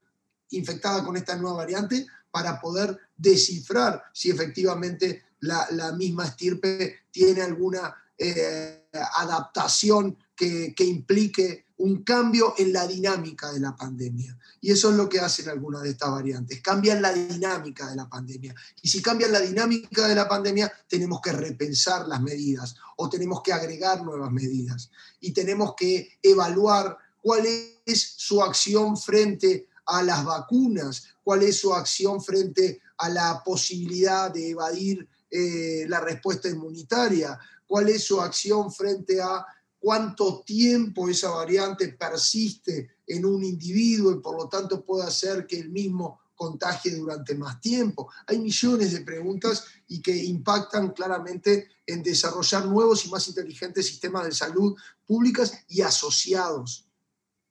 infectada 0.51 1.03
con 1.03 1.17
esta 1.17 1.35
nueva 1.35 1.57
variante 1.57 2.07
para 2.31 2.61
poder 2.61 2.97
descifrar 3.17 4.03
si 4.13 4.31
efectivamente 4.31 5.25
la, 5.41 5.91
misma 5.97 6.25
estirpe 6.25 7.01
tiene 7.11 7.41
alguna 7.41 7.93
eh, 8.17 8.87
adaptación 9.17 10.17
que, 10.33 10.73
que 10.73 10.85
implique 10.85 11.65
un 11.77 12.03
cambio 12.03 12.55
en 12.57 12.73
la 12.73 12.87
dinámica 12.87 13.51
de 13.51 13.59
la 13.59 13.75
pandemia. 13.75 14.37
Y 14.61 14.71
eso 14.71 14.89
es 14.89 14.95
lo 14.95 15.07
que 15.07 15.19
hacen 15.19 15.49
algunas 15.49 15.83
de 15.83 15.91
estas 15.91 16.09
variantes, 16.09 16.61
cambian 16.61 17.01
la 17.01 17.13
dinámica 17.13 17.89
de 17.89 17.95
la 17.95 18.09
pandemia. 18.09 18.55
Y 18.81 18.89
si 18.89 19.01
cambian 19.01 19.31
la 19.31 19.39
dinámica 19.39 20.07
de 20.07 20.15
la 20.15 20.27
pandemia, 20.27 20.71
tenemos 20.87 21.21
que 21.21 21.31
repensar 21.31 22.07
las 22.07 22.21
medidas 22.21 22.75
o 22.95 23.09
tenemos 23.09 23.41
que 23.43 23.53
agregar 23.53 24.03
nuevas 24.03 24.31
medidas. 24.31 24.89
Y 25.19 25.31
tenemos 25.31 25.75
que 25.75 26.17
evaluar 26.21 26.97
cuál 27.21 27.45
es 27.45 28.13
su 28.17 28.41
acción 28.41 28.97
frente 28.97 29.67
a 29.85 30.01
las 30.01 30.25
vacunas, 30.25 31.03
cuál 31.23 31.43
es 31.43 31.59
su 31.59 31.73
acción 31.73 32.21
frente 32.21 32.81
a 32.97 33.09
la 33.09 33.43
posibilidad 33.43 34.31
de 34.31 34.49
evadir 34.49 35.07
eh, 35.29 35.85
la 35.87 35.99
respuesta 35.99 36.49
inmunitaria, 36.49 37.37
cuál 37.67 37.89
es 37.89 38.03
su 38.03 38.19
acción 38.19 38.71
frente 38.71 39.21
a 39.21 39.45
cuánto 39.79 40.41
tiempo 40.41 41.09
esa 41.09 41.29
variante 41.29 41.89
persiste 41.89 42.97
en 43.05 43.25
un 43.25 43.43
individuo 43.43 44.11
y 44.11 44.19
por 44.19 44.35
lo 44.35 44.47
tanto 44.47 44.83
puede 44.83 45.03
hacer 45.05 45.45
que 45.45 45.59
el 45.59 45.69
mismo 45.69 46.19
contagie 46.37 46.95
durante 46.95 47.35
más 47.35 47.59
tiempo. 47.59 48.09
Hay 48.27 48.37
millones 48.39 48.93
de 48.93 49.01
preguntas 49.01 49.65
y 49.87 50.01
que 50.01 50.15
impactan 50.15 50.91
claramente 50.91 51.67
en 51.85 52.03
desarrollar 52.03 52.65
nuevos 52.65 53.05
y 53.05 53.09
más 53.09 53.27
inteligentes 53.27 53.87
sistemas 53.87 54.25
de 54.25 54.31
salud 54.31 54.75
públicas 55.05 55.65
y 55.67 55.81
asociados. 55.81 56.87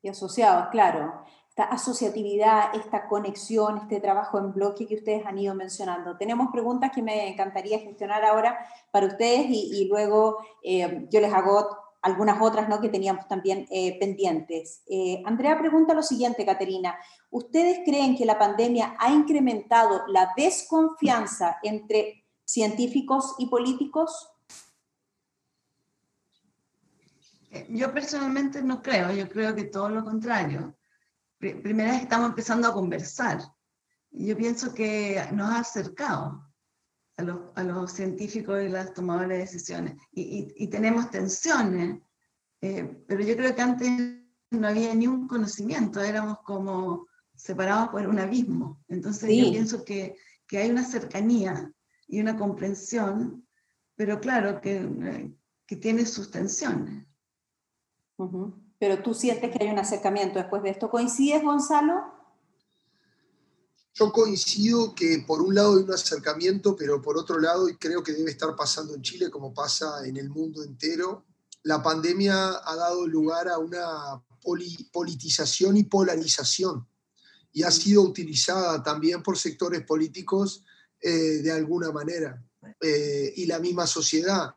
Y 0.01 0.09
asociados, 0.09 0.69
claro. 0.71 1.25
Esta 1.49 1.65
asociatividad, 1.65 2.77
esta 2.77 3.09
conexión, 3.09 3.79
este 3.79 3.99
trabajo 3.99 4.39
en 4.39 4.53
bloque 4.53 4.87
que 4.87 4.97
ustedes 4.97 5.25
han 5.27 5.39
ido 5.39 5.55
mencionando. 5.55 6.17
Tenemos 6.17 6.49
preguntas 6.53 6.93
que 6.95 7.03
me 7.03 7.29
encantaría 7.31 7.79
gestionar 7.79 8.25
ahora 8.25 8.59
para 8.93 9.07
ustedes 9.07 9.47
y, 9.49 9.89
luego 9.89 10.37
eh, 10.63 11.07
yo 11.11 11.21
les 11.21 11.33
hago 11.33 11.86
algunas 12.07 12.41
otras 12.41 12.69
¿no? 12.69 12.81
que 12.81 12.89
teníamos 12.89 13.27
también 13.27 13.67
eh, 13.69 13.99
pendientes. 13.99 14.83
Eh, 14.87 15.23
Andrea 15.27 15.59
pregunta 15.59 15.93
lo 15.93 16.05
siguiente, 16.05 16.47
Caterina. 16.47 16.97
¿Ustedes 17.31 17.81
creen 17.85 18.17
que 18.17 18.25
la 18.25 18.39
pandemia 18.39 18.97
ha 18.99 19.13
incrementado 19.13 20.07
la 20.07 20.33
desconfianza 20.37 21.59
entre 21.65 22.25
científicos 22.45 23.35
y 23.39 23.47
políticos? 23.47 24.31
Eh, 27.51 27.67
yo 27.71 27.93
personalmente 27.93 28.63
no 28.63 28.81
creo, 28.81 29.11
yo 29.11 29.29
creo 29.29 29.53
que 29.53 29.65
todo 29.65 29.89
lo 29.89 30.05
contrario. 30.05 30.77
primera 31.39 31.91
vez 31.91 32.03
estamos 32.03 32.29
empezando 32.29 32.69
a 32.69 32.73
conversar. 32.73 33.41
Yo 34.13 34.37
pienso 34.37 34.73
que 34.73 35.21
nos 35.33 35.51
ha 35.51 35.59
acercado 35.59 36.46
a 37.17 37.23
los, 37.23 37.39
a 37.55 37.63
los 37.63 37.93
científicos 37.93 38.63
y 38.63 38.69
las 38.69 38.93
tomadoras 38.93 39.31
de 39.31 39.39
decisiones. 39.39 39.97
Y, 40.13 40.53
y, 40.57 40.67
tenemos 40.69 41.11
tensiones, 41.11 42.01
eh, 42.61 43.03
pero 43.07 43.23
yo 43.23 43.37
creo 43.37 43.55
que 43.55 43.63
antes 43.63 43.91
no 44.51 44.69
había 44.69 44.95
ni 44.95 45.07
un 45.07 45.27
conocimiento, 45.27 46.01
éramos 46.01 46.39
como 46.41 47.07
separados 47.35 47.89
por 47.89 48.07
un 48.07 48.19
abismo. 48.19 48.83
Entonces 48.89 49.31
yo 49.37 49.51
pienso 49.51 49.85
que, 49.85 50.17
que, 50.47 50.59
hay 50.59 50.71
una 50.71 50.85
cercanía 50.85 51.73
y 52.07 52.21
una 52.21 52.37
comprensión, 52.37 53.47
pero 53.95 54.21
claro 54.21 54.61
que, 54.61 55.33
que 55.67 55.77
tiene 55.77 56.05
sus 56.07 56.31
tensiones. 56.31 57.07
Pero 58.79 59.03
tú 59.03 59.15
sientes 59.15 59.51
que 59.51 59.65
hay 59.65 59.71
un 59.71 59.79
acercamiento 59.79 60.39
después 60.39 60.63
de 60.63 60.71
esto. 60.71 60.91
¿Coincides, 60.91 61.43
Gonzalo? 61.43 62.16
Yo 63.99 64.13
coincido 64.13 64.95
que 64.95 65.25
por 65.27 65.41
un 65.41 65.55
lado 65.55 65.75
hay 65.75 65.85
un 65.85 65.91
acercamiento, 65.91 66.77
pero 66.77 67.01
por 67.01 67.17
otro 67.17 67.39
lado, 67.41 67.67
y 67.67 67.77
creo 67.79 68.03
que 68.03 68.13
debe 68.13 68.31
estar 68.31 68.55
pasando 68.55 68.95
en 68.95 69.01
Chile 69.01 69.31
como 69.31 69.55
pasa 69.55 70.07
en 70.07 70.19
el 70.19 70.29
mundo 70.29 70.63
entero, 70.63 71.25
la 71.63 71.83
pandemia 71.83 72.61
ha 72.63 72.77
dado 72.77 73.07
lugar 73.07 73.49
a 73.49 73.57
una 73.57 74.23
politización 74.93 75.79
y 75.79 75.85
polarización 75.85 76.87
y 77.53 77.63
ha 77.63 77.71
sido 77.71 78.03
utilizada 78.03 78.83
también 78.83 79.23
por 79.23 79.39
sectores 79.39 79.83
políticos 79.83 80.63
eh, 81.01 81.41
de 81.43 81.53
alguna 81.53 81.91
manera 81.91 82.45
eh, 82.81 83.33
y 83.35 83.47
la 83.47 83.59
misma 83.61 83.87
sociedad 83.87 84.55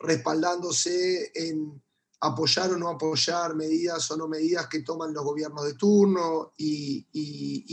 respaldándose 0.00 1.30
en 1.36 1.81
apoyar 2.22 2.70
o 2.70 2.78
no 2.78 2.88
apoyar 2.88 3.56
medidas 3.56 4.08
o 4.12 4.16
no 4.16 4.28
medidas 4.28 4.68
que 4.68 4.82
toman 4.82 5.12
los 5.12 5.24
gobiernos 5.24 5.64
de 5.64 5.74
turno 5.74 6.52
y, 6.56 7.04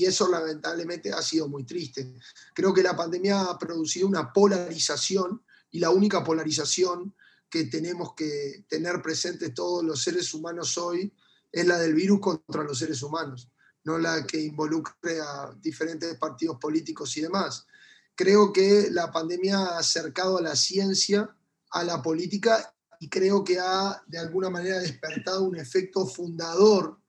eso 0.03 0.27
lamentablemente 0.27 1.13
ha 1.13 1.21
sido 1.21 1.47
muy 1.47 1.65
triste. 1.65 2.15
Creo 2.55 2.73
que 2.73 2.81
la 2.81 2.95
pandemia 2.95 3.41
ha 3.41 3.59
producido 3.59 4.07
una 4.07 4.33
polarización 4.33 5.43
y 5.69 5.79
la 5.79 5.91
única 5.91 6.23
polarización 6.23 7.13
que 7.47 7.65
tenemos 7.65 8.15
que 8.15 8.65
tener 8.67 9.03
presente 9.03 9.51
todos 9.51 9.83
los 9.83 10.01
seres 10.01 10.33
humanos 10.33 10.77
hoy 10.79 11.13
es 11.51 11.67
la 11.67 11.77
del 11.77 11.93
virus 11.93 12.19
contra 12.19 12.63
los 12.63 12.79
seres 12.79 13.03
humanos, 13.03 13.51
no 13.83 13.99
la 13.99 14.25
que 14.25 14.41
involucre 14.41 15.19
a 15.21 15.53
diferentes 15.61 16.17
partidos 16.17 16.57
políticos 16.59 17.15
y 17.17 17.21
demás. 17.21 17.67
Creo 18.15 18.51
que 18.51 18.89
la 18.89 19.11
pandemia 19.11 19.59
ha 19.59 19.77
acercado 19.77 20.39
a 20.39 20.41
la 20.41 20.55
ciencia, 20.55 21.29
a 21.69 21.83
la 21.83 22.01
política 22.01 22.73
y 22.99 23.09
creo 23.09 23.43
que 23.43 23.57
ha 23.59 24.03
de 24.07 24.19
alguna 24.19 24.49
manera 24.49 24.79
despertado 24.79 25.43
un 25.43 25.57
efecto 25.57 26.05
fundador 26.05 26.99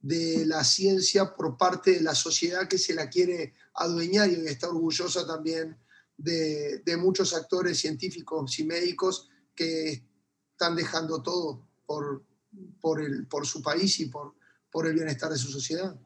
de 0.00 0.44
la 0.46 0.64
ciencia 0.64 1.34
por 1.34 1.56
parte 1.56 1.92
de 1.92 2.00
la 2.00 2.14
sociedad 2.14 2.68
que 2.68 2.78
se 2.78 2.94
la 2.94 3.08
quiere 3.08 3.54
adueñar 3.74 4.28
y 4.28 4.46
está 4.46 4.68
orgullosa 4.68 5.26
también 5.26 5.78
de, 6.16 6.82
muchos 6.98 7.34
actores 7.34 7.78
científicos 7.78 8.58
y 8.58 8.64
médicos 8.64 9.28
que 9.54 10.04
están 10.52 10.74
dejando 10.74 11.22
todo 11.22 11.66
por, 11.86 12.24
por, 12.80 13.00
el, 13.00 13.26
por 13.26 13.46
su 13.46 13.62
país 13.62 14.00
y 14.00 14.06
por, 14.06 14.34
por 14.70 14.86
el 14.86 14.94
bienestar 14.94 15.30
de 15.30 15.38
su 15.38 15.48
sociedad. 15.48 15.96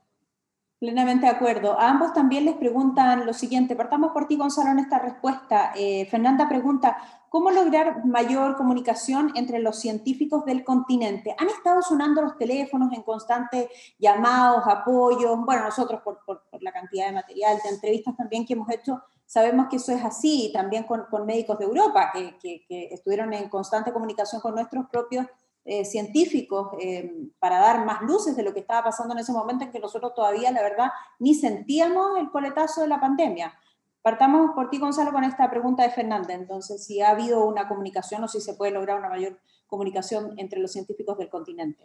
Plenamente 0.78 1.26
de 1.26 1.32
acuerdo. 1.32 1.78
A 1.78 1.90
ambos 1.90 2.14
también 2.14 2.46
les 2.46 2.56
preguntan 2.56 3.26
lo 3.26 3.34
siguiente. 3.34 3.76
Partamos 3.76 4.12
por 4.12 4.26
ti, 4.26 4.36
Gonzalo, 4.36 4.70
en 4.70 4.78
esta 4.78 4.98
respuesta. 4.98 5.72
Eh, 5.76 6.08
Fernanda 6.10 6.48
pregunta, 6.48 6.96
¿cómo 7.30 7.50
lograr 7.50 8.04
mayor 8.04 8.56
comunicación 8.56 9.32
entre 9.36 9.60
los 9.60 9.78
científicos 9.78 10.44
del 10.44 10.62
continente? 10.62 11.34
¿Han 11.38 11.48
estado 11.48 11.80
sonando 11.80 12.20
los 12.20 12.36
teléfonos 12.36 12.92
en 12.92 13.02
constantes 13.02 13.68
llamados, 13.98 14.64
apoyos? 14.66 15.38
Bueno, 15.46 15.64
nosotros 15.64 16.02
por, 16.02 16.20
la 16.60 16.72
cantidad 16.72 17.06
de 17.06 17.12
material, 17.12 17.58
de 17.64 17.70
entrevistas 17.70 18.14
también 18.16 18.44
que 18.44 18.52
hemos 18.52 18.68
hecho, 18.68 19.00
sabemos 19.24 19.68
que 19.70 19.76
eso 19.76 19.92
es 19.92 20.04
así, 20.04 20.50
también 20.52 20.84
con, 20.84 21.06
médicos 21.24 21.58
de 21.58 21.64
Europa, 21.64 22.10
que, 22.12 22.36
que 22.38 22.88
estuvieron 22.90 23.32
en 23.32 23.48
constante 23.48 23.92
comunicación 23.92 24.42
con 24.42 24.54
nuestros 24.54 24.86
propios 24.90 25.26
eh, 25.66 25.84
científicos 25.84 26.70
eh, 26.80 27.28
para 27.38 27.58
dar 27.58 27.84
más 27.84 28.00
luces 28.00 28.34
de 28.34 28.42
lo 28.42 28.54
que 28.54 28.60
estaba 28.60 28.84
pasando 28.84 29.12
en 29.12 29.20
ese 29.20 29.30
momento 29.30 29.62
en 29.62 29.70
que 29.70 29.78
nosotros 29.78 30.14
todavía, 30.14 30.50
la 30.50 30.62
verdad, 30.62 30.88
ni 31.18 31.34
sentíamos 31.34 32.18
el 32.18 32.30
coletazo 32.30 32.80
de 32.80 32.88
la 32.88 32.98
pandemia. 32.98 33.52
Partamos 34.02 34.52
por 34.54 34.70
ti, 34.70 34.78
Gonzalo, 34.78 35.12
con 35.12 35.24
esta 35.24 35.50
pregunta 35.50 35.82
de 35.82 35.90
Fernanda. 35.90 36.32
Entonces, 36.32 36.84
si 36.84 37.00
ha 37.00 37.10
habido 37.10 37.44
una 37.44 37.68
comunicación 37.68 38.24
o 38.24 38.28
si 38.28 38.40
se 38.40 38.54
puede 38.54 38.72
lograr 38.72 38.98
una 38.98 39.10
mayor 39.10 39.38
comunicación 39.66 40.34
entre 40.38 40.58
los 40.60 40.72
científicos 40.72 41.18
del 41.18 41.28
continente. 41.28 41.84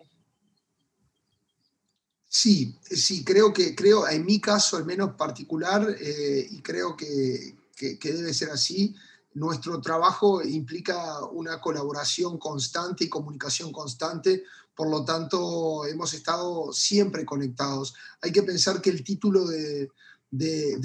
Sí, 2.28 2.78
sí, 2.84 3.24
creo 3.24 3.53
que, 3.53 3.76
creo, 3.76 4.07
en 4.07 4.26
mi 4.26 4.39
caso 4.39 4.78
al 4.78 4.86
menos 4.86 5.16
particular, 5.16 5.88
eh, 5.99 6.47
y 6.49 6.61
creo 6.61 6.95
que, 6.95 7.55
que, 7.76 7.99
que, 7.99 8.13
debe 8.13 8.34
ser 8.34 8.49
así, 8.49 8.95
nuestro 9.34 9.80
trabajo 9.80 10.41
implica 10.41 11.24
una 11.26 11.61
colaboración 11.61 12.38
constante 12.38 13.05
y 13.05 13.09
comunicación 13.09 13.72
constante, 13.72 14.43
por 14.76 14.89
lo 14.89 15.05
tanto 15.05 15.86
hemos 15.86 16.13
estado 16.13 16.74
siempre 16.74 17.26
conectados. 17.26 17.93
Hay 18.22 18.32
que 18.32 18.43
pensar 18.43 18.82
que 18.82 18.89
el 18.89 19.03
título 19.03 19.45
de, 19.45 19.89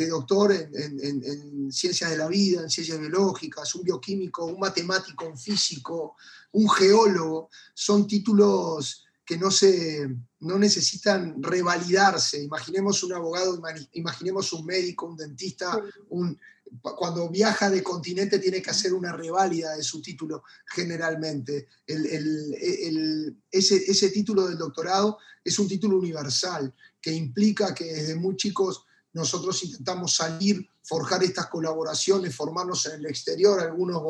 doctor 0.08 0.52
en, 0.52 1.72
ciencias 1.72 2.10
de 2.10 2.16
la 2.16 2.28
vida, 2.28 2.62
en 2.62 2.70
ciencias 2.70 2.98
biológicas, 2.98 3.74
un 3.74 3.82
bioquímico, 3.82 4.44
un 4.46 4.58
matemático, 4.58 5.26
un 5.26 5.38
físico, 5.38 6.16
un 6.52 6.68
geólogo, 6.68 7.48
son 7.74 8.06
títulos 8.06 9.04
que 9.24 9.36
no, 9.36 9.50
se, 9.50 10.08
no 10.40 10.58
necesitan 10.58 11.40
revalidarse. 11.40 12.42
Imaginemos 12.42 13.02
un 13.04 13.12
abogado, 13.12 13.62
imaginemos 13.92 14.52
un 14.52 14.66
médico, 14.66 15.06
un 15.06 15.16
dentista, 15.16 15.80
un, 16.08 16.36
cuando 16.80 17.28
viaja 17.28 17.70
de 17.70 17.82
continente 17.82 18.38
tiene 18.38 18.62
que 18.62 18.70
hacer 18.70 18.92
una 18.92 19.12
reválida 19.12 19.76
de 19.76 19.82
su 19.82 20.00
título 20.00 20.44
generalmente. 20.66 21.68
ese, 21.86 23.76
ese 23.76 24.10
título 24.10 24.48
del 24.48 24.58
doctorado 24.58 25.18
es 25.44 25.58
un 25.58 25.68
título 25.68 25.98
universal 25.98 26.74
que 27.00 27.12
implica 27.12 27.74
que 27.74 27.84
desde 27.84 28.14
muy 28.14 28.36
chicos 28.36 28.84
nosotros 29.12 29.62
intentamos 29.64 30.14
salir, 30.14 30.68
forjar 30.82 31.22
estas 31.24 31.46
colaboraciones, 31.46 32.34
formarnos 32.34 32.86
en 32.86 33.00
el 33.00 33.06
exterior, 33.06 33.60
algunos 33.60 34.02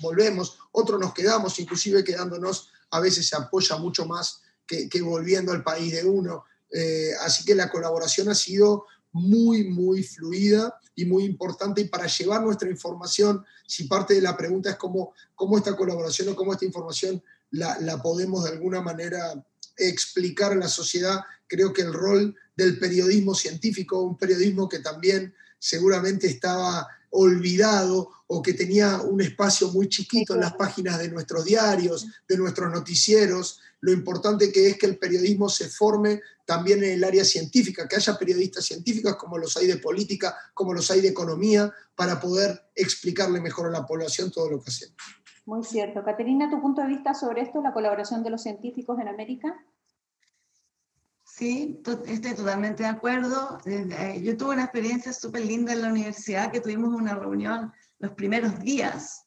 volvemos, 0.00 0.58
otros 0.72 1.00
nos 1.00 1.14
quedamos, 1.14 1.58
inclusive 1.58 2.04
quedándonos 2.04 2.70
a 2.90 3.00
veces 3.00 3.26
se 3.26 3.36
apoya 3.36 3.76
mucho 3.76 4.06
más 4.06 4.42
que, 4.66 5.02
volviendo 5.02 5.52
al 5.52 5.62
país 5.62 5.92
de 5.92 6.04
uno. 6.04 6.44
Eh, 6.70 7.10
así 7.20 7.44
que 7.44 7.54
la 7.54 7.70
colaboración 7.70 8.28
ha 8.28 8.34
sido 8.34 8.86
muy, 9.12 9.64
muy 9.64 10.02
fluida 10.02 10.78
y 10.94 11.04
muy 11.04 11.24
importante. 11.24 11.80
Y 11.80 11.88
para 11.88 12.06
llevar 12.06 12.42
nuestra 12.42 12.70
información, 12.70 13.44
si 13.66 13.84
parte 13.84 14.14
de 14.14 14.22
la 14.22 14.36
pregunta 14.36 14.70
es 14.70 14.76
cómo, 14.76 15.14
cómo 15.34 15.58
esta 15.58 15.76
colaboración 15.76 16.28
o 16.28 16.36
cómo 16.36 16.52
esta 16.52 16.64
información 16.64 17.22
la, 17.50 17.78
la 17.80 18.00
podemos 18.00 18.44
de 18.44 18.50
alguna 18.50 18.80
manera 18.80 19.42
explicar 19.76 20.52
a 20.52 20.56
la 20.56 20.68
sociedad, 20.68 21.20
creo 21.52 21.70
que 21.70 21.82
el 21.82 21.92
rol 21.92 22.34
del 22.56 22.78
periodismo 22.78 23.34
científico, 23.34 24.00
un 24.00 24.16
periodismo 24.16 24.66
que 24.70 24.78
también 24.78 25.34
seguramente 25.58 26.26
estaba 26.26 26.88
olvidado 27.10 28.08
o 28.26 28.40
que 28.40 28.54
tenía 28.54 29.02
un 29.02 29.20
espacio 29.20 29.68
muy 29.68 29.86
chiquito 29.86 30.32
en 30.32 30.40
las 30.40 30.54
páginas 30.54 30.98
de 30.98 31.10
nuestros 31.10 31.44
diarios, 31.44 32.06
de 32.26 32.38
nuestros 32.38 32.72
noticieros, 32.72 33.60
lo 33.80 33.92
importante 33.92 34.50
que 34.50 34.68
es 34.68 34.78
que 34.78 34.86
el 34.86 34.96
periodismo 34.96 35.50
se 35.50 35.68
forme 35.68 36.22
también 36.46 36.82
en 36.84 36.92
el 36.92 37.04
área 37.04 37.24
científica, 37.24 37.86
que 37.86 37.96
haya 37.96 38.16
periodistas 38.16 38.64
científicos 38.64 39.16
como 39.16 39.36
los 39.36 39.54
hay 39.58 39.66
de 39.66 39.76
política, 39.76 40.34
como 40.54 40.72
los 40.72 40.90
hay 40.90 41.02
de 41.02 41.08
economía, 41.08 41.70
para 41.94 42.18
poder 42.18 42.62
explicarle 42.74 43.42
mejor 43.42 43.66
a 43.66 43.78
la 43.78 43.84
población 43.84 44.30
todo 44.30 44.48
lo 44.48 44.62
que 44.62 44.70
hacemos. 44.70 44.96
Muy 45.44 45.64
cierto. 45.64 46.02
Caterina, 46.02 46.48
¿tu 46.48 46.62
punto 46.62 46.80
de 46.80 46.88
vista 46.88 47.12
sobre 47.12 47.42
esto, 47.42 47.60
la 47.60 47.74
colaboración 47.74 48.22
de 48.22 48.30
los 48.30 48.42
científicos 48.42 48.98
en 48.98 49.08
América? 49.08 49.54
Sí, 51.42 51.82
estoy 52.06 52.36
totalmente 52.36 52.84
de 52.84 52.88
acuerdo. 52.88 53.58
Eh, 53.64 54.22
yo 54.22 54.36
tuve 54.36 54.54
una 54.54 54.62
experiencia 54.62 55.12
súper 55.12 55.44
linda 55.44 55.72
en 55.72 55.82
la 55.82 55.88
universidad, 55.88 56.52
que 56.52 56.60
tuvimos 56.60 56.94
una 56.94 57.16
reunión 57.16 57.72
los 57.98 58.12
primeros 58.12 58.60
días 58.60 59.26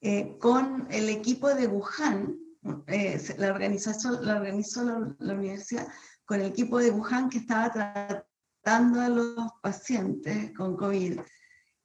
eh, 0.00 0.36
con 0.40 0.88
el 0.90 1.08
equipo 1.08 1.54
de 1.54 1.68
Wuhan, 1.68 2.36
eh, 2.88 3.16
la, 3.38 3.52
organización, 3.52 4.26
la 4.26 4.38
organizó 4.38 4.82
la, 5.20 5.34
universidad 5.34 5.86
con 6.24 6.40
el 6.40 6.46
equipo 6.46 6.80
de 6.80 6.90
Wuhan 6.90 7.30
que 7.30 7.38
estaba 7.38 7.70
tratando 7.70 9.00
a 9.00 9.08
los 9.08 9.52
pacientes 9.62 10.50
con 10.56 10.76
COVID. 10.76 11.20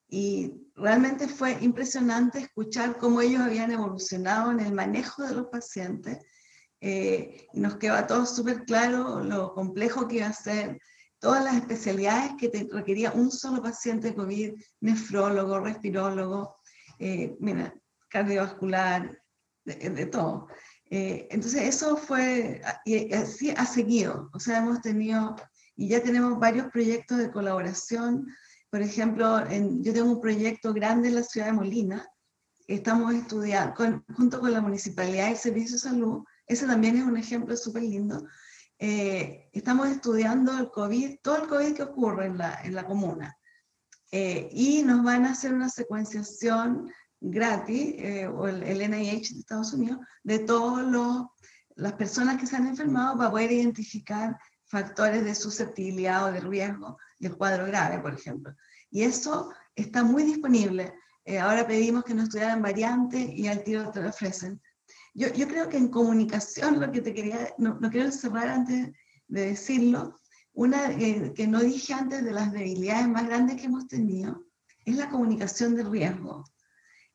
Y 0.09 0.71
realmente 0.73 1.28
fue 1.28 1.55
impresionante 1.61 2.39
escuchar 2.39 2.97
cómo 2.97 3.21
ellos 3.21 3.41
habían 3.41 3.69
evolucionado 3.69 4.49
en 4.49 4.59
el 4.59 4.73
manejo 4.73 5.21
de 5.21 5.36
los 5.36 5.45
pacientes. 5.49 6.17
Eh, 6.80 7.47
y 7.53 7.59
nos 7.59 7.78
quedó 7.78 7.95
a 7.95 8.05
todos 8.05 8.36
súper 8.36 8.63
claro 8.65 9.23
lo 9.23 9.53
complejo 9.53 10.07
que 10.07 10.17
iba 10.17 10.28
a 10.28 10.34
ser 10.34 10.80
todas 11.19 11.43
las 11.43 11.55
especialidades 11.55 12.34
que 12.39 12.49
te 12.49 12.67
requería 12.71 13.11
un 13.11 13.32
solo 13.32 13.63
paciente 13.63 14.13
COVID, 14.13 14.53
nefrólogo, 14.82 15.59
respirólogo, 15.59 16.57
eh, 16.99 17.36
mira, 17.39 17.73
cardiovascular, 18.09 19.19
de 19.65 20.05
todo. 20.05 20.47
Eh, 20.89 21.28
entonces 21.32 21.63
eso 21.63 21.97
fue, 21.97 22.61
y 22.86 23.13
así 23.13 23.53
ha 23.57 23.65
seguido, 23.65 24.30
o 24.34 24.39
sea, 24.39 24.59
hemos 24.59 24.82
tenido 24.82 25.36
y 25.75 25.89
ya 25.89 26.01
tenemos 26.01 26.39
varios 26.39 26.67
proyectos 26.71 27.17
de 27.17 27.30
colaboración. 27.30 28.28
Por 28.69 28.82
ejemplo, 28.82 29.43
yo 29.82 29.93
tengo 29.93 30.11
un 30.11 30.21
proyecto 30.21 30.73
grande 30.73 31.09
en 31.09 31.15
la 31.15 31.23
ciudad 31.23 31.47
de 31.47 31.53
Molina, 31.53 32.07
estamos 32.67 33.13
estudiando 33.13 34.03
junto 34.15 34.39
con 34.39 34.51
la 34.51 34.61
Municipalidad 34.61 35.28
y 35.28 35.32
el 35.32 35.38
Servicio 35.38 35.73
de 35.73 35.80
Salud, 35.80 36.23
ese 36.48 36.66
también 36.66 36.98
es 36.98 37.04
un 37.04 37.18
ejemplo 37.18 37.56
súper 37.56 37.84
lindo, 37.84 38.26
eh, 38.80 39.50
estamos 39.54 39.89
estudiando 39.89 40.58
el 40.58 40.70
COVID, 40.70 41.18
todo 41.22 41.43
el 41.43 41.48
COVID 41.48 41.74
que 41.74 41.84
ocurre 41.84 42.28
en 42.28 42.38
la, 42.38 42.62
en 42.64 42.76
la 42.76 42.86
comuna. 42.86 43.38
Eh, 44.12 44.50
y 44.52 44.84
nos 44.84 45.04
van 45.04 45.26
a 45.26 45.32
hacer 45.32 45.54
una 45.54 45.70
secuenciación 45.70 46.89
gratis, 47.20 47.95
eh, 47.98 48.28
o 48.28 48.48
el, 48.48 48.91
NIH 48.91 49.34
de 49.34 49.39
Estados 49.39 49.74
Unidos, 49.74 50.00
de 50.24 50.39
todas 50.39 50.86
las 51.76 51.93
personas 51.93 52.39
que 52.39 52.45
se 52.45 52.56
han 52.56 52.68
enfermado 52.68 53.18
para 53.18 53.32
poder 53.32 53.52
identificar 53.52 54.38
factores 54.66 55.24
de 55.24 55.34
susceptibilidad 55.34 56.26
o 56.26 56.32
de 56.32 56.41
riesgo 56.41 56.98
del 57.20 57.36
cuadro 57.36 57.66
grave, 57.66 58.00
por 58.00 58.14
ejemplo. 58.14 58.54
Y 58.91 59.04
eso 59.04 59.52
está 59.76 60.04
muy 60.04 60.24
disponible. 60.24 60.93
ahora 61.41 61.68
pedimos 61.68 62.04
que 62.04 62.14
nos 62.14 62.26
estudiaran 62.26 62.62
variantes 62.62 63.30
y 63.30 63.48
al 63.48 63.64
tiro 63.64 63.89
te 63.91 64.02
lo 64.02 64.10
ofrecen. 64.10 64.62
Yo, 65.18 65.34
yo, 65.34 65.47
creo 65.47 65.68
que 65.68 65.78
en 65.78 65.88
comunicación, 65.88 66.80
lo 66.80 66.91
que 66.91 67.01
te 67.01 67.11
quería, 67.11 67.51
no, 67.57 67.80
no 67.80 67.89
quiero 67.89 68.11
cerrar 68.11 68.49
antes 68.49 68.91
de 69.28 69.45
decirlo, 69.47 70.20
una 70.53 70.91
eh, 70.91 71.34
que 71.36 71.47
no 71.47 71.59
dije 71.59 71.95
antes 71.95 72.24
de 72.24 72.32
las 72.32 72.51
debilidades 72.51 73.07
más 73.07 73.26
grandes 73.26 73.57
que 73.57 73.65
hemos 73.65 73.88
tenido, 73.88 74.45
es 74.86 74.95
la 74.95 75.09
comunicación 75.09 75.76
de 75.76 75.86
riesgo. 75.86 76.43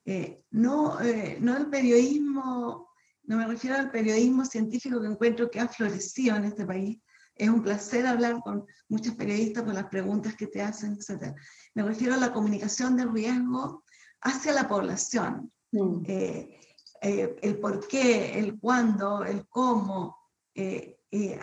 Eh, 0.05 0.43
no, 0.51 1.01
eh, 1.01 1.39
no 1.41 1.57
el 1.57 1.71
periodismo, 1.71 2.89
no 3.23 3.37
me 3.37 3.47
refiero 3.47 3.77
al 3.77 3.93
periodismo 3.93 4.45
científico 4.45 5.01
que 5.01 5.07
encuentro 5.07 5.49
que 5.49 5.61
ha 5.61 5.69
florecido 5.69 6.35
en 6.35 6.47
este 6.47 6.67
país. 6.67 6.99
Es 7.37 7.49
un 7.49 7.63
placer 7.63 8.05
hablar 8.05 8.41
con 8.43 8.67
muchos 8.89 9.15
periodistas 9.15 9.63
por 9.63 9.75
las 9.75 9.87
preguntas 9.87 10.35
que 10.35 10.49
te 10.49 10.61
hacen, 10.61 10.95
etc. 10.95 11.37
Me 11.75 11.85
refiero 11.85 12.15
a 12.15 12.19
la 12.19 12.33
comunicación 12.33 12.97
de 12.97 13.07
riesgo 13.07 13.85
hacia 14.23 14.53
la 14.55 14.67
población. 14.67 15.53
Mm. 15.71 16.03
Eh, 16.05 16.59
el 17.03 17.59
por 17.59 17.87
qué, 17.89 18.39
el 18.39 18.59
cuándo, 18.59 19.25
el 19.25 19.47
cómo, 19.49 20.17
eh, 20.55 20.99
eh, 21.11 21.39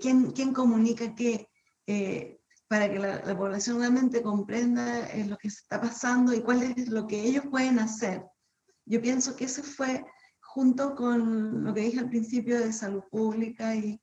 quién, 0.00 0.30
quién, 0.32 0.52
comunica 0.52 1.14
qué, 1.14 1.48
para 2.68 2.90
que 2.90 2.98
la, 2.98 3.36
población 3.36 3.78
realmente 3.78 4.22
comprenda 4.22 5.08
lo 5.26 5.38
que 5.38 5.48
está 5.48 5.80
pasando 5.80 6.34
y 6.34 6.42
cuál 6.42 6.62
es 6.62 6.88
lo 6.88 7.06
que 7.06 7.20
ellos 7.22 7.46
pueden 7.50 7.78
hacer. 7.78 8.22
Yo 8.84 9.00
pienso 9.00 9.34
que 9.34 9.46
eso 9.46 9.62
fue, 9.62 10.04
junto 10.40 10.94
con 10.94 11.64
lo 11.64 11.72
que 11.72 11.80
dije 11.80 12.00
al 12.00 12.10
principio 12.10 12.60
de 12.60 12.72
salud 12.72 13.02
pública 13.10 13.74
y, 13.74 13.98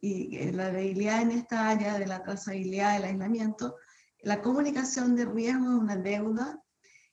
y 0.00 0.50
la 0.50 0.70
debilidad 0.72 1.22
en 1.22 1.30
esta 1.30 1.68
área 1.68 1.98
de 1.98 2.06
la 2.06 2.22
trazabilidad 2.22 2.94
del 2.94 3.04
aislamiento, 3.04 3.76
la 4.22 4.42
comunicación 4.42 5.14
de 5.14 5.26
riesgo 5.26 5.64
es 5.64 5.80
una 5.80 5.96
deuda 5.96 6.60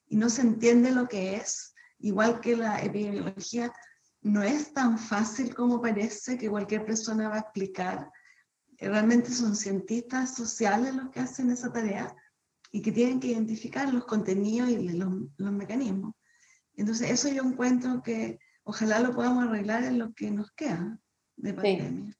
y 0.06 0.16
no 0.16 0.28
se 0.28 0.42
entiende 0.42 0.90
lo 0.90 1.06
que 1.08 1.36
es 1.36 1.74
igual 1.98 2.40
que 2.40 2.56
la 2.56 2.80
epidemiología, 2.82 3.72
no 4.22 4.42
es 4.42 4.72
tan 4.72 4.98
fácil 4.98 5.54
como 5.54 5.80
parece 5.80 6.36
que 6.36 6.50
cualquier 6.50 6.84
persona 6.84 7.28
va 7.28 7.36
a 7.36 7.40
explicar. 7.40 8.10
Realmente 8.78 9.30
son 9.30 9.56
cientistas 9.56 10.34
sociales 10.34 10.94
los 10.94 11.10
que 11.10 11.20
hacen 11.20 11.50
esa 11.50 11.72
tarea 11.72 12.14
y 12.70 12.82
que 12.82 12.92
tienen 12.92 13.20
que 13.20 13.28
identificar 13.28 13.92
los 13.92 14.04
contenidos 14.04 14.70
y 14.70 14.90
los, 14.90 15.12
los 15.36 15.52
mecanismos. 15.52 16.14
Entonces, 16.74 17.10
eso 17.10 17.28
yo 17.28 17.42
encuentro 17.42 18.02
que 18.02 18.38
ojalá 18.62 19.00
lo 19.00 19.14
podamos 19.14 19.44
arreglar 19.44 19.84
en 19.84 19.98
lo 19.98 20.12
que 20.12 20.30
nos 20.30 20.52
queda 20.52 20.98
de 21.36 21.54
pandemia. 21.54 22.17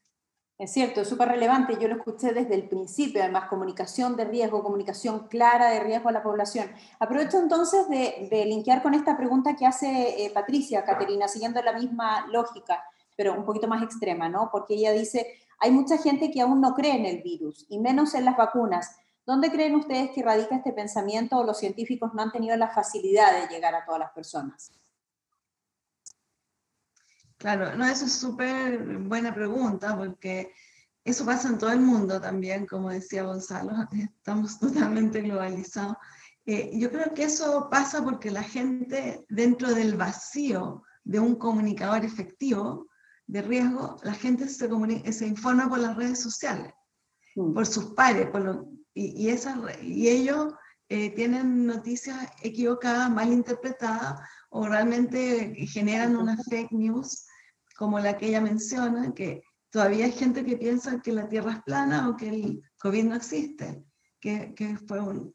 Es 0.59 0.73
cierto, 0.73 1.03
es 1.03 1.09
súper 1.09 1.29
relevante. 1.29 1.79
Yo 1.81 1.87
lo 1.87 1.95
escuché 1.95 2.33
desde 2.33 2.57
el 2.57 2.69
principio, 2.69 3.23
además, 3.23 3.49
comunicación 3.49 4.17
de 4.17 4.25
riesgo, 4.25 4.65
comunicación 4.65 5.29
clara 5.29 5.71
de 5.71 5.79
riesgo 5.79 6.09
a 6.09 6.13
la 6.13 6.23
población. 6.23 6.69
Aprovecho 6.99 7.39
entonces 7.39 7.89
de, 7.89 8.27
de 8.29 8.45
linkear 8.45 8.83
con 8.83 8.93
esta 8.93 9.17
pregunta 9.17 9.55
que 9.55 9.67
hace 9.67 10.25
eh, 10.25 10.31
Patricia, 10.35 10.85
Caterina, 10.85 11.29
siguiendo 11.29 11.63
la 11.63 11.75
misma 11.75 12.27
lógica, 12.27 12.83
pero 13.17 13.35
un 13.35 13.45
poquito 13.45 13.69
más 13.69 13.85
extrema, 13.85 14.29
¿no? 14.29 14.49
Porque 14.51 14.75
ella 14.75 14.91
dice, 14.91 15.29
hay 15.61 15.71
mucha 15.71 15.97
gente 15.97 16.29
que 16.33 16.41
aún 16.41 16.61
no 16.61 16.75
cree 16.75 16.97
en 16.97 17.07
el 17.07 17.23
virus, 17.23 17.65
y 17.69 17.79
menos 17.79 18.15
en 18.15 18.25
las 18.25 18.37
vacunas. 18.37 18.97
¿Dónde 19.25 19.53
creen 19.53 19.77
ustedes 19.77 20.11
que 20.11 20.25
radica 20.25 20.57
este 20.57 20.73
pensamiento 20.73 21.37
o 21.37 21.45
los 21.45 21.59
científicos 21.59 22.15
no 22.15 22.23
han 22.23 22.33
tenido 22.33 22.57
la 22.57 22.69
facilidad 22.69 23.41
de 23.41 23.55
llegar 23.55 23.77
a 23.77 23.85
todas 23.85 24.01
las 24.01 24.11
personas? 24.11 24.73
Claro, 27.39 27.77
no, 27.77 27.87
eso 27.87 28.07
es 28.07 28.13
súper 28.13 28.99
buena 28.99 29.33
pregunta 29.33 29.97
porque 29.97 30.53
eso 31.05 31.25
pasa 31.25 31.49
en 31.49 31.59
todo 31.59 31.71
el 31.71 31.81
mundo 31.81 32.21
también, 32.21 32.67
como 32.67 32.91
decía 32.91 33.23
Gonzalo, 33.23 33.73
estamos 33.93 34.59
totalmente 34.59 35.23
globalizados. 35.23 35.97
Eh, 36.45 36.71
yo 36.75 36.91
creo 36.91 37.15
que 37.15 37.25
eso 37.25 37.69
pasa 37.71 38.03
porque 38.03 38.31
la 38.31 38.43
gente 38.43 39.25
dentro 39.29 39.73
del 39.73 39.97
vacío 39.97 40.83
de 41.05 41.21
un 41.21 41.37
comunicador 41.37 42.05
efectivo 42.05 42.89
de 43.27 43.43
riesgo, 43.43 43.97
la 44.03 44.15
gente 44.15 44.49
se, 44.49 45.13
se 45.13 45.27
informa 45.27 45.69
por 45.69 45.79
las 45.79 45.97
redes 45.97 46.21
sociales, 46.21 46.73
mm. 47.37 47.53
por 47.53 47.67
sus 47.67 47.93
pares, 47.95 48.29
por 48.31 48.67
y, 48.95 49.29
y, 49.29 49.35
y 49.83 50.09
ellos 50.09 50.55
eh, 50.89 51.11
tienen 51.15 51.67
noticias 51.67 52.19
equivocadas, 52.43 53.11
mal 53.11 53.33
interpretadas, 53.33 54.21
o 54.51 54.67
realmente 54.67 55.55
generan 55.67 56.17
una 56.17 56.37
fake 56.37 56.73
news 56.73 57.28
como 57.79 58.01
la 58.01 58.19
que 58.19 58.27
ella 58.27 58.41
menciona, 58.41 59.15
que 59.15 59.45
todavía 59.71 60.07
hay 60.07 60.13
gente 60.13 60.45
que 60.45 60.57
piensa 60.57 61.01
que 61.01 61.13
la 61.13 61.29
Tierra 61.29 61.53
es 61.53 61.63
plana 61.63 62.09
o 62.09 62.17
que 62.17 62.29
el 62.29 62.63
COVID 62.81 63.05
no 63.05 63.15
existe, 63.15 63.85
que, 64.19 64.53
que 64.53 64.77
fue 64.79 64.99
un, 65.01 65.33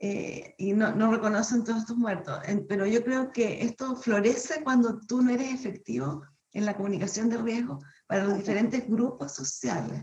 eh, 0.00 0.56
y 0.58 0.72
no, 0.72 0.92
no, 0.92 1.12
reconocen 1.12 1.62
todos 1.62 1.82
estos 1.82 1.96
muertos. 1.96 2.40
pero 2.68 2.84
yo 2.84 3.04
creo 3.04 3.30
que 3.30 3.62
esto 3.62 3.94
florece 3.94 4.64
cuando 4.64 4.98
tú 5.06 5.22
no 5.22 5.30
eres 5.30 5.54
efectivo 5.54 6.24
en 6.50 6.64
la 6.66 6.76
comunicación 6.76 7.28
de 7.28 7.38
riesgo 7.38 7.78
para 8.08 8.24
los 8.24 8.38
diferentes 8.38 8.88
grupos 8.88 9.32
sociales. 9.32 10.02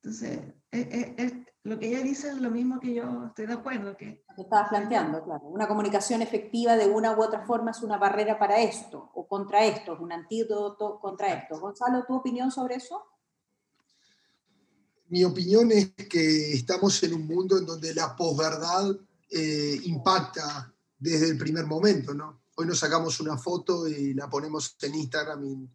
Entonces, 0.00 0.54
es, 0.70 1.32
lo 1.68 1.78
que 1.78 1.88
ella 1.88 2.02
dice 2.02 2.30
es 2.30 2.40
lo 2.40 2.50
mismo 2.50 2.80
que 2.80 2.94
yo 2.94 3.26
estoy 3.26 3.46
de 3.46 3.52
acuerdo. 3.52 3.96
Que, 3.96 4.24
que 4.34 4.42
estabas 4.42 4.68
planteando, 4.70 5.22
claro. 5.22 5.46
Una 5.46 5.68
comunicación 5.68 6.22
efectiva 6.22 6.76
de 6.76 6.86
una 6.86 7.16
u 7.16 7.22
otra 7.22 7.44
forma 7.46 7.70
es 7.70 7.82
una 7.82 7.98
barrera 7.98 8.38
para 8.38 8.60
esto, 8.60 9.10
o 9.14 9.26
contra 9.28 9.64
esto, 9.64 9.94
es 9.94 10.00
un 10.00 10.12
antídoto 10.12 10.98
contra 11.00 11.34
esto. 11.34 11.60
Gonzalo, 11.60 12.04
¿tu 12.06 12.14
opinión 12.14 12.50
sobre 12.50 12.76
eso? 12.76 13.02
Mi 15.08 15.24
opinión 15.24 15.72
es 15.72 15.92
que 15.94 16.52
estamos 16.52 17.02
en 17.02 17.14
un 17.14 17.26
mundo 17.26 17.58
en 17.58 17.64
donde 17.64 17.94
la 17.94 18.14
posverdad 18.14 18.94
eh, 19.30 19.80
impacta 19.84 20.72
desde 20.98 21.30
el 21.30 21.38
primer 21.38 21.66
momento, 21.66 22.12
¿no? 22.12 22.42
Hoy 22.56 22.66
nos 22.66 22.78
sacamos 22.78 23.20
una 23.20 23.38
foto 23.38 23.86
y 23.86 24.14
la 24.14 24.28
ponemos 24.28 24.76
en 24.82 24.94
Instagram 24.94 25.44
y 25.44 25.68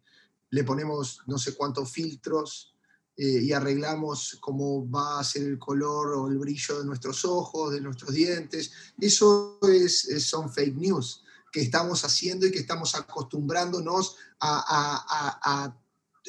le 0.50 0.64
ponemos 0.64 1.20
no 1.26 1.38
sé 1.38 1.56
cuántos 1.56 1.90
filtros 1.90 2.73
eh, 3.16 3.42
y 3.42 3.52
arreglamos 3.52 4.38
cómo 4.40 4.90
va 4.90 5.20
a 5.20 5.24
ser 5.24 5.44
el 5.44 5.58
color 5.58 6.14
o 6.14 6.28
el 6.28 6.38
brillo 6.38 6.80
de 6.80 6.84
nuestros 6.84 7.24
ojos, 7.24 7.72
de 7.72 7.80
nuestros 7.80 8.12
dientes. 8.12 8.72
Eso 9.00 9.58
es, 9.62 10.08
son 10.24 10.52
fake 10.52 10.76
news 10.76 11.22
que 11.52 11.60
estamos 11.60 12.04
haciendo 12.04 12.46
y 12.46 12.50
que 12.50 12.58
estamos 12.58 12.96
acostumbrándonos 12.96 14.16
a, 14.40 15.72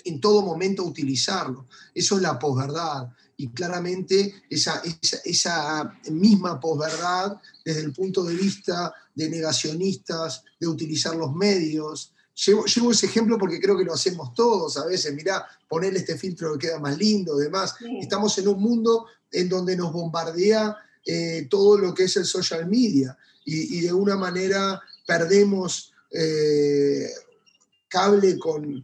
en 0.03 0.21
todo 0.21 0.43
momento 0.43 0.83
a 0.83 0.86
utilizarlo. 0.86 1.65
Eso 1.95 2.17
es 2.17 2.21
la 2.21 2.38
posverdad. 2.38 3.09
Y 3.36 3.49
claramente 3.49 4.43
esa, 4.49 4.83
esa, 4.83 5.17
esa 5.25 5.99
misma 6.11 6.59
posverdad, 6.59 7.41
desde 7.65 7.81
el 7.81 7.93
punto 7.93 8.23
de 8.23 8.36
vista 8.36 8.93
de 9.15 9.27
negacionistas, 9.27 10.43
de 10.59 10.67
utilizar 10.67 11.15
los 11.15 11.33
medios, 11.33 12.13
Llevo, 12.36 12.65
ese 12.65 13.05
ejemplo 13.05 13.38
porque 13.38 13.61
creo 13.61 13.77
que 13.77 13.86
lo 13.86 13.93
hacemos 13.93 14.33
todos 14.33 14.75
a 14.77 14.86
veces. 14.86 15.13
Mirá, 15.13 15.45
ponerle 15.69 15.99
este 15.99 16.17
filtro 16.17 16.53
que 16.53 16.67
queda 16.67 16.79
más 16.79 16.97
lindo, 16.97 17.38
demás. 17.38 17.75
Estamos 18.01 18.38
en 18.38 18.49
un 18.49 18.61
mundo 18.61 19.05
en 19.31 19.47
donde 19.47 19.77
nos 19.77 19.93
bombardea 19.93 20.75
eh, 21.05 21.47
todo 21.49 21.77
lo 21.77 21.93
que 21.93 22.03
es 22.03 22.17
el 22.17 22.25
social 22.25 22.67
media 22.67 23.17
y, 23.45 23.81
de 23.81 23.93
una 23.93 24.15
manera 24.15 24.81
perdemos 25.05 25.93
eh, 26.11 27.07
cable 27.88 28.39
con, 28.39 28.83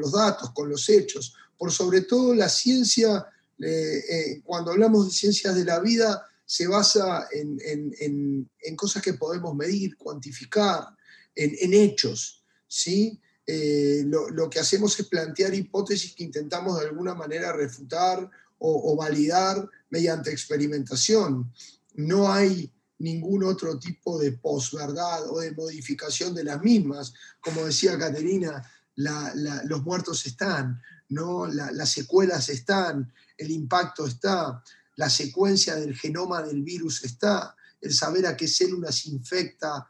los 0.00 0.12
datos, 0.12 0.50
con 0.52 0.68
los 0.68 0.88
hechos. 0.88 1.34
Por 1.58 1.72
sobre 1.72 2.02
todo 2.02 2.34
la 2.34 2.48
ciencia, 2.48 3.26
eh, 3.58 4.40
cuando 4.44 4.70
hablamos 4.70 5.06
de 5.06 5.12
ciencias 5.12 5.54
de 5.54 5.64
la 5.64 5.80
vida, 5.80 6.26
se 6.46 6.68
basa 6.68 7.26
en, 7.32 8.48
cosas 8.76 9.02
que 9.02 9.14
podemos 9.14 9.54
medir, 9.54 9.96
cuantificar, 9.96 10.86
en, 11.34 11.74
hechos. 11.74 12.35
¿Sí? 12.66 13.20
Eh, 13.46 14.02
lo, 14.06 14.50
que 14.50 14.58
hacemos 14.58 14.98
es 14.98 15.06
plantear 15.06 15.54
hipótesis 15.54 16.14
que 16.14 16.24
intentamos 16.24 16.80
de 16.80 16.88
alguna 16.88 17.14
manera 17.14 17.52
refutar 17.52 18.28
o, 18.58 18.96
validar 18.96 19.68
mediante 19.90 20.30
experimentación. 20.30 21.52
No 21.94 22.32
hay 22.32 22.72
ningún 22.98 23.44
otro 23.44 23.78
tipo 23.78 24.18
de 24.18 24.32
posverdad 24.32 25.30
o 25.30 25.40
de 25.40 25.52
modificación 25.52 26.34
de 26.34 26.44
las 26.44 26.62
mismas. 26.62 27.12
Como 27.40 27.64
decía 27.64 27.98
Caterina, 27.98 28.68
los 28.96 29.82
muertos 29.84 30.26
están, 30.26 30.80
¿no? 31.10 31.46
las 31.46 31.90
secuelas 31.90 32.48
están, 32.48 33.12
el 33.36 33.50
impacto 33.50 34.06
está, 34.06 34.62
la 34.96 35.10
secuencia 35.10 35.76
del 35.76 35.94
genoma 35.94 36.42
del 36.42 36.62
virus 36.62 37.04
está, 37.04 37.54
el 37.80 37.92
saber 37.92 38.26
a 38.26 38.36
qué 38.36 38.48
células 38.48 39.06
infecta 39.06 39.86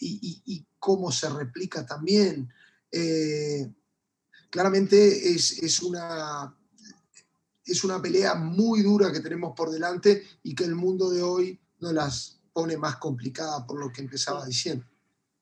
y, 0.00 0.66
cómo 0.86 1.10
se 1.10 1.28
replica 1.28 1.84
también. 1.84 2.48
Eh, 2.92 3.68
claramente 4.50 5.34
es, 5.34 5.82
una, 5.82 6.56
es 7.64 7.82
una 7.82 8.00
pelea 8.00 8.36
muy 8.36 8.84
dura 8.84 9.10
que 9.10 9.18
tenemos 9.18 9.52
por 9.56 9.70
delante 9.70 10.22
y 10.44 10.54
que 10.54 10.62
el 10.62 10.76
mundo 10.76 11.10
de 11.10 11.24
hoy 11.24 11.60
nos 11.80 11.92
las 11.92 12.40
pone 12.52 12.76
más 12.76 12.98
complicadas 12.98 13.64
por 13.64 13.80
lo 13.80 13.90
que 13.90 14.00
empezaba 14.00 14.46
diciendo. 14.46 14.86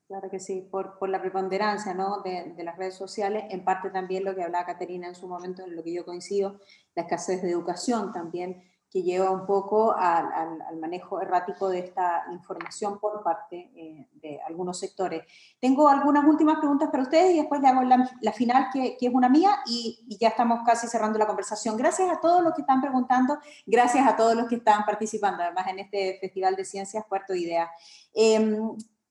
Claro 0.07 0.31
que 0.31 0.39
sí, 0.39 0.67
por, 0.71 0.97
por 0.97 1.09
la 1.09 1.21
preponderancia 1.21 1.93
¿no? 1.93 2.23
de, 2.23 2.55
de, 2.57 2.63
las 2.63 2.75
redes 2.75 2.95
sociales, 2.95 3.43
en 3.51 3.63
parte 3.63 3.91
también 3.91 4.23
lo 4.23 4.33
que 4.33 4.41
hablaba 4.41 4.65
Caterina 4.65 5.07
en 5.07 5.15
su 5.15 5.27
momento, 5.27 5.63
en 5.63 5.75
lo 5.75 5.83
que 5.83 5.93
yo 5.93 6.05
coincido, 6.05 6.59
la 6.95 7.03
escasez 7.03 7.43
de 7.43 7.51
educación 7.51 8.11
también, 8.11 8.63
que 8.95 9.03
lleva 9.03 9.29
un 9.29 9.45
poco 9.45 9.93
al, 9.93 10.79
manejo 10.79 11.19
errático 11.19 11.67
de 11.67 11.79
esta 11.79 12.23
información 12.31 12.97
por 12.97 13.21
parte 13.21 13.69
eh, 13.75 14.07
de 14.13 14.39
algunos 14.47 14.79
sectores. 14.79 15.25
Tengo 15.59 15.89
algunas 15.89 16.23
últimas 16.23 16.59
preguntas 16.59 16.87
para 16.89 17.03
ustedes 17.03 17.33
y 17.33 17.39
después 17.39 17.59
le 17.59 17.67
hago 17.67 17.81
la, 17.81 18.31
final, 18.31 18.67
que, 18.71 18.95
es 18.97 19.13
una 19.13 19.27
mía, 19.27 19.57
y, 19.65 20.05
y, 20.07 20.17
ya 20.17 20.29
estamos 20.29 20.61
casi 20.65 20.87
cerrando 20.87 21.19
la 21.19 21.27
conversación. 21.27 21.75
Gracias 21.75 22.09
a 22.09 22.21
todos 22.21 22.41
los 22.41 22.53
que 22.53 22.61
están 22.61 22.79
preguntando, 22.79 23.37
gracias 23.65 24.07
a 24.07 24.15
todos 24.15 24.33
los 24.33 24.47
que 24.47 24.55
están 24.55 24.85
participando, 24.85 25.43
además 25.43 25.67
en 25.67 25.79
este 25.79 26.17
Festival 26.21 26.55
de 26.55 26.63
Ciencias 26.63 27.03
Puerto 27.09 27.35
Idea. 27.35 27.69
Eh, 28.13 28.61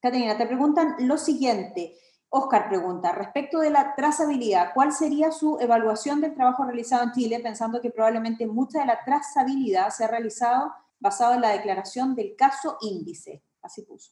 Caterina, 0.01 0.39
te 0.39 0.47
preguntan 0.47 0.97
lo 1.01 1.19
siguiente. 1.19 1.95
Oscar 2.37 2.69
pregunta, 2.69 3.13
respecto 3.13 3.61
de 3.61 3.71
la 3.71 3.95
trazabilidad, 3.95 4.73
¿cuál 4.75 4.93
sería 4.93 5.31
su 5.31 5.57
evaluación 5.61 6.21
del 6.21 6.35
trabajo 6.35 6.65
realizado 6.65 7.05
en 7.05 7.13
Chile, 7.13 7.39
pensando 7.39 7.81
que 7.81 7.93
probablemente 7.93 8.45
mucha 8.49 8.81
de 8.81 8.87
la 8.87 9.05
trazabilidad 9.05 9.91
se 9.91 10.03
ha 10.03 10.09
realizado 10.09 10.75
basado 10.99 11.35
en 11.35 11.43
la 11.43 11.51
declaración 11.51 12.17
del 12.17 12.35
caso 12.37 12.77
índice? 12.81 13.45
Así 13.63 13.83
puso. 13.83 14.11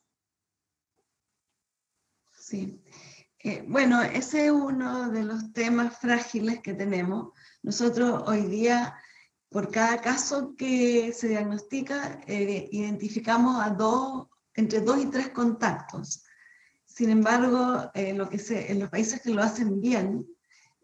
Sí. 2.31 2.81
Eh, 3.41 3.65
bueno, 3.67 4.01
ese 4.03 4.47
es 4.47 4.53
uno 4.53 5.11
de 5.11 5.25
los 5.25 5.53
temas 5.53 5.99
frágiles 5.99 6.61
que 6.61 6.75
tenemos. 6.75 7.33
Nosotros 7.65 8.23
hoy 8.29 8.43
día, 8.43 8.95
por 9.49 9.69
cada 9.73 10.01
caso 10.01 10.55
que 10.57 11.13
se 11.13 11.27
diagnostica, 11.27 12.21
eh, 12.29 12.69
identificamos 12.71 13.61
a 13.61 13.71
dos 13.71 14.29
entre 14.55 14.81
dos 14.81 15.03
y 15.03 15.07
tres 15.07 15.31
contactos. 15.31 16.23
Sin 16.95 17.11
embargo, 17.11 17.91
eh, 17.95 18.13
lo 18.13 18.29
que 18.29 18.39
se, 18.39 18.71
en 18.71 18.81
los 18.81 18.91
países 18.91 19.21
que 19.21 19.31
lo 19.31 19.43
hacen 19.43 19.81
bien, 19.81 20.27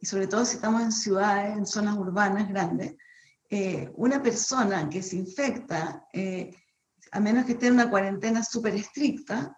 y 0.01 0.07
sobre 0.07 0.27
todo 0.27 0.45
si 0.45 0.57
estamos 0.57 0.83
en 0.83 0.93
ciudades, 0.93 1.57
en 1.57 1.67
zonas 1.67 1.97
urbanas 1.97 2.49
grandes, 2.49 2.95
eh, 3.51 3.91
una 3.95 4.23
persona 4.23 4.89
que 4.89 5.03
se 5.03 5.17
infecta, 5.17 6.07
eh, 6.13 6.55
a 7.13 7.21
menos 7.21 7.45
que 7.45 7.53
esté 7.53 7.67
en 7.67 7.75
una 7.75 7.91
cuarentena 7.91 8.43
súper 8.43 8.75
estricta, 8.75 9.55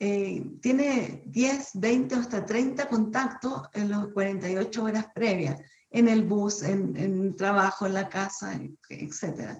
tiene 0.00 1.24
10, 1.26 1.70
20 1.74 2.14
o 2.14 2.20
hasta 2.20 2.46
30 2.46 2.88
contactos 2.88 3.62
en 3.72 3.90
las 3.90 4.06
48 4.14 4.84
horas 4.84 5.06
previas, 5.12 5.60
en 5.90 6.06
el 6.06 6.22
bus, 6.22 6.62
en, 6.62 6.96
en 6.96 7.34
trabajo, 7.34 7.84
en 7.86 7.94
la 7.94 8.08
casa, 8.08 8.60
etc. 8.88 9.58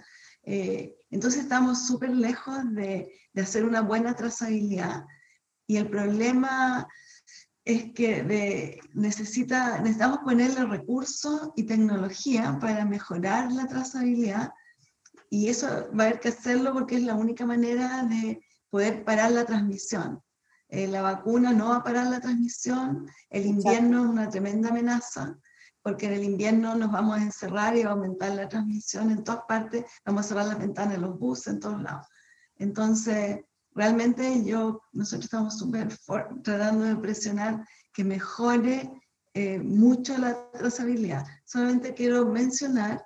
Eh, 0.51 0.97
entonces 1.11 1.43
estamos 1.43 1.86
súper 1.86 2.09
lejos 2.09 2.57
de, 2.72 3.12
hacer 3.36 3.66
una 3.66 3.82
buena 3.82 4.16
trazabilidad 4.16 5.05
y 5.69 5.77
el 5.77 5.89
problema 5.89 6.89
es 7.64 7.93
que 7.93 8.81
necesita, 8.95 9.79
necesitamos 9.81 10.21
ponerle 10.25 10.64
recursos 10.64 11.51
y 11.55 11.64
tecnología 11.64 12.59
para 12.59 12.87
mejorar 12.87 13.53
la 13.53 13.66
trazabilidad 13.66 14.51
y 15.29 15.51
eso 15.51 15.66
va 15.95 16.05
a 16.05 16.07
haber 16.07 16.21
que 16.21 16.31
hacerlo 16.31 16.73
porque 16.73 16.97
es 16.97 17.03
la 17.03 17.14
única 17.14 17.45
manera 17.45 18.05
de 18.05 18.41
poder 18.71 19.05
parar 19.05 19.33
la 19.33 19.45
transmisión. 19.45 20.23
Eh, 20.71 20.87
la 20.87 21.03
vacuna 21.03 21.53
no 21.53 21.69
va 21.69 21.77
a 21.77 21.85
parar 21.85 22.07
la 22.07 22.21
transmisión, 22.21 23.07
el 23.29 23.45
invierno 23.45 24.05
es 24.05 24.11
una 24.11 24.31
tremenda 24.31 24.71
amenaza, 24.71 25.39
porque 25.83 26.07
en 26.07 26.14
el 26.14 26.25
invierno 26.25 26.75
nos 26.75 26.91
vamos 26.91 27.19
a 27.19 27.23
encerrar 27.23 27.77
y 27.77 27.83
va 27.83 27.91
a 27.91 27.93
aumentar 27.93 28.33
la 28.35 28.49
transmisión 28.49 29.11
en 29.11 29.23
todas 29.23 29.43
partes, 29.47 29.85
vamos 30.07 30.25
a 30.25 30.29
cerrar 30.29 30.47
las 30.47 30.59
ventanas 30.59 30.95
de 30.95 31.01
los 31.01 31.19
buses 31.19 31.49
en 31.49 31.61
todos 31.61 31.83
lados. 31.83 32.07
Entonces, 32.57 33.45
realmente 33.75 34.45
yo, 34.45 34.83
nosotros 34.93 35.25
estamos 35.25 35.59
súper 35.59 35.89
tratando 36.43 36.85
de 36.85 36.97
presionar 36.97 37.66
que 37.93 38.05
mejore 38.05 38.91
eh, 39.35 39.59
mucho 39.59 40.16
la 40.19 40.51
trazabilidad. 40.53 41.27
Solamente 41.45 41.95
quiero 41.95 42.27
mencionar 42.27 43.05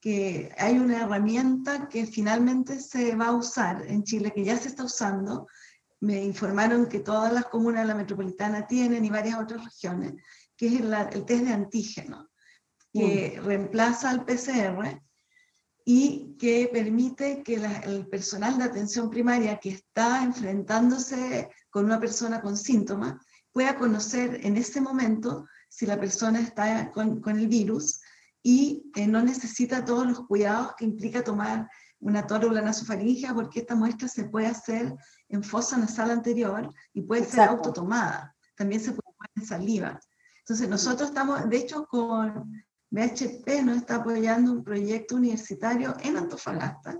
que 0.00 0.52
hay 0.58 0.78
una 0.78 1.02
herramienta 1.02 1.88
que 1.88 2.06
finalmente 2.06 2.80
se 2.80 3.16
va 3.16 3.28
a 3.28 3.36
usar 3.36 3.84
en 3.86 4.04
Chile, 4.04 4.32
que 4.32 4.44
ya 4.44 4.56
se 4.56 4.68
está 4.68 4.84
usando. 4.84 5.48
Me 6.00 6.22
informaron 6.22 6.86
que 6.86 7.00
todas 7.00 7.32
las 7.32 7.46
comunas 7.46 7.82
de 7.82 7.88
la 7.88 7.94
metropolitana 7.94 8.66
tienen 8.66 9.04
y 9.04 9.10
varias 9.10 9.40
otras 9.40 9.64
regiones, 9.64 10.14
que 10.56 10.68
es 10.68 10.80
el, 10.80 11.24
test 11.24 11.44
de 11.44 11.52
antígeno, 11.52 12.28
que 12.92 13.38
mm. 13.40 13.44
reemplaza 13.44 14.10
al 14.10 14.24
PCR 14.24 15.02
y 15.88 16.36
que 16.36 16.68
permite 16.72 17.44
que 17.44 17.54
el 17.84 18.08
personal 18.08 18.58
de 18.58 18.64
atención 18.64 19.08
primaria 19.08 19.58
que 19.58 19.70
está 19.70 20.24
enfrentándose 20.24 21.48
con 21.70 21.84
una 21.84 22.00
persona 22.00 22.42
con 22.42 22.56
síntomas 22.56 23.24
pueda 23.52 23.76
conocer 23.76 24.40
en 24.44 24.56
ese 24.56 24.80
momento 24.80 25.46
si 25.68 25.86
la 25.86 25.98
persona 25.98 26.40
está 26.40 26.90
con, 26.90 27.20
con 27.20 27.38
el 27.38 27.46
virus 27.46 28.00
y 28.42 28.90
eh, 28.96 29.06
no 29.06 29.22
necesita 29.22 29.84
todos 29.84 30.08
los 30.08 30.26
cuidados 30.26 30.74
que 30.76 30.84
implica 30.84 31.22
tomar 31.22 31.70
una 32.00 32.26
tórula 32.26 32.60
nasofaringea 32.62 33.32
porque 33.32 33.60
esta 33.60 33.76
muestra 33.76 34.08
se 34.08 34.24
puede 34.24 34.48
hacer 34.48 34.92
en 35.28 35.44
fosa 35.44 35.76
nasal 35.76 36.10
anterior 36.10 36.68
y 36.94 37.02
puede 37.02 37.24
ser 37.24 37.48
autotomada. 37.48 38.34
También 38.56 38.80
se 38.80 38.90
puede 38.90 39.12
tomar 39.12 39.30
en 39.36 39.46
saliva. 39.46 40.00
Entonces, 40.40 40.68
nosotros 40.68 41.10
estamos, 41.10 41.48
de 41.48 41.56
hecho, 41.56 41.86
con 41.86 42.52
BHP 42.90 43.62
nos 43.64 43.78
está 43.78 43.96
apoyando 43.96 44.52
un 44.52 44.64
proyecto 44.64 45.16
universitario 45.16 45.96
en 46.02 46.16
Antofagasta, 46.16 46.98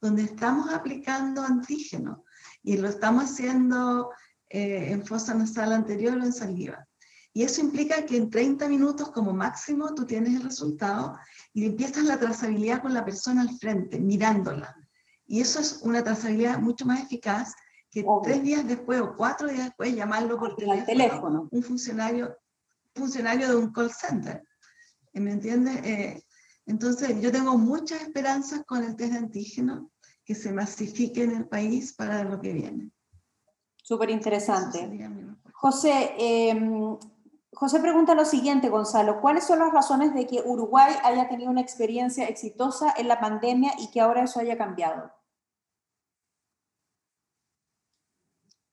donde 0.00 0.22
estamos 0.22 0.72
aplicando 0.72 1.42
antígeno 1.42 2.24
y 2.62 2.76
lo 2.76 2.88
estamos 2.88 3.24
haciendo 3.24 4.10
eh, 4.48 4.90
en 4.90 5.04
fosa 5.06 5.34
nasal 5.34 5.72
anterior 5.72 6.16
o 6.18 6.24
en 6.24 6.32
saliva. 6.32 6.86
Y 7.34 7.44
eso 7.44 7.60
implica 7.62 8.04
que 8.04 8.16
en 8.16 8.28
30 8.28 8.68
minutos 8.68 9.10
como 9.10 9.32
máximo 9.32 9.94
tú 9.94 10.04
tienes 10.04 10.34
el 10.34 10.42
resultado 10.42 11.18
y 11.54 11.64
empiezas 11.64 12.04
la 12.04 12.18
trazabilidad 12.18 12.82
con 12.82 12.92
la 12.92 13.04
persona 13.04 13.42
al 13.42 13.56
frente, 13.58 13.98
mirándola. 13.98 14.76
Y 15.26 15.40
eso 15.40 15.60
es 15.60 15.80
una 15.82 16.04
trazabilidad 16.04 16.58
mucho 16.58 16.84
más 16.84 17.02
eficaz 17.02 17.54
que 17.90 18.04
tres 18.22 18.42
días 18.42 18.66
después 18.66 19.00
o 19.00 19.14
cuatro 19.16 19.48
días 19.48 19.66
después 19.66 19.94
llamarlo 19.94 20.38
por 20.38 20.56
teléfono, 20.56 20.86
teléfono. 20.86 21.48
un 21.50 21.62
funcionario 21.62 22.36
funcionario 22.94 23.48
de 23.48 23.56
un 23.56 23.72
call 23.72 23.90
center. 23.90 24.42
¿Me 25.14 25.32
entiendes? 25.32 25.76
Eh, 25.84 26.24
entonces, 26.66 27.20
yo 27.20 27.30
tengo 27.32 27.58
muchas 27.58 28.02
esperanzas 28.02 28.62
con 28.64 28.82
el 28.84 28.96
test 28.96 29.12
de 29.12 29.18
antígeno 29.18 29.90
que 30.24 30.34
se 30.34 30.52
masifique 30.52 31.24
en 31.24 31.36
el 31.36 31.48
país 31.48 31.92
para 31.92 32.24
lo 32.24 32.40
que 32.40 32.52
viene. 32.52 32.90
Súper 33.82 34.10
interesante. 34.10 34.88
José, 35.52 36.14
em, 36.18 36.96
José 37.52 37.80
pregunta 37.80 38.14
lo 38.14 38.24
siguiente, 38.24 38.68
Gonzalo, 38.68 39.20
¿cuáles 39.20 39.44
son 39.44 39.58
las 39.58 39.72
razones 39.72 40.14
de 40.14 40.26
que 40.26 40.40
Uruguay 40.44 40.94
haya 41.04 41.28
tenido 41.28 41.50
una 41.50 41.60
experiencia 41.60 42.26
exitosa 42.26 42.94
en 42.96 43.08
la 43.08 43.20
pandemia 43.20 43.72
y 43.78 43.90
que 43.90 44.00
ahora 44.00 44.24
eso 44.24 44.40
haya 44.40 44.56
cambiado? 44.56 45.12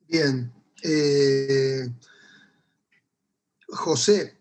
Bien, 0.07 0.51
eh, 0.83 1.87
José, 3.67 4.38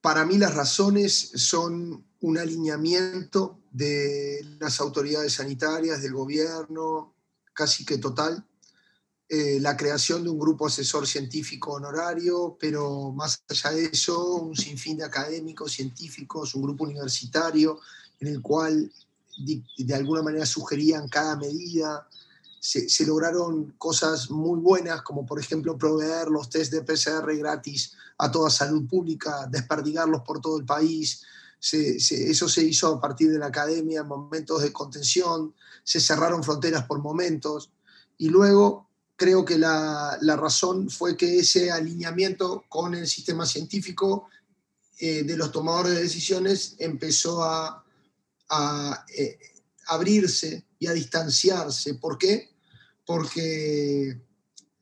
para 0.00 0.24
mí 0.24 0.38
las 0.38 0.54
razones 0.54 1.32
son 1.34 2.04
un 2.20 2.38
alineamiento 2.38 3.58
de 3.70 4.44
las 4.58 4.80
autoridades 4.80 5.34
sanitarias, 5.34 6.02
del 6.02 6.12
gobierno, 6.12 7.14
casi 7.52 7.84
que 7.84 7.98
total, 7.98 8.44
eh, 9.28 9.58
la 9.60 9.76
creación 9.76 10.24
de 10.24 10.30
un 10.30 10.38
grupo 10.38 10.66
asesor 10.66 11.06
científico 11.06 11.72
honorario, 11.72 12.56
pero 12.58 13.12
más 13.12 13.42
allá 13.48 13.72
de 13.72 13.84
eso, 13.86 14.36
un 14.36 14.56
sinfín 14.56 14.96
de 14.96 15.04
académicos, 15.04 15.72
científicos, 15.72 16.54
un 16.54 16.62
grupo 16.62 16.84
universitario 16.84 17.78
en 18.20 18.28
el 18.28 18.40
cual 18.40 18.90
de 19.36 19.94
alguna 19.94 20.22
manera 20.22 20.46
sugerían 20.46 21.08
cada 21.08 21.36
medida, 21.36 22.08
se, 22.60 23.06
lograron 23.06 23.74
cosas 23.78 24.30
muy 24.30 24.58
buenas, 24.60 25.02
como 25.02 25.24
por 25.24 25.40
ejemplo 25.40 25.78
proveer 25.78 26.28
los 26.28 26.50
test 26.50 26.72
de 26.72 26.82
PCR 26.82 27.36
gratis 27.36 27.92
a 28.18 28.30
toda 28.30 28.50
salud 28.50 28.86
pública, 28.86 29.46
desperdigarlos 29.50 30.22
por 30.22 30.40
todo 30.40 30.58
el 30.58 30.64
país. 30.64 31.22
eso 31.60 32.48
se 32.48 32.62
hizo 32.62 32.94
a 32.94 33.00
partir 33.00 33.30
de 33.30 33.38
la 33.38 33.46
academia 33.46 34.00
en 34.00 34.08
momentos 34.08 34.62
de 34.62 34.72
contención, 34.72 35.54
se 35.84 36.00
cerraron 36.00 36.42
fronteras 36.42 36.84
por 36.84 37.00
momentos 37.00 37.70
y 38.16 38.28
luego 38.28 38.88
creo 39.18 39.44
que 39.44 39.58
la, 39.58 40.18
razón 40.36 40.88
fue 40.88 41.16
que 41.16 41.40
ese 41.40 41.70
alineamiento 41.70 42.64
con 42.68 42.94
el 42.94 43.06
sistema 43.06 43.46
científico 43.46 44.28
eh, 45.00 45.24
de 45.24 45.36
los 45.36 45.50
tomadores 45.50 45.94
de 45.94 46.02
decisiones 46.02 46.76
empezó 46.78 47.42
a, 47.42 47.84
eh, 49.16 49.38
abrirse 49.88 50.67
y 50.78 50.86
a 50.86 50.92
distanciarse. 50.92 51.94
¿Por 51.94 52.18
qué? 52.18 52.50
Porque 53.04 54.20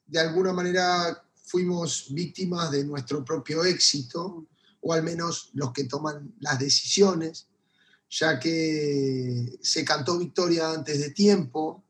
de 0.07 0.19
alguna 0.21 0.53
manera 0.53 1.23
fuimos 1.45 2.07
víctimas 2.11 2.71
de 2.71 2.85
nuestro 2.85 3.25
propio 3.25 3.65
éxito, 3.65 4.47
o 4.81 4.93
al 4.93 5.03
menos 5.03 5.51
los 5.55 5.73
que 5.73 5.85
toman 5.85 6.35
las 6.41 6.59
decisiones, 6.59 7.47
ya 8.11 8.39
que 8.39 9.59
se 9.61 9.85
cantó 9.85 10.19
victoria 10.19 10.71
antes 10.71 11.01
de 11.01 11.11
tiempo, 11.11 11.85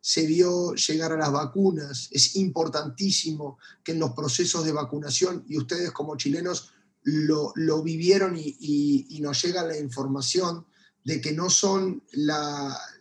se 0.00 0.24
vio 0.24 0.74
llegar 0.74 1.12
a 1.12 1.16
las 1.16 1.32
vacunas. 1.32 2.08
Es 2.12 2.36
importantísimo 2.36 3.58
que 3.82 3.92
en 3.92 3.98
los 3.98 4.12
procesos 4.12 4.64
de 4.64 4.72
vacunación, 4.72 5.44
y 5.48 5.58
ustedes 5.58 5.90
como 5.90 6.16
chilenos 6.16 6.70
lo, 7.02 7.82
vivieron 7.82 8.36
y, 8.36 9.18
nos 9.20 9.42
llega 9.42 9.64
la 9.64 9.76
información 9.76 10.64
de 11.04 11.20
que 11.20 11.32
no 11.32 11.50
son 11.50 12.02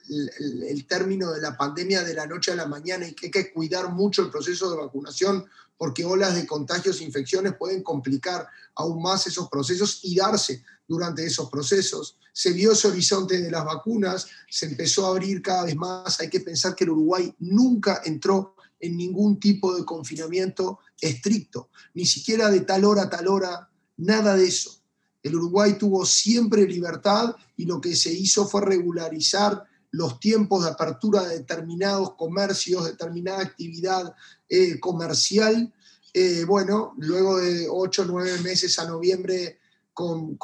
el, 0.09 0.85
término 0.87 1.31
de 1.31 1.41
la 1.41 1.57
pandemia 1.57 2.03
de 2.03 2.13
la 2.13 2.27
noche 2.27 2.51
a 2.51 2.55
la 2.55 2.67
mañana 2.67 3.07
y 3.07 3.13
que 3.13 3.27
hay 3.27 3.31
que 3.31 3.51
cuidar 3.51 3.91
mucho 3.91 4.21
el 4.21 4.29
proceso 4.29 4.69
de 4.69 4.77
vacunación 4.77 5.45
porque 5.77 6.05
olas 6.05 6.35
de 6.35 6.45
contagios 6.45 7.01
e 7.01 7.03
infecciones 7.03 7.55
pueden 7.57 7.83
complicar 7.83 8.47
aún 8.75 9.01
más 9.01 9.27
esos 9.27 9.49
procesos 9.49 9.99
y 10.03 10.15
darse 10.15 10.63
durante 10.87 11.25
esos 11.25 11.49
procesos. 11.49 12.17
Se 12.31 12.51
vio 12.51 12.73
ese 12.73 12.87
horizonte 12.87 13.41
de 13.41 13.51
las 13.51 13.65
vacunas, 13.65 14.27
se 14.49 14.67
empezó 14.67 15.05
a 15.05 15.09
abrir 15.09 15.41
cada 15.41 15.65
vez 15.65 15.75
más. 15.75 16.19
Hay 16.19 16.29
que 16.29 16.39
pensar 16.39 16.75
que 16.75 16.83
el 16.83 16.91
Uruguay 16.91 17.33
nunca 17.39 18.01
entró 18.05 18.55
en 18.79 18.97
ningún 18.97 19.39
tipo 19.39 19.75
de 19.75 19.83
confinamiento 19.83 20.79
estricto, 20.99 21.69
ni 21.93 22.05
siquiera 22.05 22.49
de 22.49 22.61
tal 22.61 22.85
hora 22.85 23.03
a 23.03 23.09
tal 23.09 23.27
hora, 23.27 23.69
nada 23.97 24.35
de 24.35 24.47
eso. 24.47 24.79
El 25.23 25.35
Uruguay 25.35 25.77
tuvo 25.77 26.05
siempre 26.05 26.67
libertad 26.67 27.35
y 27.57 27.65
lo 27.65 27.81
que 27.81 27.95
se 27.95 28.13
hizo 28.13 28.47
fue 28.47 28.61
regularizar 28.61 29.65
los 29.91 30.19
tiempos 30.19 30.63
de 30.63 30.71
apertura 30.71 31.23
de 31.23 31.39
determinados 31.39 32.15
comercios, 32.15 32.85
determinada 32.85 33.41
actividad 33.41 34.13
eh, 34.49 34.79
comercial. 34.79 35.73
Eh, 36.13 36.45
bueno, 36.45 36.93
luego 36.97 37.37
de 37.37 37.67
ocho 37.69 38.03
o 38.03 38.05
nueve 38.05 38.39
meses 38.39 38.77
a 38.79 38.85
noviembre 38.85 39.59
con, 39.93 40.37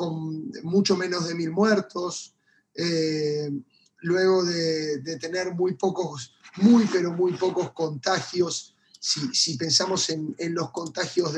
mucho 0.63 0.95
menos 0.95 1.27
de 1.27 1.35
mil 1.35 1.51
muertos, 1.51 2.33
eh, 2.73 3.51
luego 3.99 4.45
de, 4.45 5.17
tener 5.19 5.53
muy 5.53 5.73
pocos, 5.75 6.33
muy 6.57 6.85
pero 6.91 7.11
muy 7.11 7.33
pocos 7.33 7.71
contagios, 7.71 8.75
si, 8.99 9.57
pensamos 9.57 10.09
en, 10.09 10.35
los 10.53 10.71
contagios 10.71 11.33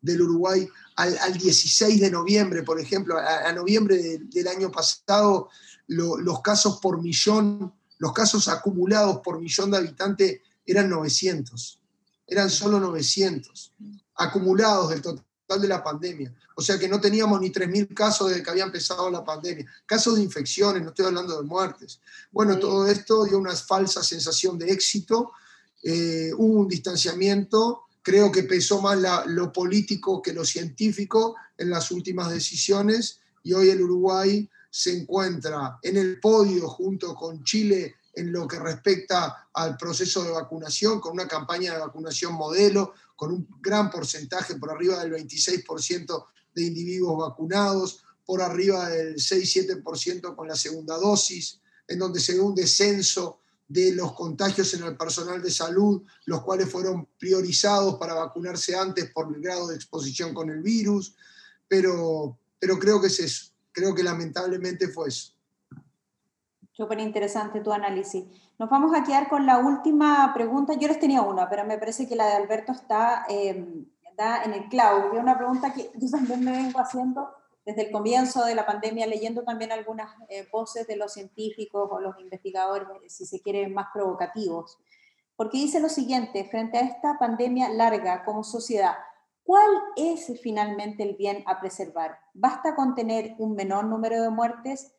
del 0.00 0.22
Uruguay 0.22 0.68
al, 0.96 1.36
16 1.36 2.00
de 2.00 2.10
noviembre, 2.10 2.62
por 2.62 2.80
ejemplo, 2.80 3.18
a, 3.18 3.52
noviembre 3.52 4.18
del 4.20 4.48
año 4.48 4.70
pasado, 4.70 5.48
los 5.88 6.40
casos 6.40 6.78
por 6.80 7.00
millón, 7.00 7.72
los 7.98 8.12
casos 8.12 8.48
acumulados 8.48 9.20
por 9.20 9.40
millón 9.40 9.70
de 9.70 9.78
habitantes 9.78 10.40
eran 10.66 10.90
900, 10.90 11.80
eran 12.26 12.50
solo 12.50 12.80
900, 12.80 13.72
acumulados 14.16 14.90
del 14.90 15.02
total 15.02 15.60
de 15.60 15.68
la 15.68 15.82
pandemia. 15.82 16.34
O 16.56 16.62
sea 16.62 16.78
que 16.78 16.88
no 16.88 17.00
teníamos 17.00 17.40
ni 17.40 17.50
3.000 17.50 17.94
casos 17.94 18.30
desde 18.30 18.42
que 18.42 18.50
había 18.50 18.64
empezado 18.64 19.10
la 19.10 19.24
pandemia. 19.24 19.66
Casos 19.84 20.16
de 20.16 20.22
infecciones, 20.22 20.82
no 20.82 20.88
estoy 20.88 21.06
hablando 21.06 21.36
de 21.36 21.46
muertes. 21.46 22.00
Bueno, 22.32 22.58
todo 22.58 22.86
esto 22.88 23.24
dio 23.24 23.38
una 23.38 23.54
falsa 23.54 24.02
sensación 24.02 24.58
de 24.58 24.72
éxito, 24.72 25.32
eh, 25.82 26.32
hubo 26.36 26.60
un 26.60 26.68
distanciamiento, 26.68 27.82
creo 28.02 28.32
que 28.32 28.44
pesó 28.44 28.80
más 28.80 28.98
lo 29.26 29.52
político 29.52 30.22
que 30.22 30.32
lo 30.32 30.44
científico 30.44 31.36
en 31.58 31.70
las 31.70 31.90
últimas 31.90 32.30
decisiones 32.30 33.20
y 33.42 33.52
hoy 33.52 33.70
el 33.70 33.82
Uruguay 33.82 34.48
se 34.76 34.94
encuentra 34.94 35.78
en 35.80 35.96
el 35.96 36.20
podio 36.20 36.68
junto 36.68 37.14
con 37.14 37.42
Chile 37.42 37.94
en 38.12 38.30
lo 38.30 38.46
que 38.46 38.58
respecta 38.58 39.48
al 39.54 39.74
proceso 39.78 40.22
de 40.22 40.32
vacunación, 40.32 41.00
con 41.00 41.14
una 41.14 41.26
campaña 41.26 41.72
de 41.72 41.80
vacunación 41.80 42.34
modelo, 42.34 42.92
con 43.16 43.32
un 43.32 43.48
gran 43.58 43.90
porcentaje, 43.90 44.56
por 44.56 44.70
arriba 44.70 45.02
del 45.02 45.14
26% 45.14 46.26
de 46.54 46.62
individuos 46.62 47.16
vacunados, 47.16 48.04
por 48.26 48.42
arriba 48.42 48.90
del 48.90 49.14
6-7% 49.14 50.36
con 50.36 50.46
la 50.46 50.56
segunda 50.56 50.98
dosis, 50.98 51.58
en 51.88 51.98
donde 51.98 52.20
se 52.20 52.34
ve 52.34 52.40
un 52.40 52.54
descenso 52.54 53.40
de 53.66 53.92
los 53.92 54.12
contagios 54.12 54.74
en 54.74 54.82
el 54.82 54.94
personal 54.94 55.40
de 55.40 55.50
salud, 55.50 56.02
los 56.26 56.42
cuales 56.42 56.70
fueron 56.70 57.08
priorizados 57.18 57.94
para 57.94 58.12
vacunarse 58.12 58.76
antes 58.76 59.10
por 59.10 59.34
el 59.34 59.40
grado 59.40 59.68
de 59.68 59.76
exposición 59.76 60.34
con 60.34 60.50
el 60.50 60.60
virus, 60.60 61.14
pero, 61.66 62.38
pero 62.58 62.78
creo 62.78 63.00
que 63.00 63.06
es 63.06 63.55
creo 63.76 63.94
que 63.94 64.02
lamentablemente 64.02 64.88
fue 64.88 65.08
eso. 65.08 65.34
Súper 66.72 66.98
interesante 67.00 67.60
tu 67.60 67.72
análisis. 67.72 68.24
Nos 68.58 68.70
vamos 68.70 68.94
a 68.94 69.04
quedar 69.04 69.28
con 69.28 69.44
la 69.44 69.58
última 69.58 70.32
pregunta. 70.34 70.72
Yo 70.74 70.88
les 70.88 70.98
tenía 70.98 71.20
una, 71.20 71.48
pero 71.48 71.64
me 71.64 71.78
parece 71.78 72.08
que 72.08 72.16
la 72.16 72.26
de 72.26 72.34
Alberto 72.34 72.72
está, 72.72 73.26
em, 73.28 73.86
en 74.44 74.54
el 74.54 74.68
clavo. 74.70 75.12
Es 75.12 75.20
una 75.20 75.36
pregunta 75.36 75.74
que 75.74 75.90
yo 75.94 76.10
también 76.10 76.42
me 76.42 76.52
vengo 76.52 76.80
haciendo 76.80 77.28
desde 77.66 77.82
el 77.82 77.92
comienzo 77.92 78.46
de 78.46 78.54
la 78.54 78.64
pandemia, 78.64 79.06
leyendo 79.06 79.42
también 79.42 79.72
algunas 79.72 80.10
eh, 80.30 80.48
voces 80.50 80.86
de 80.86 80.96
los 80.96 81.12
científicos 81.12 81.88
o 81.90 82.00
los 82.00 82.18
investigadores, 82.18 82.88
si 83.08 83.26
se 83.26 83.40
quieren, 83.42 83.74
más 83.74 83.88
provocativos. 83.92 84.78
Porque 85.36 85.58
dice 85.58 85.80
lo 85.80 85.90
siguiente, 85.90 86.48
frente 86.50 86.78
a 86.78 86.82
esta 86.82 87.18
pandemia 87.18 87.68
larga 87.68 88.24
como 88.24 88.42
sociedad, 88.42 88.96
¿Cuál 89.46 89.70
es 89.94 90.32
finalmente 90.42 91.04
el 91.04 91.14
bien 91.14 91.44
a 91.46 91.60
preservar? 91.60 92.18
¿Basta 92.34 92.74
con 92.74 92.96
tener 92.96 93.36
un 93.38 93.54
menor 93.54 93.84
número 93.84 94.20
de 94.20 94.28
muertes? 94.28 94.92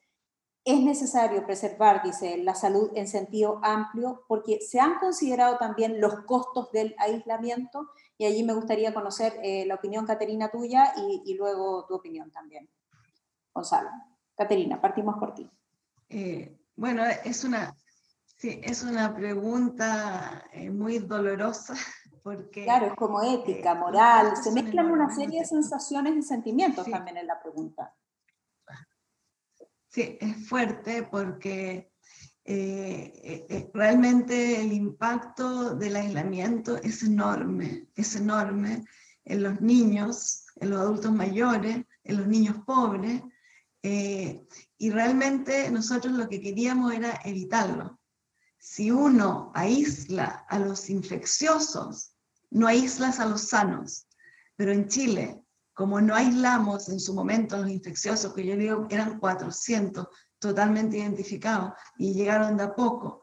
Es 0.64 0.80
necesario 0.80 1.46
preservar, 1.46 2.02
dice, 2.02 2.38
la 2.38 2.56
salud 2.56 2.90
en 2.96 3.10
sentido 3.10 3.60
amplio, 3.62 4.24
porque 4.30 4.62
se 4.62 4.80
han 4.80 5.00
considerado 5.00 5.58
también 5.58 6.00
los 6.00 6.22
costos 6.22 6.72
del 6.72 6.96
aislamiento, 6.98 7.90
y 8.18 8.26
allí 8.26 8.42
me 8.44 8.54
gustaría 8.54 8.94
conocer 8.94 9.38
eh, 9.44 9.66
la 9.66 9.76
opinión, 9.76 10.06
Caterina, 10.06 10.50
tuya, 10.50 10.94
y, 10.96 11.34
luego 11.34 11.86
tu 11.86 11.96
opinión 11.96 12.32
también. 12.32 12.70
Gonzalo. 13.54 13.90
Caterina, 14.34 14.80
partimos 14.80 15.18
por 15.20 15.34
ti. 15.34 15.50
Eh, 16.08 16.58
bueno, 16.78 17.04
es 17.26 17.44
una, 17.44 17.76
sí, 18.38 18.62
es 18.64 18.82
una 18.82 19.14
pregunta 19.14 20.46
eh, 20.54 20.70
muy 20.70 21.00
dolorosa 21.00 21.76
claro, 22.52 22.88
es 22.88 22.94
como 22.96 23.22
ética, 23.22 23.72
eh, 23.72 23.76
moral, 23.76 24.38
se 24.38 24.52
mezclan 24.52 24.92
una 24.92 25.14
serie 25.14 25.42
de 25.42 25.46
sensaciones 25.46 26.16
y 26.16 26.22
sentimientos 26.22 26.90
también 26.90 27.18
en 27.18 27.28
la 27.28 27.40
pregunta. 27.40 27.94
Sí, 29.88 30.18
es 30.20 30.48
fuerte 30.48 31.04
porque 31.04 31.92
eh, 32.44 33.46
eh, 33.50 33.72
realmente 33.74 34.62
el 34.62 34.74
impacto 34.74 35.76
del 35.76 35.96
aislamiento 35.96 36.78
es 36.78 37.04
enorme, 37.04 37.88
es 37.96 38.16
enorme 38.16 38.84
en 39.26 39.44
los 39.44 39.60
niños, 39.62 40.46
en 40.56 40.70
los 40.70 40.80
adultos 40.80 41.12
mayores, 41.12 41.84
en 42.04 42.18
los 42.18 42.28
niños 42.28 42.58
pobres, 42.66 43.22
y 43.84 44.90
realmente 44.90 45.72
nosotros 45.72 46.12
lo 46.12 46.28
que 46.28 46.42
queríamos 46.42 46.94
era 46.94 47.22
evitarlo. 47.24 48.02
Si 48.58 48.92
uno 48.92 49.54
aísla 49.56 50.46
a 50.50 50.60
los 50.60 50.90
infecciosos 50.90 52.17
no 52.52 52.68
aíslas 52.68 53.20
a 53.20 53.26
los 53.26 53.50
sanos. 53.50 54.08
Pero 54.56 54.72
en 54.72 54.88
Chile, 54.88 55.42
como 55.74 56.02
no 56.02 56.16
aislamos 56.16 56.90
en 56.90 57.00
su 57.00 57.14
momento 57.14 57.58
los 57.58 57.70
infecciosos, 57.70 58.34
que 58.34 58.46
yo 58.46 58.56
digo 58.56 58.88
eran 58.90 59.20
400 59.20 60.08
totalmente 60.40 60.98
identificados 60.98 61.74
y 61.98 62.14
llegaron 62.14 62.58
de 62.58 62.64
a 62.64 62.76
poco, 62.76 63.22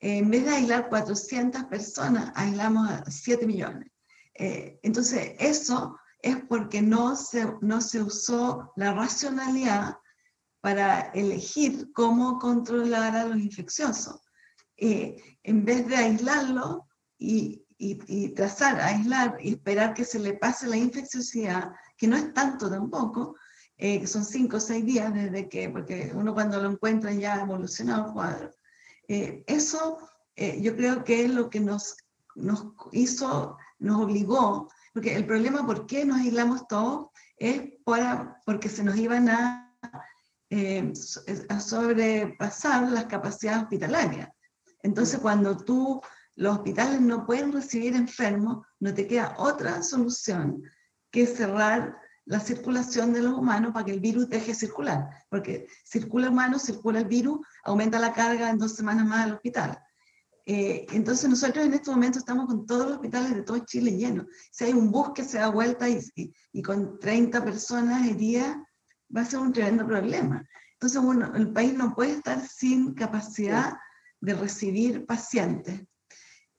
en 0.00 0.30
vez 0.30 0.44
de 0.44 0.50
aislar 0.50 0.88
400 0.88 1.64
personas, 1.64 2.30
aislamos 2.34 2.90
a 2.90 3.10
7 3.10 3.46
millones. 3.46 3.90
Eh, 4.34 4.78
entonces, 4.82 5.34
eso 5.38 5.96
es 6.20 6.36
porque 6.48 6.82
no 6.82 7.16
se, 7.16 7.46
no 7.60 7.80
se 7.80 8.02
usó 8.02 8.72
la 8.76 8.92
racionalidad 8.92 9.96
para 10.60 11.00
elegir 11.12 11.92
cómo 11.92 12.38
controlar 12.38 13.16
a 13.16 13.24
los 13.24 13.38
infecciosos. 13.38 14.20
Eh, 14.76 15.38
en 15.42 15.64
vez 15.64 15.86
de 15.86 15.96
aislarlo 15.96 16.88
y, 17.18 17.63
y, 17.84 18.28
trazar, 18.30 18.80
aislar 18.80 19.36
y 19.40 19.54
esperar 19.54 19.94
que 19.94 20.04
se 20.04 20.18
le 20.18 20.34
pase 20.34 20.66
la 20.66 20.76
infecciosidad, 20.76 21.72
que 21.96 22.06
no 22.06 22.16
es 22.16 22.32
tanto 22.32 22.70
tampoco, 22.70 23.36
eh, 23.76 24.06
son 24.06 24.24
cinco 24.24 24.56
o 24.56 24.60
seis 24.60 24.84
días 24.84 25.12
desde 25.12 25.48
que, 25.48 25.68
porque 25.68 26.12
uno 26.14 26.32
cuando 26.32 26.60
lo 26.60 26.70
encuentra 26.70 27.12
ya 27.12 27.34
ha 27.34 27.42
evolucionado 27.42 28.06
el 28.06 28.12
cuadro. 28.12 28.54
Eh, 29.08 29.44
eso 29.46 29.98
eh, 30.36 30.60
yo 30.62 30.74
creo 30.76 31.04
que 31.04 31.24
es 31.24 31.30
lo 31.30 31.50
que 31.50 31.60
nos, 31.60 31.96
nos 32.34 32.72
hizo, 32.92 33.58
nos 33.78 34.00
obligó, 34.00 34.70
porque 34.92 35.14
el 35.14 35.26
problema 35.26 35.66
por 35.66 35.86
qué 35.86 36.04
nos 36.04 36.20
aislamos 36.20 36.66
todos 36.68 37.08
es 37.36 37.62
para, 37.84 38.40
porque 38.46 38.68
se 38.68 38.82
nos 38.82 38.96
iban 38.96 39.28
a, 39.28 39.76
a 41.48 41.60
sobrepasar 41.60 42.90
las 42.90 43.06
capacidades 43.06 43.64
hospitalarias. 43.64 44.28
Entonces, 44.82 45.18
cuando 45.18 45.56
tú 45.56 46.00
los 46.36 46.56
hospitales 46.56 47.00
no 47.00 47.26
pueden 47.26 47.52
recibir 47.52 47.94
enfermos, 47.94 48.66
no 48.80 48.92
te 48.92 49.06
queda 49.06 49.34
otra 49.38 49.82
solución 49.82 50.62
que 51.10 51.26
cerrar 51.26 51.96
la 52.26 52.40
circulación 52.40 53.12
de 53.12 53.22
los 53.22 53.34
humanos 53.34 53.72
para 53.72 53.84
que 53.84 53.92
el 53.92 54.00
virus 54.00 54.28
deje 54.28 54.48
de 54.48 54.54
circular, 54.54 55.08
porque 55.28 55.66
circula 55.84 56.30
humano, 56.30 56.58
circula 56.58 57.00
el 57.00 57.04
virus, 57.06 57.46
aumenta 57.64 57.98
la 57.98 58.12
carga 58.12 58.50
en 58.50 58.58
dos 58.58 58.74
semanas 58.74 59.06
más 59.06 59.26
al 59.26 59.34
hospital. 59.34 59.78
Eh, 60.46 60.86
entonces 60.92 61.28
nosotros 61.28 61.64
en 61.64 61.72
este 61.72 61.90
momento 61.90 62.18
estamos 62.18 62.46
con 62.46 62.66
todos 62.66 62.86
los 62.86 62.94
hospitales 62.96 63.34
de 63.34 63.42
todo 63.42 63.58
Chile 63.60 63.96
llenos. 63.96 64.26
Si 64.50 64.64
hay 64.64 64.72
un 64.72 64.90
bus 64.90 65.12
que 65.14 65.24
se 65.24 65.38
da 65.38 65.48
vuelta 65.48 65.88
y, 65.88 66.00
y, 66.52 66.62
con 66.62 66.98
30 66.98 67.44
personas 67.44 68.16
día, 68.16 68.62
va 69.14 69.22
a 69.22 69.24
ser 69.24 69.40
un 69.40 69.52
tremendo 69.52 69.86
problema. 69.86 70.46
Entonces, 70.72 71.00
el 71.34 71.52
país 71.52 71.74
no 71.74 71.94
puede 71.94 72.12
estar 72.12 72.46
sin 72.46 72.94
capacidad 72.94 73.74
de 74.20 74.34
recibir 74.34 75.06
pacientes. 75.06 75.82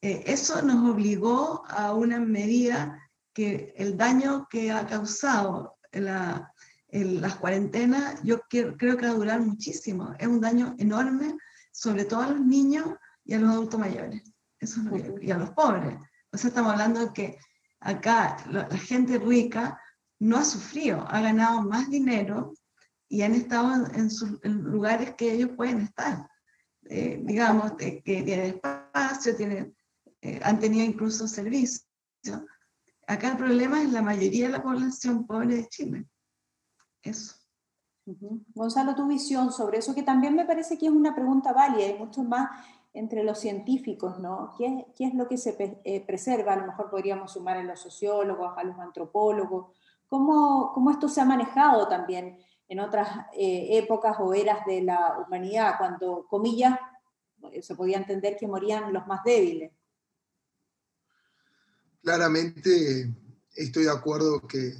Eh, 0.06 0.22
eso 0.28 0.62
nos 0.62 0.88
obligó 0.88 1.66
a 1.68 1.96
una 1.96 2.20
medida 2.20 3.10
que 3.34 3.74
el 3.76 3.98
daño 3.98 4.48
que 4.52 4.72
ha 4.72 4.86
causado 4.86 5.80
la, 5.92 6.54
las 6.92 7.36
cuarentenas, 7.38 8.22
yo 8.22 8.40
creo, 8.48 8.78
creo 8.78 8.98
que 8.98 9.08
va 9.08 9.14
a 9.14 9.16
durar 9.16 9.42
muchísimo. 9.42 10.14
Es 10.20 10.28
un 10.28 10.40
daño 10.40 10.76
enorme, 10.78 11.36
sobre 11.72 12.06
todo 12.06 12.22
a 12.22 12.30
los 12.30 12.40
niños 12.40 12.86
y 13.24 13.34
a 13.34 13.40
los 13.40 13.50
adultos 13.50 13.80
mayores. 13.80 14.22
Eso 14.60 14.80
y 15.20 15.32
a 15.32 15.40
los 15.40 15.50
pobres. 15.50 15.98
O 16.32 16.38
sea, 16.38 16.50
estamos 16.50 16.74
hablando 16.74 17.08
de 17.08 17.12
que 17.12 17.40
acá 17.80 18.38
la, 18.52 18.70
gente 18.78 19.18
rica 19.18 19.82
no 20.20 20.38
ha 20.38 20.46
sufrido, 20.46 21.04
ha 21.10 21.20
ganado 21.20 21.64
más 21.64 21.90
dinero 21.90 22.54
y 23.10 23.24
han 23.24 23.34
estado 23.34 23.88
en, 23.96 24.12
sus, 24.12 24.40
lugares 24.44 25.16
que 25.16 25.34
ellos 25.34 25.50
pueden 25.58 25.82
estar. 25.82 26.30
Eh, 26.90 27.20
digamos, 27.24 27.72
que 27.72 28.04
tienen 28.06 28.54
espacio, 28.54 29.36
tienen 29.36 29.76
eh, 30.26 30.40
han 30.44 30.60
tenido 30.60 30.84
incluso 30.84 31.28
servicio. 31.28 31.86
Acá 33.06 33.28
el 33.28 33.38
problema 33.38 33.84
es 33.84 33.92
la 33.92 34.02
mayoría 34.02 34.48
de 34.48 34.54
la 34.54 34.64
población 34.64 35.28
pobre 35.28 35.58
de 35.58 35.68
Chile. 35.68 36.08
Eso. 37.04 37.36
Gonzalo, 38.56 38.96
tu 38.96 39.08
visión 39.08 39.52
sobre 39.52 39.78
eso, 39.78 39.94
que 39.94 40.02
también 40.02 40.36
me 40.36 40.46
parece 40.46 40.80
que 40.80 40.88
es 40.88 40.92
una 40.92 41.14
pregunta 41.14 41.54
válida 41.54 41.86
y 41.86 42.00
mucho 42.00 42.24
más 42.24 42.50
entre 42.92 43.24
los 43.24 43.38
científicos, 43.38 44.18
¿no? 44.18 44.56
¿Qué, 44.58 44.88
qué 44.96 45.06
es 45.06 45.14
lo 45.14 45.28
que 45.28 45.38
se 45.38 45.56
eh, 45.84 46.04
preserva? 46.04 46.54
A 46.54 46.58
lo 46.58 46.66
mejor 46.66 46.90
podríamos 46.90 47.34
sumar 47.34 47.58
a 47.58 47.64
los 47.64 47.80
sociólogos, 47.80 48.58
a 48.58 48.64
los 48.64 48.80
antropólogos. 48.80 49.78
¿Cómo, 50.08 50.72
cómo 50.74 50.90
esto 50.90 51.08
se 51.08 51.22
ha 51.22 51.26
manejado 51.26 51.88
también 51.88 52.40
en 52.68 52.80
otras 52.80 53.28
eh, 53.34 53.78
épocas 53.78 54.18
o 54.20 54.34
eras 54.34 54.66
de 54.66 54.82
la 54.82 55.20
humanidad, 55.20 55.76
cuando, 55.78 56.26
comillas, 56.28 56.80
se 57.62 57.76
podía 57.76 57.98
entender 57.98 58.38
que 58.38 58.48
morían 58.48 58.92
los 58.92 59.06
más 59.06 59.24
débiles? 59.24 59.72
Claramente 62.06 63.12
estoy 63.56 63.86
de 63.86 63.90
acuerdo 63.90 64.48
que, 64.48 64.78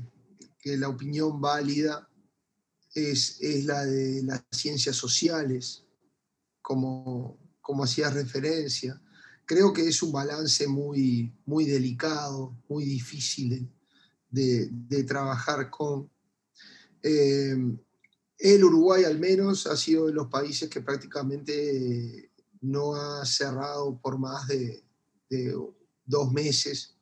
la 0.78 0.90
opinión 0.90 1.42
válida 1.42 2.08
es, 2.94 3.40
la 3.66 3.84
de 3.84 4.22
las 4.22 4.44
ciencias 4.52 4.96
sociales, 4.96 5.84
como, 6.62 7.40
como 7.62 7.84
hacías 7.84 8.14
referencia. 8.14 9.02
Creo 9.44 9.74
que 9.74 9.88
es 9.88 10.04
un 10.04 10.12
balance 10.12 10.68
muy, 10.68 11.34
muy 11.48 11.66
delicado, 11.66 12.56
muy 12.70 12.86
difícil 12.86 13.72
de, 14.30 15.04
trabajar 15.08 15.72
con. 15.72 16.12
Eh, 17.02 17.58
el 18.38 18.64
Uruguay 18.64 19.04
al 19.04 19.18
menos 19.18 19.66
ha 19.66 19.76
sido 19.76 20.06
de 20.06 20.14
los 20.14 20.28
países 20.28 20.70
que 20.70 20.82
prácticamente 20.82 22.32
no 22.62 22.94
ha 22.94 23.26
cerrado 23.26 24.00
por 24.00 24.20
más 24.20 24.48
de 24.48 24.84
dos 26.06 26.32
meses 26.32 26.95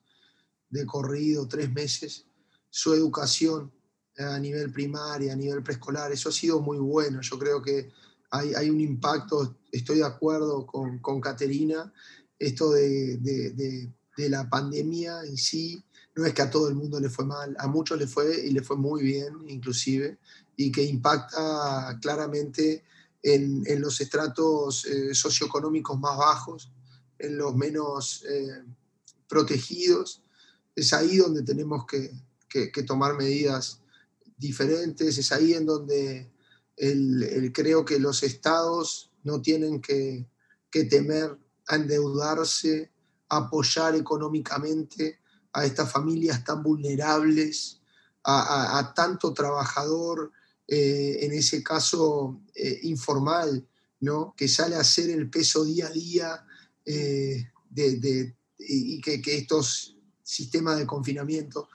de 0.73 0.85
corrido, 0.87 1.47
tres 1.47 1.71
meses, 1.71 2.25
su 2.69 2.93
educación 2.93 3.71
a 4.17 4.39
nivel 4.39 4.71
primaria, 4.73 5.33
a 5.33 5.35
nivel 5.35 5.61
preescolar, 5.61 6.11
eso 6.11 6.29
ha 6.29 6.31
sido 6.31 6.59
muy 6.61 6.79
bueno. 6.79 7.21
Yo 7.21 7.37
creo 7.37 7.61
que 7.61 7.91
hay, 8.31 8.53
hay 8.55 8.69
un 8.71 8.81
impacto, 8.81 9.57
estoy 9.71 9.97
de 9.97 10.05
acuerdo 10.05 10.65
con, 10.65 10.99
con 10.99 11.21
Caterina, 11.21 11.93
esto 12.39 12.71
de, 12.71 13.17
de, 13.17 13.51
de, 14.17 14.29
la 14.29 14.49
pandemia 14.49 15.23
en 15.23 15.37
sí, 15.37 15.83
no 16.15 16.25
es 16.25 16.33
que 16.33 16.41
a 16.41 16.49
todo 16.49 16.67
el 16.67 16.75
mundo 16.75 16.99
le 16.99 17.09
fue 17.09 17.25
mal, 17.25 17.55
a 17.59 17.67
muchos 17.67 17.97
le 17.97 18.07
fue 18.07 18.45
y 18.45 18.51
le 18.51 18.63
fue 18.63 18.75
muy 18.75 19.03
bien 19.03 19.33
inclusive, 19.47 20.17
y 20.55 20.71
que 20.71 20.83
impacta 20.83 21.97
claramente 22.01 22.83
en, 23.21 23.63
en 23.65 23.81
los 23.81 24.01
estratos 24.01 24.85
eh, 24.85 25.13
socioeconómicos 25.13 25.99
más 25.99 26.17
bajos, 26.17 26.71
en 27.19 27.37
los 27.37 27.55
menos 27.55 28.23
eh, 28.27 28.63
protegidos, 29.27 30.22
es 30.75 30.93
ahí 30.93 31.17
donde 31.17 31.43
tenemos 31.43 31.85
que, 31.85 32.11
tomar 32.85 33.15
medidas 33.15 33.79
diferentes, 34.37 35.17
es 35.17 35.31
ahí 35.31 35.53
en 35.53 35.65
donde 35.65 36.31
el, 36.77 37.51
creo 37.53 37.83
que 37.83 37.99
los 37.99 38.21
estados 38.21 39.11
no 39.23 39.41
tienen 39.41 39.81
que, 39.81 40.27
temer 40.89 41.37
a 41.67 41.75
endeudarse, 41.75 42.91
apoyar 43.29 43.95
económicamente 43.95 45.19
a 45.53 45.65
estas 45.65 45.91
familias 45.91 46.43
tan 46.43 46.63
vulnerables, 46.63 47.79
a, 48.23 48.93
tanto 48.95 49.33
trabajador, 49.33 50.31
eh, 50.67 51.19
en 51.21 51.33
ese 51.33 51.61
caso 51.61 52.41
eh, 52.55 52.79
informal, 52.83 53.67
¿no? 53.99 54.33
que 54.35 54.47
sale 54.47 54.75
a 54.75 54.79
hacer 54.79 55.09
el 55.09 55.29
peso 55.29 55.63
día 55.63 55.87
a 55.87 55.91
día 55.91 56.45
eh, 56.85 57.51
y 58.57 59.01
que, 59.01 59.21
que, 59.21 59.37
estos 59.37 59.92
sistema 60.23 60.75
de 60.75 60.87
confinamiento 60.87 61.67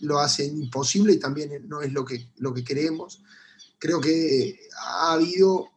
lo 0.00 0.18
hacen 0.18 0.60
imposible 0.60 1.12
y 1.12 1.18
también 1.18 1.68
no 1.68 1.82
es 1.82 1.92
lo 1.92 2.04
que, 2.04 2.30
lo 2.38 2.54
que 2.54 2.64
queremos. 2.64 3.22
Creo 3.78 4.00
que 4.00 4.58
ha 4.82 5.12
habido 5.12 5.68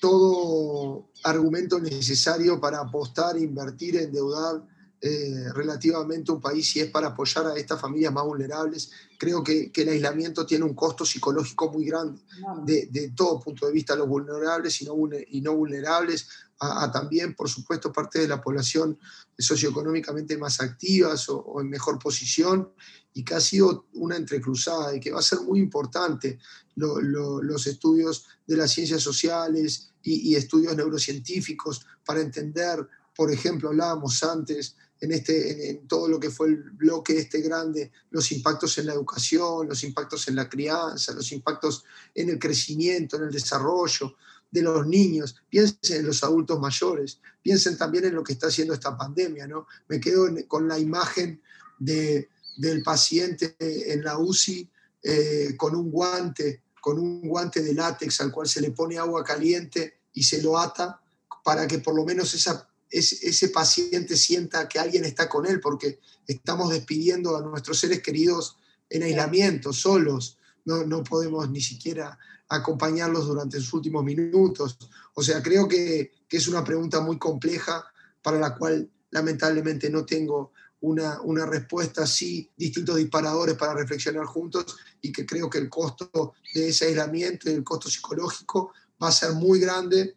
todo 0.00 1.10
argumento 1.22 1.80
necesario 1.80 2.60
para 2.60 2.80
apostar, 2.80 3.38
invertir, 3.38 3.96
endeudar 3.96 4.62
eh, 5.06 5.52
relativamente 5.52 6.32
un 6.32 6.40
país 6.40 6.66
si 6.66 6.80
es 6.80 6.90
para 6.90 7.08
apoyar 7.08 7.46
a 7.48 7.56
estas 7.56 7.78
familias 7.78 8.10
más 8.10 8.24
vulnerables. 8.24 8.90
Creo 9.18 9.44
que, 9.44 9.70
el 9.74 9.88
aislamiento 9.90 10.46
tiene 10.46 10.64
un 10.64 10.72
costo 10.72 11.04
psicológico 11.04 11.70
muy 11.70 11.84
grande 11.84 12.22
de, 12.64 12.88
de 12.90 13.10
todo 13.10 13.38
punto 13.38 13.66
de 13.66 13.72
vista, 13.72 13.94
los 13.94 14.08
vulnerables 14.08 14.80
y 14.80 14.86
no, 14.86 14.94
y 15.28 15.42
no 15.42 15.54
vulnerables, 15.54 16.26
a, 16.58 16.90
también, 16.90 17.34
por 17.34 17.50
supuesto, 17.50 17.92
parte 17.92 18.20
de 18.20 18.28
la 18.28 18.40
población 18.40 18.98
socioeconómicamente 19.38 20.38
más 20.38 20.58
activas 20.62 21.28
o, 21.28 21.60
en 21.60 21.68
mejor 21.68 21.98
posición 21.98 22.70
y 23.12 23.24
que 23.24 23.34
ha 23.34 23.40
sido 23.40 23.86
una 23.92 24.16
entrecruzada 24.16 24.96
y 24.96 25.00
que 25.00 25.12
va 25.12 25.20
a 25.20 25.22
ser 25.22 25.40
muy 25.40 25.60
importante 25.60 26.38
los 26.76 27.66
estudios 27.66 28.24
de 28.46 28.56
las 28.56 28.70
ciencias 28.70 29.02
sociales 29.02 29.90
y, 30.02 30.34
estudios 30.34 30.74
neurocientíficos 30.74 31.84
para 32.06 32.22
entender, 32.22 32.88
por 33.14 33.30
ejemplo, 33.30 33.68
hablábamos 33.68 34.22
antes 34.22 34.76
en, 35.04 35.12
este, 35.12 35.70
en, 35.70 35.86
todo 35.86 36.08
lo 36.08 36.18
que 36.18 36.30
fue 36.30 36.48
el 36.48 36.56
bloque 36.56 37.18
este 37.18 37.40
grande, 37.40 37.92
los 38.10 38.30
impactos 38.32 38.78
en 38.78 38.86
la 38.86 38.94
educación, 38.94 39.68
los 39.68 39.84
impactos 39.84 40.28
en 40.28 40.36
la 40.36 40.48
crianza, 40.48 41.12
los 41.12 41.30
impactos 41.32 41.84
en 42.14 42.30
el 42.30 42.38
crecimiento, 42.38 43.16
en 43.16 43.24
el 43.24 43.30
desarrollo, 43.30 44.16
de 44.50 44.62
los 44.62 44.86
niños, 44.86 45.34
piensen 45.48 45.98
en 45.98 46.06
los 46.06 46.22
adultos 46.22 46.60
mayores, 46.60 47.18
piensen 47.42 47.76
también 47.76 48.04
en 48.04 48.14
lo 48.14 48.22
que 48.22 48.34
está 48.34 48.46
haciendo 48.46 48.72
esta 48.72 48.96
pandemia, 48.96 49.48
¿no? 49.48 49.66
Me 49.88 49.98
quedo 49.98 50.28
con 50.46 50.68
la 50.68 50.78
imagen 50.78 51.42
de, 51.76 52.28
del 52.56 52.84
paciente 52.84 53.56
en 53.58 54.04
la 54.04 54.16
UCI 54.16 54.70
eh, 55.02 55.54
con 55.56 55.74
un 55.74 55.90
guante, 55.90 56.62
con 56.80 57.00
un 57.00 57.22
guante 57.22 57.62
de 57.62 57.74
látex 57.74 58.20
al 58.20 58.30
cual 58.30 58.48
se 58.48 58.60
le 58.60 58.70
pone 58.70 58.96
agua 58.96 59.24
caliente 59.24 59.98
y 60.12 60.22
se 60.22 60.40
lo 60.40 60.56
ata 60.56 61.00
para 61.42 61.66
que 61.66 61.80
por 61.80 61.96
lo 61.96 62.04
menos 62.04 62.32
esa, 62.32 62.68
ese 62.98 63.48
paciente 63.48 64.16
sienta 64.16 64.68
que 64.68 64.78
alguien 64.78 65.04
está 65.04 65.28
con 65.28 65.46
él, 65.46 65.60
porque 65.60 65.98
estamos 66.26 66.70
despidiendo 66.70 67.36
a 67.36 67.42
nuestros 67.42 67.78
seres 67.78 68.02
queridos 68.02 68.56
en 68.88 69.02
aislamiento, 69.02 69.72
solos, 69.72 70.38
no, 70.64 70.84
no 70.84 71.02
podemos 71.02 71.50
ni 71.50 71.60
siquiera 71.60 72.18
acompañarlos 72.48 73.26
durante 73.26 73.58
sus 73.58 73.74
últimos 73.74 74.04
minutos. 74.04 74.78
O 75.14 75.22
sea, 75.22 75.42
creo 75.42 75.68
que, 75.68 76.12
es 76.30 76.48
una 76.48 76.64
pregunta 76.64 76.98
muy 76.98 77.16
compleja 77.16 77.84
para 78.20 78.40
la 78.40 78.56
cual 78.56 78.90
lamentablemente 79.10 79.88
no 79.88 80.04
tengo 80.04 80.50
una, 80.80 81.20
una, 81.20 81.46
respuesta, 81.46 82.08
sí, 82.08 82.50
distintos 82.56 82.96
disparadores 82.96 83.54
para 83.54 83.72
reflexionar 83.72 84.26
juntos 84.26 84.76
y 85.00 85.12
que 85.12 85.24
creo 85.24 85.48
que 85.48 85.58
el 85.58 85.68
costo 85.68 86.34
de 86.52 86.70
ese 86.70 86.86
aislamiento 86.86 87.48
y 87.48 87.52
el 87.52 87.62
costo 87.62 87.88
psicológico 87.88 88.72
va 89.00 89.08
a 89.08 89.12
ser 89.12 89.32
muy 89.34 89.60
grande 89.60 90.16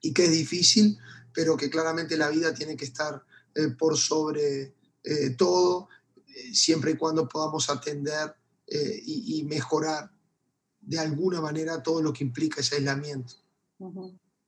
y 0.00 0.12
que 0.12 0.24
es 0.24 0.32
difícil, 0.32 0.98
pero 1.34 1.56
que 1.56 1.70
claramente 1.70 2.16
la 2.16 2.28
vida 2.28 2.54
tiene 2.54 2.76
que 2.76 2.84
estar 2.84 3.22
eh, 3.54 3.68
por 3.78 3.96
sobre 3.96 4.74
eh, 5.04 5.30
todo, 5.36 5.88
eh, 6.28 6.54
siempre 6.54 6.92
y 6.92 6.96
cuando 6.96 7.28
podamos 7.28 7.68
atender 7.70 8.34
y 9.04 9.44
mejorar 9.44 10.10
de 10.80 10.98
alguna 10.98 11.42
manera 11.42 11.82
todo 11.82 12.00
lo 12.00 12.10
que 12.10 12.24
implica 12.24 12.62
ese 12.62 12.76
aislamiento. 12.76 13.34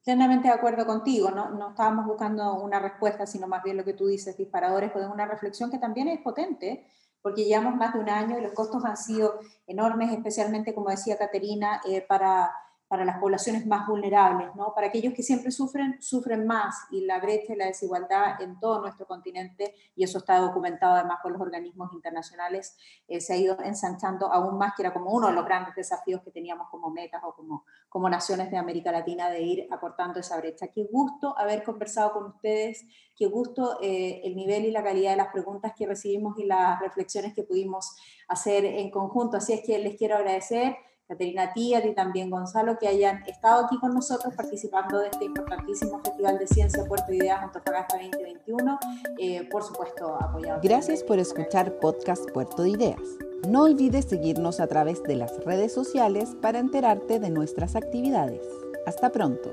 Plenamente 0.02 0.48
de 0.48 0.54
acuerdo 0.54 0.86
contigo, 0.86 1.30
¿no? 1.30 1.50
no 1.50 1.70
estábamos 1.70 2.06
buscando 2.06 2.54
una 2.54 2.80
respuesta, 2.80 3.26
sino 3.26 3.46
más 3.48 3.62
bien 3.62 3.76
lo 3.76 3.84
que 3.84 3.92
tú 3.92 4.06
dices, 4.06 4.38
disparadores, 4.38 4.92
pues 4.92 5.06
una 5.06 5.26
reflexión 5.26 5.70
que 5.70 5.76
también 5.76 6.08
es 6.08 6.22
potente, 6.22 6.86
porque 7.20 7.44
llevamos 7.44 7.76
más 7.76 7.92
de 7.92 8.00
un 8.00 8.08
año 8.08 8.38
y 8.38 8.40
los 8.40 8.52
costos 8.52 8.82
han 8.86 8.96
sido 8.96 9.40
enormes, 9.66 10.10
especialmente, 10.10 10.74
como 10.74 10.88
decía 10.88 11.18
Caterina, 11.18 11.82
para 12.08 12.50
para 12.94 13.04
las 13.04 13.18
poblaciones 13.18 13.66
más 13.66 13.88
vulnerables, 13.88 14.54
¿no? 14.54 14.72
Para 14.72 14.86
aquellos 14.86 15.14
que 15.14 15.24
siempre 15.24 15.50
sufren, 15.50 16.00
sufren 16.00 16.46
más 16.46 16.76
y 16.92 17.04
la 17.04 17.18
brecha 17.18 17.52
y 17.52 17.56
la 17.56 17.66
desigualdad 17.66 18.40
en 18.40 18.60
todo 18.60 18.80
nuestro 18.80 19.04
continente, 19.04 19.74
y 19.96 20.04
eso 20.04 20.18
está 20.18 20.38
documentado 20.38 20.94
además 20.94 21.18
por 21.20 21.32
los 21.32 21.40
organismos 21.40 21.92
internacionales, 21.92 22.76
eh, 23.08 23.20
se 23.20 23.34
ha 23.34 23.36
ido 23.36 23.58
ensanchando 23.64 24.32
aún 24.32 24.58
más, 24.58 24.74
que 24.76 24.84
era 24.84 24.92
como 24.92 25.10
uno 25.10 25.26
de 25.26 25.32
los 25.32 25.44
grandes 25.44 25.74
desafíos 25.74 26.22
que 26.22 26.30
teníamos 26.30 26.68
como 26.70 26.88
metas 26.90 27.20
o 27.24 27.34
como, 27.34 27.64
como 27.88 28.08
naciones 28.08 28.48
de 28.52 28.58
América 28.58 28.92
Latina 28.92 29.28
de 29.28 29.42
ir 29.42 29.66
acortando 29.72 30.20
esa 30.20 30.36
brecha. 30.36 30.68
Qué 30.68 30.86
gusto 30.88 31.36
haber 31.36 31.64
conversado 31.64 32.12
con 32.12 32.26
ustedes, 32.26 32.86
qué 33.16 33.26
gusto 33.26 33.80
eh, 33.82 34.20
el 34.22 34.36
nivel 34.36 34.66
y 34.66 34.70
la 34.70 34.84
calidad 34.84 35.10
de 35.10 35.16
las 35.16 35.32
preguntas 35.32 35.72
que 35.76 35.84
recibimos 35.84 36.38
y 36.38 36.44
las 36.44 36.78
reflexiones 36.78 37.34
que 37.34 37.42
pudimos 37.42 37.96
hacer 38.28 38.64
en 38.64 38.92
conjunto. 38.92 39.38
Así 39.38 39.52
es 39.52 39.62
que 39.66 39.80
les 39.80 39.96
quiero 39.96 40.14
agradecer. 40.14 40.76
Caterina 41.06 41.52
Tía 41.52 41.84
y 41.84 41.94
también 41.94 42.30
Gonzalo, 42.30 42.78
que 42.78 42.88
hayan 42.88 43.22
estado 43.26 43.66
aquí 43.66 43.78
con 43.78 43.94
nosotros 43.94 44.34
participando 44.34 44.98
de 44.98 45.08
este 45.08 45.26
importantísimo 45.26 46.00
Festival 46.02 46.38
de 46.38 46.46
Ciencia 46.46 46.84
Puerto 46.84 47.12
Ideas 47.12 47.42
Antofagasta 47.42 47.98
2021, 47.98 48.78
eh, 49.18 49.48
por 49.50 49.62
supuesto 49.62 50.14
apoyado. 50.14 50.60
Gracias 50.62 51.02
por 51.02 51.18
escuchar 51.18 51.78
Podcast 51.78 52.30
Puerto 52.30 52.62
de 52.62 52.70
Ideas. 52.70 53.00
No 53.48 53.64
olvides 53.64 54.06
seguirnos 54.06 54.60
a 54.60 54.66
través 54.66 55.02
de 55.02 55.16
las 55.16 55.44
redes 55.44 55.74
sociales 55.74 56.34
para 56.40 56.58
enterarte 56.58 57.18
de 57.18 57.30
nuestras 57.30 57.76
actividades. 57.76 58.42
Hasta 58.86 59.12
pronto. 59.12 59.50